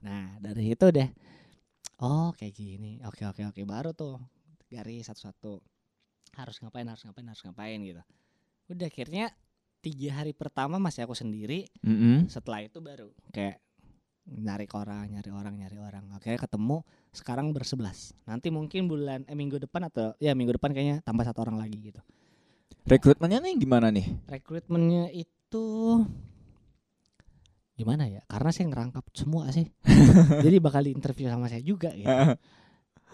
nah 0.05 0.37
dari 0.37 0.77
itu 0.77 0.85
deh 0.93 1.09
oh 2.05 2.29
kayak 2.37 2.53
gini 2.53 3.01
oke 3.01 3.25
oke 3.25 3.41
oke 3.49 3.61
baru 3.65 3.97
tuh 3.97 4.21
garis 4.69 5.09
satu-satu 5.09 5.57
harus 6.37 6.55
ngapain 6.61 6.85
harus 6.85 7.01
ngapain 7.01 7.25
harus 7.25 7.41
ngapain 7.41 7.81
gitu 7.81 8.01
udah 8.69 8.85
akhirnya 8.85 9.33
tiga 9.79 10.21
hari 10.21 10.35
pertama 10.35 10.75
masih 10.77 11.07
aku 11.07 11.15
sendiri 11.15 11.67
Mm-mm. 11.83 12.27
setelah 12.27 12.63
itu 12.63 12.79
baru 12.83 13.09
kayak 13.31 13.63
nyari 14.29 14.69
orang 14.77 15.09
nyari 15.09 15.31
orang 15.33 15.53
nyari 15.57 15.77
orang. 15.81 16.05
Akhirnya 16.13 16.37
ketemu 16.37 16.85
sekarang 17.09 17.49
bersebelas. 17.49 18.13
Nanti 18.29 18.53
mungkin 18.53 18.85
bulan 18.85 19.25
eh 19.25 19.33
minggu 19.33 19.57
depan 19.57 19.89
atau 19.89 20.13
ya 20.21 20.37
minggu 20.37 20.53
depan 20.53 20.69
kayaknya 20.69 21.01
tambah 21.01 21.25
satu 21.25 21.41
orang 21.41 21.57
lagi 21.57 21.81
gitu. 21.81 21.97
Rekrutmennya 22.85 23.41
nih 23.41 23.57
gimana 23.57 23.89
nih? 23.89 24.05
rekrutmennya 24.29 25.09
itu 25.13 25.65
gimana 27.73 28.05
ya? 28.05 28.21
Karena 28.29 28.49
saya 28.53 28.65
ngerangkap 28.69 29.05
semua 29.17 29.49
sih. 29.49 29.65
Jadi 30.45 30.57
bakal 30.61 30.85
diinterview 30.85 31.25
sama 31.31 31.49
saya 31.49 31.65
juga 31.65 31.89
gitu 31.97 32.05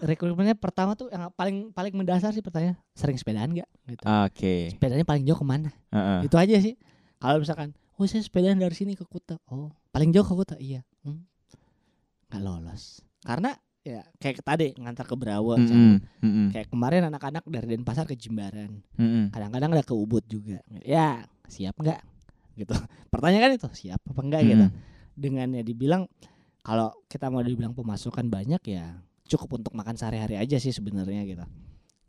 rekrutmennya 0.02 0.56
pertama 0.58 0.92
tuh 0.92 1.08
yang 1.08 1.32
paling 1.32 1.72
paling 1.72 1.94
mendasar 1.96 2.32
sih 2.36 2.44
pertanyaan 2.44 2.76
sering 2.92 3.16
sepedaan 3.16 3.48
nggak 3.52 3.68
gitu. 3.88 4.04
Oke. 4.04 4.54
Sepedanya 4.76 5.06
paling 5.08 5.24
jauh 5.24 5.38
ke 5.40 5.46
mana? 5.46 5.70
Heeh. 5.92 6.28
Itu 6.28 6.36
aja 6.36 6.56
sih. 6.60 6.76
Kalau 7.16 7.40
misalkan, 7.40 7.72
oh 7.96 8.04
saya 8.04 8.20
sepedaan 8.20 8.60
dari 8.60 8.76
sini 8.76 8.92
ke 8.92 9.08
Kuta. 9.08 9.40
Oh, 9.48 9.72
paling 9.92 10.12
jauh 10.12 10.26
ke 10.26 10.34
Kuta. 10.36 10.56
Iya. 10.60 10.84
Hmm. 11.00 11.24
Nggak 12.28 12.40
lolos. 12.44 13.00
Karena 13.24 13.56
ya 13.86 14.02
kayak 14.20 14.44
tadi 14.44 14.76
ngantar 14.76 15.06
ke 15.08 15.16
Brawa. 15.16 15.56
Mm-mm, 15.56 16.02
mm-mm, 16.20 16.46
Kayak 16.52 16.68
kemarin 16.68 17.06
anak-anak 17.08 17.46
dari 17.48 17.66
Denpasar 17.78 18.04
ke 18.04 18.18
Jimbaran. 18.18 18.82
mm-mm. 19.00 19.32
Kadang-kadang 19.32 19.70
ada 19.72 19.84
ke 19.86 19.94
Ubud 19.96 20.26
juga. 20.28 20.60
Ya, 20.84 21.24
siap 21.48 21.78
nggak? 21.80 22.02
Gitu. 22.58 22.74
Pertanyaan 23.14 23.48
kan 23.48 23.52
itu, 23.56 23.68
siap 23.86 24.02
apa 24.04 24.20
enggak 24.20 24.42
gitu. 24.44 24.66
Mm. 24.68 24.76
Dengan 25.16 25.48
ya 25.56 25.62
dibilang 25.64 26.02
kalau 26.60 26.90
kita 27.06 27.30
mau 27.30 27.40
dibilang 27.40 27.72
pemasukan 27.72 28.26
banyak 28.26 28.60
ya 28.66 28.98
cukup 29.26 29.62
untuk 29.62 29.72
makan 29.74 29.98
sehari-hari 29.98 30.38
aja 30.38 30.56
sih 30.58 30.70
sebenarnya 30.72 31.22
gitu. 31.26 31.44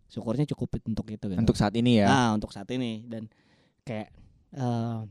Syukurnya 0.08 0.48
cukup 0.48 0.80
untuk 0.88 1.06
itu 1.12 1.26
gitu. 1.28 1.40
Untuk 1.42 1.58
saat 1.60 1.74
ini 1.76 2.00
ya. 2.02 2.08
Nah, 2.08 2.30
untuk 2.38 2.54
saat 2.54 2.70
ini 2.72 3.04
dan 3.10 3.28
kayak 3.84 4.14
eh 4.56 5.02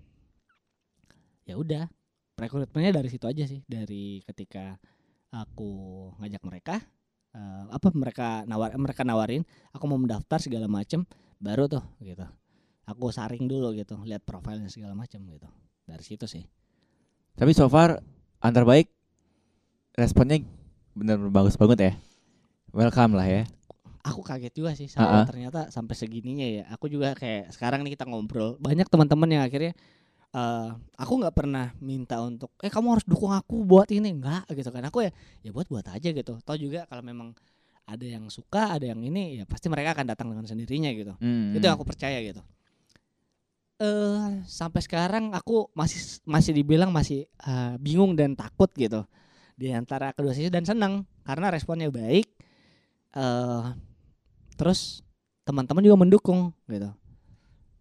ya 1.46 1.54
udah 1.54 1.86
rekrutmennya 2.36 3.00
dari 3.00 3.08
situ 3.08 3.24
aja 3.24 3.46
sih 3.46 3.62
dari 3.64 4.20
ketika 4.26 4.76
aku 5.30 5.70
ngajak 6.20 6.42
mereka 6.42 6.74
eh, 7.32 7.64
apa 7.70 7.88
mereka 7.94 8.42
nawar 8.44 8.74
mereka 8.76 9.02
nawarin 9.06 9.46
aku 9.70 9.84
mau 9.86 9.96
mendaftar 9.96 10.42
segala 10.42 10.66
macem 10.66 11.06
baru 11.38 11.70
tuh 11.70 11.84
gitu 12.02 12.26
aku 12.84 13.14
saring 13.14 13.46
dulu 13.46 13.72
gitu 13.78 13.94
lihat 14.04 14.26
profilnya 14.26 14.68
segala 14.68 14.98
macem 14.98 15.22
gitu 15.30 15.48
dari 15.86 16.02
situ 16.02 16.26
sih 16.26 16.44
Tapi 17.36 17.52
so 17.52 17.68
far 17.68 18.00
antar 18.40 18.64
baik 18.64 18.88
responnya 19.94 20.40
bener 20.96 21.20
bagus 21.28 21.54
banget 21.60 21.78
ya. 21.78 21.92
Welcome 22.72 23.14
lah 23.20 23.28
ya. 23.28 23.44
aku 24.06 24.22
kaget 24.22 24.54
juga 24.54 24.70
sih 24.78 24.86
sama 24.86 25.02
Ah, 25.02 25.14
ah. 25.22 25.24
ternyata 25.26 25.66
sampai 25.74 25.98
segininya 25.98 26.46
ya. 26.46 26.64
Aku 26.78 26.86
juga 26.86 27.10
kayak 27.18 27.50
sekarang 27.50 27.82
nih 27.82 27.98
kita 27.98 28.06
ngobrol 28.06 28.54
banyak 28.62 28.86
teman-teman 28.86 29.26
yang 29.34 29.42
akhirnya 29.42 29.74
eh 30.30 30.68
aku 30.94 31.12
nggak 31.18 31.34
pernah 31.34 31.74
minta 31.82 32.22
untuk 32.22 32.54
eh 32.62 32.70
kamu 32.70 32.86
harus 32.98 33.06
dukung 33.08 33.34
aku 33.34 33.66
buat 33.66 33.90
ini. 33.90 34.14
Enggak 34.14 34.46
gitu 34.54 34.70
kan. 34.70 34.86
Aku 34.86 35.02
ya 35.02 35.10
ya 35.42 35.50
buat 35.50 35.66
buat 35.66 35.86
aja 35.90 36.08
gitu. 36.14 36.38
Toh 36.38 36.56
juga 36.56 36.86
kalau 36.86 37.02
memang 37.02 37.34
ada 37.82 38.06
yang 38.06 38.30
suka 38.30 38.78
ada 38.78 38.86
yang 38.86 39.02
ini 39.02 39.42
ya 39.42 39.44
pasti 39.46 39.66
mereka 39.66 39.98
akan 39.98 40.06
datang 40.06 40.30
dengan 40.30 40.46
sendirinya 40.46 40.90
gitu. 40.94 41.12
Mm, 41.18 41.58
itu 41.58 41.64
yang 41.66 41.74
aku 41.74 41.86
percaya 41.86 42.22
gitu. 42.22 42.38
Eh 43.76 44.28
sampai 44.46 44.80
sekarang 44.86 45.34
aku 45.34 45.68
masih 45.74 46.22
masih 46.24 46.54
dibilang 46.54 46.94
masih 46.94 47.26
eh, 47.42 47.74
bingung 47.82 48.14
dan 48.14 48.38
takut 48.38 48.70
gitu 48.72 49.02
di 49.56 49.72
antara 49.72 50.12
kedua 50.12 50.36
sisi 50.36 50.52
dan 50.52 50.68
senang 50.68 51.08
karena 51.24 51.48
responnya 51.48 51.88
baik 51.88 52.28
eh 53.16 53.64
terus 54.60 55.00
teman-teman 55.48 55.84
juga 55.84 55.96
mendukung 55.96 56.52
gitu. 56.68 56.92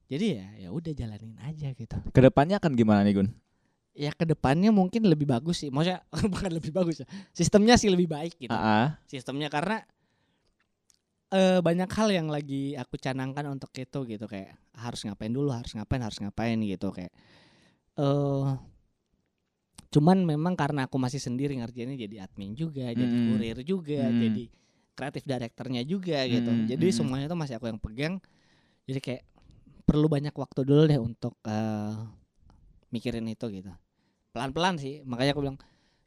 Jadi 0.05 0.25
ya 0.39 0.47
ya 0.67 0.69
udah 0.71 0.93
jalanin 0.95 1.35
aja 1.43 1.75
gitu. 1.75 1.97
Ke 2.15 2.19
depannya 2.23 2.61
akan 2.61 2.71
gimana 2.77 3.03
nih 3.03 3.19
Gun? 3.19 3.29
ya 3.95 4.11
ke 4.11 4.27
depannya 4.27 4.75
mungkin 4.75 5.07
lebih 5.07 5.25
bagus 5.25 5.63
sih. 5.63 5.71
Maksudnya 5.71 6.03
bukan 6.33 6.51
lebih 6.51 6.75
bagus 6.75 7.01
ya. 7.01 7.07
Sistemnya 7.31 7.79
sih 7.79 7.87
lebih 7.87 8.11
baik 8.11 8.35
gitu. 8.37 8.53
Ah. 8.53 8.99
sistemnya 9.07 9.47
karena 9.47 9.81
eh 11.33 11.59
banyak 11.63 11.89
hal 11.89 12.07
yang 12.13 12.27
lagi 12.29 12.75
aku 12.77 12.99
canangkan 12.99 13.47
untuk 13.49 13.71
itu 13.73 13.99
gitu. 14.05 14.25
Kayak 14.27 14.59
harus 14.75 15.01
ngapain 15.07 15.31
dulu 15.31 15.49
harus 15.49 15.71
ngapain 15.73 16.03
harus 16.03 16.19
ngapain 16.19 16.59
gitu. 16.59 16.91
Kayak 16.91 17.15
eh 17.95 18.45
cuman 19.95 20.27
memang 20.27 20.59
karena 20.59 20.91
aku 20.91 20.99
masih 20.99 21.23
sendiri 21.23 21.55
ngerjainnya 21.55 21.95
jadi 21.95 22.27
admin 22.27 22.51
juga 22.51 22.91
jadi 22.91 23.07
Mm-mm. 23.07 23.27
kurir 23.31 23.57
juga 23.63 24.11
Mm. 24.11 24.19
jadi 24.19 24.43
kreatif 24.95 25.23
direkturnya 25.23 25.81
juga 25.87 26.19
gitu 26.27 26.51
Mm, 26.51 26.67
jadi 26.67 26.85
mm. 26.91 26.95
semuanya 26.95 27.25
tuh 27.31 27.39
masih 27.39 27.55
aku 27.55 27.71
yang 27.71 27.79
pegang 27.79 28.19
jadi 28.83 28.99
kayak 28.99 29.23
perlu 29.87 30.11
banyak 30.11 30.35
waktu 30.35 30.61
dulu 30.67 30.83
deh 30.83 30.99
untuk 30.99 31.39
eh 31.47 31.95
mikirin 32.91 33.27
itu 33.31 33.47
gitu 33.55 33.71
pelan-pelan 34.35 34.75
sih 34.75 34.99
makanya 35.07 35.31
aku 35.31 35.41
bilang 35.47 35.57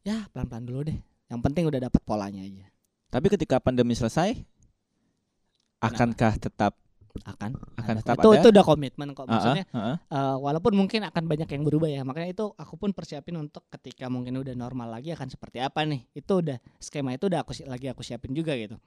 ya 0.05 0.29
pelan-pelan 0.37 0.65
dulu 0.69 0.81
deh 0.93 0.99
yang 1.33 1.41
penting 1.41 1.65
udah 1.65 1.81
dapat 1.89 2.01
polanya 2.05 2.45
aja 2.45 2.69
Tapi 3.09 3.33
ketika 3.33 3.57
pandemi 3.57 3.97
selesai 3.97 4.37
akankah 5.81 6.37
tetap 6.37 6.77
akan 7.23 7.51
akan 7.77 7.95
ada. 7.95 8.01
tetap 8.01 8.17
itu 8.17 8.29
ada? 8.29 8.39
itu 8.39 8.49
udah 8.51 8.65
komitmen 8.65 9.09
kok 9.11 9.21
Ah, 9.21 9.25
ah, 9.25 9.33
maksudnya 9.33 9.65
ah, 9.69 9.79
ah. 9.79 9.97
eh, 10.09 10.37
walaupun 10.39 10.73
mungkin 10.73 11.01
akan 11.03 11.25
banyak 11.25 11.49
yang 11.49 11.63
berubah 11.63 11.89
ya 11.89 12.03
makanya 12.03 12.29
itu 12.31 12.45
aku 12.53 12.75
pun 12.75 12.91
persiapin 12.91 13.35
untuk 13.37 13.67
ketika 13.71 14.07
mungkin 14.07 14.37
udah 14.37 14.53
normal 14.53 14.89
lagi 14.91 15.11
akan 15.11 15.27
seperti 15.27 15.59
apa 15.59 15.83
nih 15.83 16.07
itu 16.13 16.33
udah 16.35 16.59
skema 16.77 17.13
itu 17.13 17.27
udah 17.27 17.41
aku 17.41 17.53
lagi 17.65 17.87
aku 17.87 18.03
siapin 18.03 18.31
juga 18.31 18.55
gitu 18.55 18.79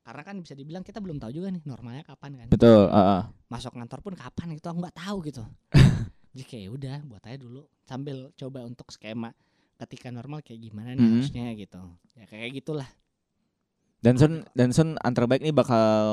karena 0.00 0.20
kan 0.20 0.36
bisa 0.36 0.52
dibilang 0.52 0.80
kita 0.80 1.00
belum 1.00 1.16
tahu 1.16 1.32
juga 1.32 1.48
nih 1.48 1.64
normalnya 1.64 2.04
kapan 2.04 2.36
kan 2.36 2.46
Betul, 2.48 2.88
ah, 2.88 3.00
ah. 3.18 3.22
masuk 3.46 3.72
kantor 3.72 4.00
pun 4.00 4.14
kapan 4.14 4.52
itu 4.52 4.64
aku 4.64 4.78
nggak 4.78 4.96
tahu 4.96 5.16
gitu 5.24 5.42
jadi 6.34 6.44
kayak 6.44 6.68
udah 6.70 6.96
buat 7.04 7.22
aja 7.24 7.38
dulu 7.38 7.62
sambil 7.82 8.28
coba 8.34 8.62
untuk 8.62 8.88
skema 8.88 9.32
ketika 9.74 10.08
normal 10.08 10.38
kayak 10.40 10.60
gimana 10.62 10.92
nih 10.92 11.02
Mhm. 11.02 11.12
harusnya 11.18 11.44
gitu 11.54 11.80
ya 12.14 12.24
kayak 12.24 12.50
gitulah 12.54 12.86
Dan 14.04 14.20
Sun 14.20 14.44
dan 14.52 14.68
Sun 14.76 15.00
antar 15.00 15.24
baik 15.24 15.40
nih 15.40 15.56
bakal 15.56 16.04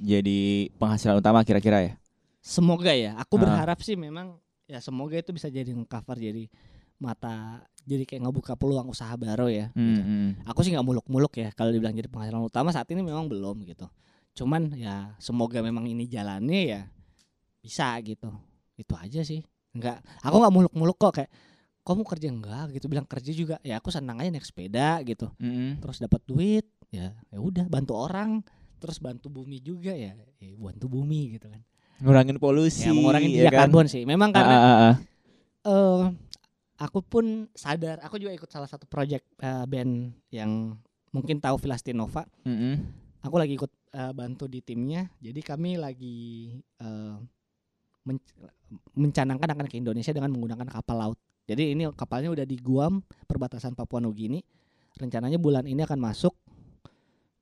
jadi 0.00 0.72
penghasilan 0.80 1.20
utama 1.20 1.44
kira-kira 1.44 1.84
ya. 1.84 1.92
Semoga 2.40 2.96
ya. 2.96 3.12
Aku 3.20 3.36
Ah. 3.36 3.44
berharap 3.44 3.84
sih 3.84 4.00
memang 4.00 4.40
ya 4.64 4.80
semoga 4.80 5.20
itu 5.20 5.28
bisa 5.36 5.52
jadi 5.52 5.68
cover 5.84 6.16
jadi 6.16 6.48
mata 6.96 7.60
jadi 7.84 8.08
kayak 8.08 8.24
ngebuka 8.24 8.56
peluang 8.56 8.88
usaha 8.88 9.12
baru 9.12 9.52
ya. 9.52 9.68
Hmm, 9.76 9.84
gitu. 9.92 10.00
hmm. 10.00 10.30
Aku 10.48 10.64
sih 10.64 10.72
nggak 10.72 10.86
muluk-muluk 10.88 11.36
ya 11.36 11.52
kalau 11.52 11.68
dibilang 11.68 11.92
jadi 11.92 12.08
penghasilan 12.08 12.40
utama 12.40 12.72
saat 12.72 12.88
ini 12.88 13.04
memang 13.04 13.28
belum 13.28 13.60
gitu. 13.68 13.92
Cuman 14.32 14.72
ya 14.72 15.12
semoga 15.20 15.60
memang 15.60 15.84
ini 15.84 16.08
jalannya 16.08 16.60
ya 16.64 16.80
bisa 17.60 17.92
gitu. 18.00 18.32
Itu 18.74 18.96
aja 18.96 19.20
sih. 19.20 19.44
Enggak, 19.76 20.00
aku 20.24 20.36
nggak 20.40 20.54
muluk-muluk 20.54 20.96
kok 20.96 21.12
kayak 21.20 21.30
kamu 21.84 22.00
kerja 22.08 22.28
enggak 22.32 22.64
gitu 22.80 22.88
bilang 22.88 23.04
kerja 23.04 23.28
juga 23.36 23.56
ya 23.60 23.76
aku 23.76 23.92
senang 23.92 24.16
aja 24.16 24.32
naik 24.32 24.48
sepeda 24.48 25.04
gitu 25.04 25.28
Hmm, 25.36 25.76
terus 25.84 26.00
dapat 26.00 26.24
duit 26.24 26.64
ya 26.94 27.06
ya 27.28 27.38
udah 27.42 27.66
bantu 27.66 27.98
orang 27.98 28.38
terus 28.78 29.02
bantu 29.02 29.26
bumi 29.28 29.58
juga 29.58 29.90
ya. 29.90 30.14
Eh, 30.38 30.54
bantu 30.54 30.86
bumi 30.86 31.34
gitu 31.34 31.50
kan. 31.50 31.60
Ngurangin 31.98 32.36
polusi. 32.38 32.84
ya 32.86 32.92
mengurangi 32.92 33.28
ya 33.32 33.48
jejak 33.48 33.54
karbon 33.64 33.86
sih. 33.88 34.02
Memang 34.04 34.30
Ah, 34.30 34.36
karena 34.36 34.54
ah, 34.54 34.62
ah, 34.62 34.76
ah. 34.78 34.94
eh 35.64 36.02
aku 36.76 36.98
pun 37.00 37.24
sadar 37.54 38.02
aku 38.02 38.18
juga 38.18 38.34
ikut 38.34 38.50
salah 38.50 38.68
satu 38.68 38.84
project 38.84 39.24
eh, 39.40 39.64
band 39.64 40.12
yang 40.28 40.76
mungkin 41.10 41.38
tahu 41.38 41.56
Filastinova 41.56 42.26
Hmm, 42.42 42.58
hmm. 42.58 42.74
aku 43.22 43.36
lagi 43.38 43.54
ikut 43.56 43.72
eh, 43.94 44.12
bantu 44.12 44.44
di 44.46 44.60
timnya. 44.60 45.08
Jadi 45.18 45.40
kami 45.40 45.80
lagi 45.80 46.50
eh, 46.78 47.14
men- 48.04 48.20
mencanangkan 48.92 49.48
akan 49.54 49.66
ke 49.70 49.78
Indonesia 49.78 50.12
dengan 50.12 50.28
menggunakan 50.34 50.66
kapal 50.68 50.96
laut. 50.98 51.18
Jadi 51.44 51.72
ini 51.72 51.88
kapalnya 51.92 52.32
udah 52.32 52.44
di 52.44 52.56
Guam 52.56 53.00
perbatasan 53.24 53.72
Papua 53.72 54.00
Nugini. 54.00 54.40
Rencananya 54.94 55.36
bulan 55.36 55.66
ini 55.66 55.82
akan 55.82 55.98
masuk 55.98 56.32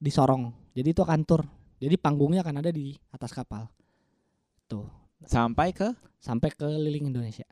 di 0.03 0.11
Sorong 0.11 0.51
jadi 0.75 0.91
itu 0.91 1.07
akan 1.07 1.23
tur 1.23 1.47
jadi 1.79 1.95
panggungnya 1.95 2.43
akan 2.43 2.59
ada 2.59 2.75
di 2.75 2.99
atas 3.15 3.31
kapal 3.31 3.71
tuh 4.67 4.91
Sampai 5.23 5.71
ke 5.71 5.87
sampai 6.19 6.51
ke 6.51 6.59
keliling 6.59 7.15
Indonesia 7.15 7.47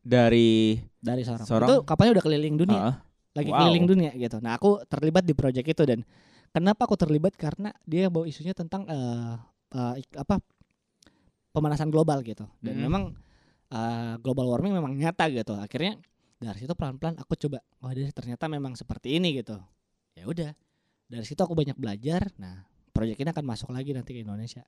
dari 0.00 0.80
dari 0.96 1.22
Sorong. 1.24 1.46
Sorong? 1.46 1.68
Itu 1.68 1.76
kapalnya 1.84 2.20
udah 2.20 2.24
keliling 2.24 2.56
dunia, 2.56 2.80
ah. 2.80 2.94
lagi 3.36 3.50
wow. 3.52 3.58
keliling 3.64 3.84
dunia 3.84 4.10
gitu. 4.16 4.40
Nah, 4.40 4.56
aku 4.56 4.80
terlibat 4.88 5.24
di 5.28 5.36
project 5.36 5.66
itu 5.68 5.82
dan 5.84 6.00
kenapa 6.50 6.88
aku 6.88 6.96
terlibat 6.96 7.36
karena 7.36 7.72
dia 7.84 8.08
bawa 8.08 8.24
isunya 8.24 8.56
tentang 8.56 8.88
eh, 8.88 9.36
ik- 10.00 10.16
apa 10.16 10.40
pemanasan 11.52 11.92
global 11.92 12.24
gitu. 12.24 12.48
Dan 12.64 12.80
Mhm. 12.80 12.82
memang 12.88 13.02
eh, 13.70 14.14
global 14.18 14.50
warming 14.50 14.74
memang 14.74 14.96
nyata 14.96 15.30
gitu. 15.30 15.54
Akhirnya 15.54 16.00
dari 16.40 16.58
situ 16.58 16.72
pelan-pelan 16.72 17.20
aku 17.20 17.36
coba, 17.36 17.60
oh 17.84 17.92
dia 17.92 18.08
ternyata 18.10 18.48
memang 18.48 18.74
seperti 18.74 19.20
ini 19.20 19.36
gitu. 19.44 19.60
Ya 20.16 20.24
udah. 20.26 20.50
Dari 21.10 21.26
situ 21.26 21.42
aku 21.42 21.58
banyak 21.58 21.74
belajar. 21.74 22.30
Nah, 22.38 22.62
project 22.94 23.18
ini 23.18 23.30
akan 23.34 23.44
masuk 23.44 23.74
lagi 23.74 23.90
nanti 23.90 24.14
ke 24.14 24.22
Indonesia 24.22 24.62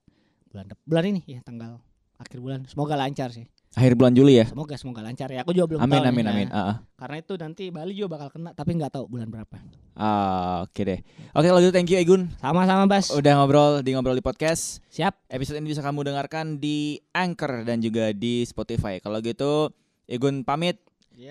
bulan 0.53 0.69
bulan 0.85 1.05
ini 1.09 1.21
ya 1.25 1.41
tanggal 1.41 1.81
akhir 2.21 2.39
bulan. 2.39 2.61
Semoga 2.69 2.95
lancar 2.95 3.33
sih. 3.33 3.49
akhir 3.73 3.97
bulan 3.97 4.13
Juli 4.13 4.37
ya. 4.37 4.45
Semoga 4.45 4.77
semoga 4.77 5.01
lancar 5.01 5.33
ya. 5.33 5.41
Aku 5.49 5.57
juga 5.57 5.65
belum 5.65 5.81
Amin 5.81 5.97
tahu 5.97 6.05
nih. 6.05 6.13
amin 6.13 6.27
amin. 6.29 6.49
Ah, 6.53 6.61
ah. 6.61 6.77
karena 7.01 7.17
itu 7.25 7.35
nanti 7.41 7.65
Bali 7.73 7.97
juga 7.97 8.21
bakal 8.21 8.29
kena 8.37 8.53
tapi 8.53 8.77
nggak 8.77 8.93
tahu 8.93 9.09
bulan 9.09 9.33
berapa. 9.33 9.57
Ah, 9.97 10.69
Oke 10.69 10.85
deh. 10.85 11.01
Oke 11.33 11.49
kalau 11.49 11.61
gitu 11.65 11.73
thank 11.73 11.89
you 11.89 11.97
Egun. 11.97 12.29
Sama-sama 12.37 12.85
Bas. 12.85 13.09
Udah 13.17 13.33
ngobrol 13.41 13.81
di 13.81 13.97
ngobrol 13.97 14.13
di 14.13 14.21
podcast. 14.21 14.85
Siap. 14.93 15.25
Episode 15.33 15.65
ini 15.65 15.73
bisa 15.73 15.81
kamu 15.81 16.05
dengarkan 16.05 16.61
di 16.61 17.01
Anchor 17.17 17.65
dan 17.65 17.81
juga 17.81 18.13
di 18.13 18.45
Spotify. 18.45 19.01
Kalau 19.01 19.25
gitu 19.25 19.73
Egun 20.05 20.45
pamit, 20.45 20.77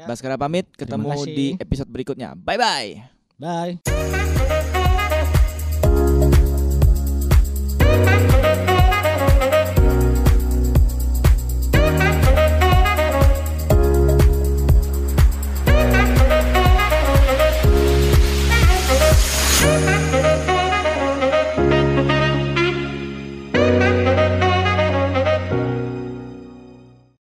Baskara 0.10 0.34
pamit. 0.34 0.66
Ketemu 0.74 1.14
di 1.30 1.48
episode 1.62 1.94
berikutnya. 1.94 2.34
Bye 2.34 2.58
bye. 2.58 2.90
Bye. 3.38 4.21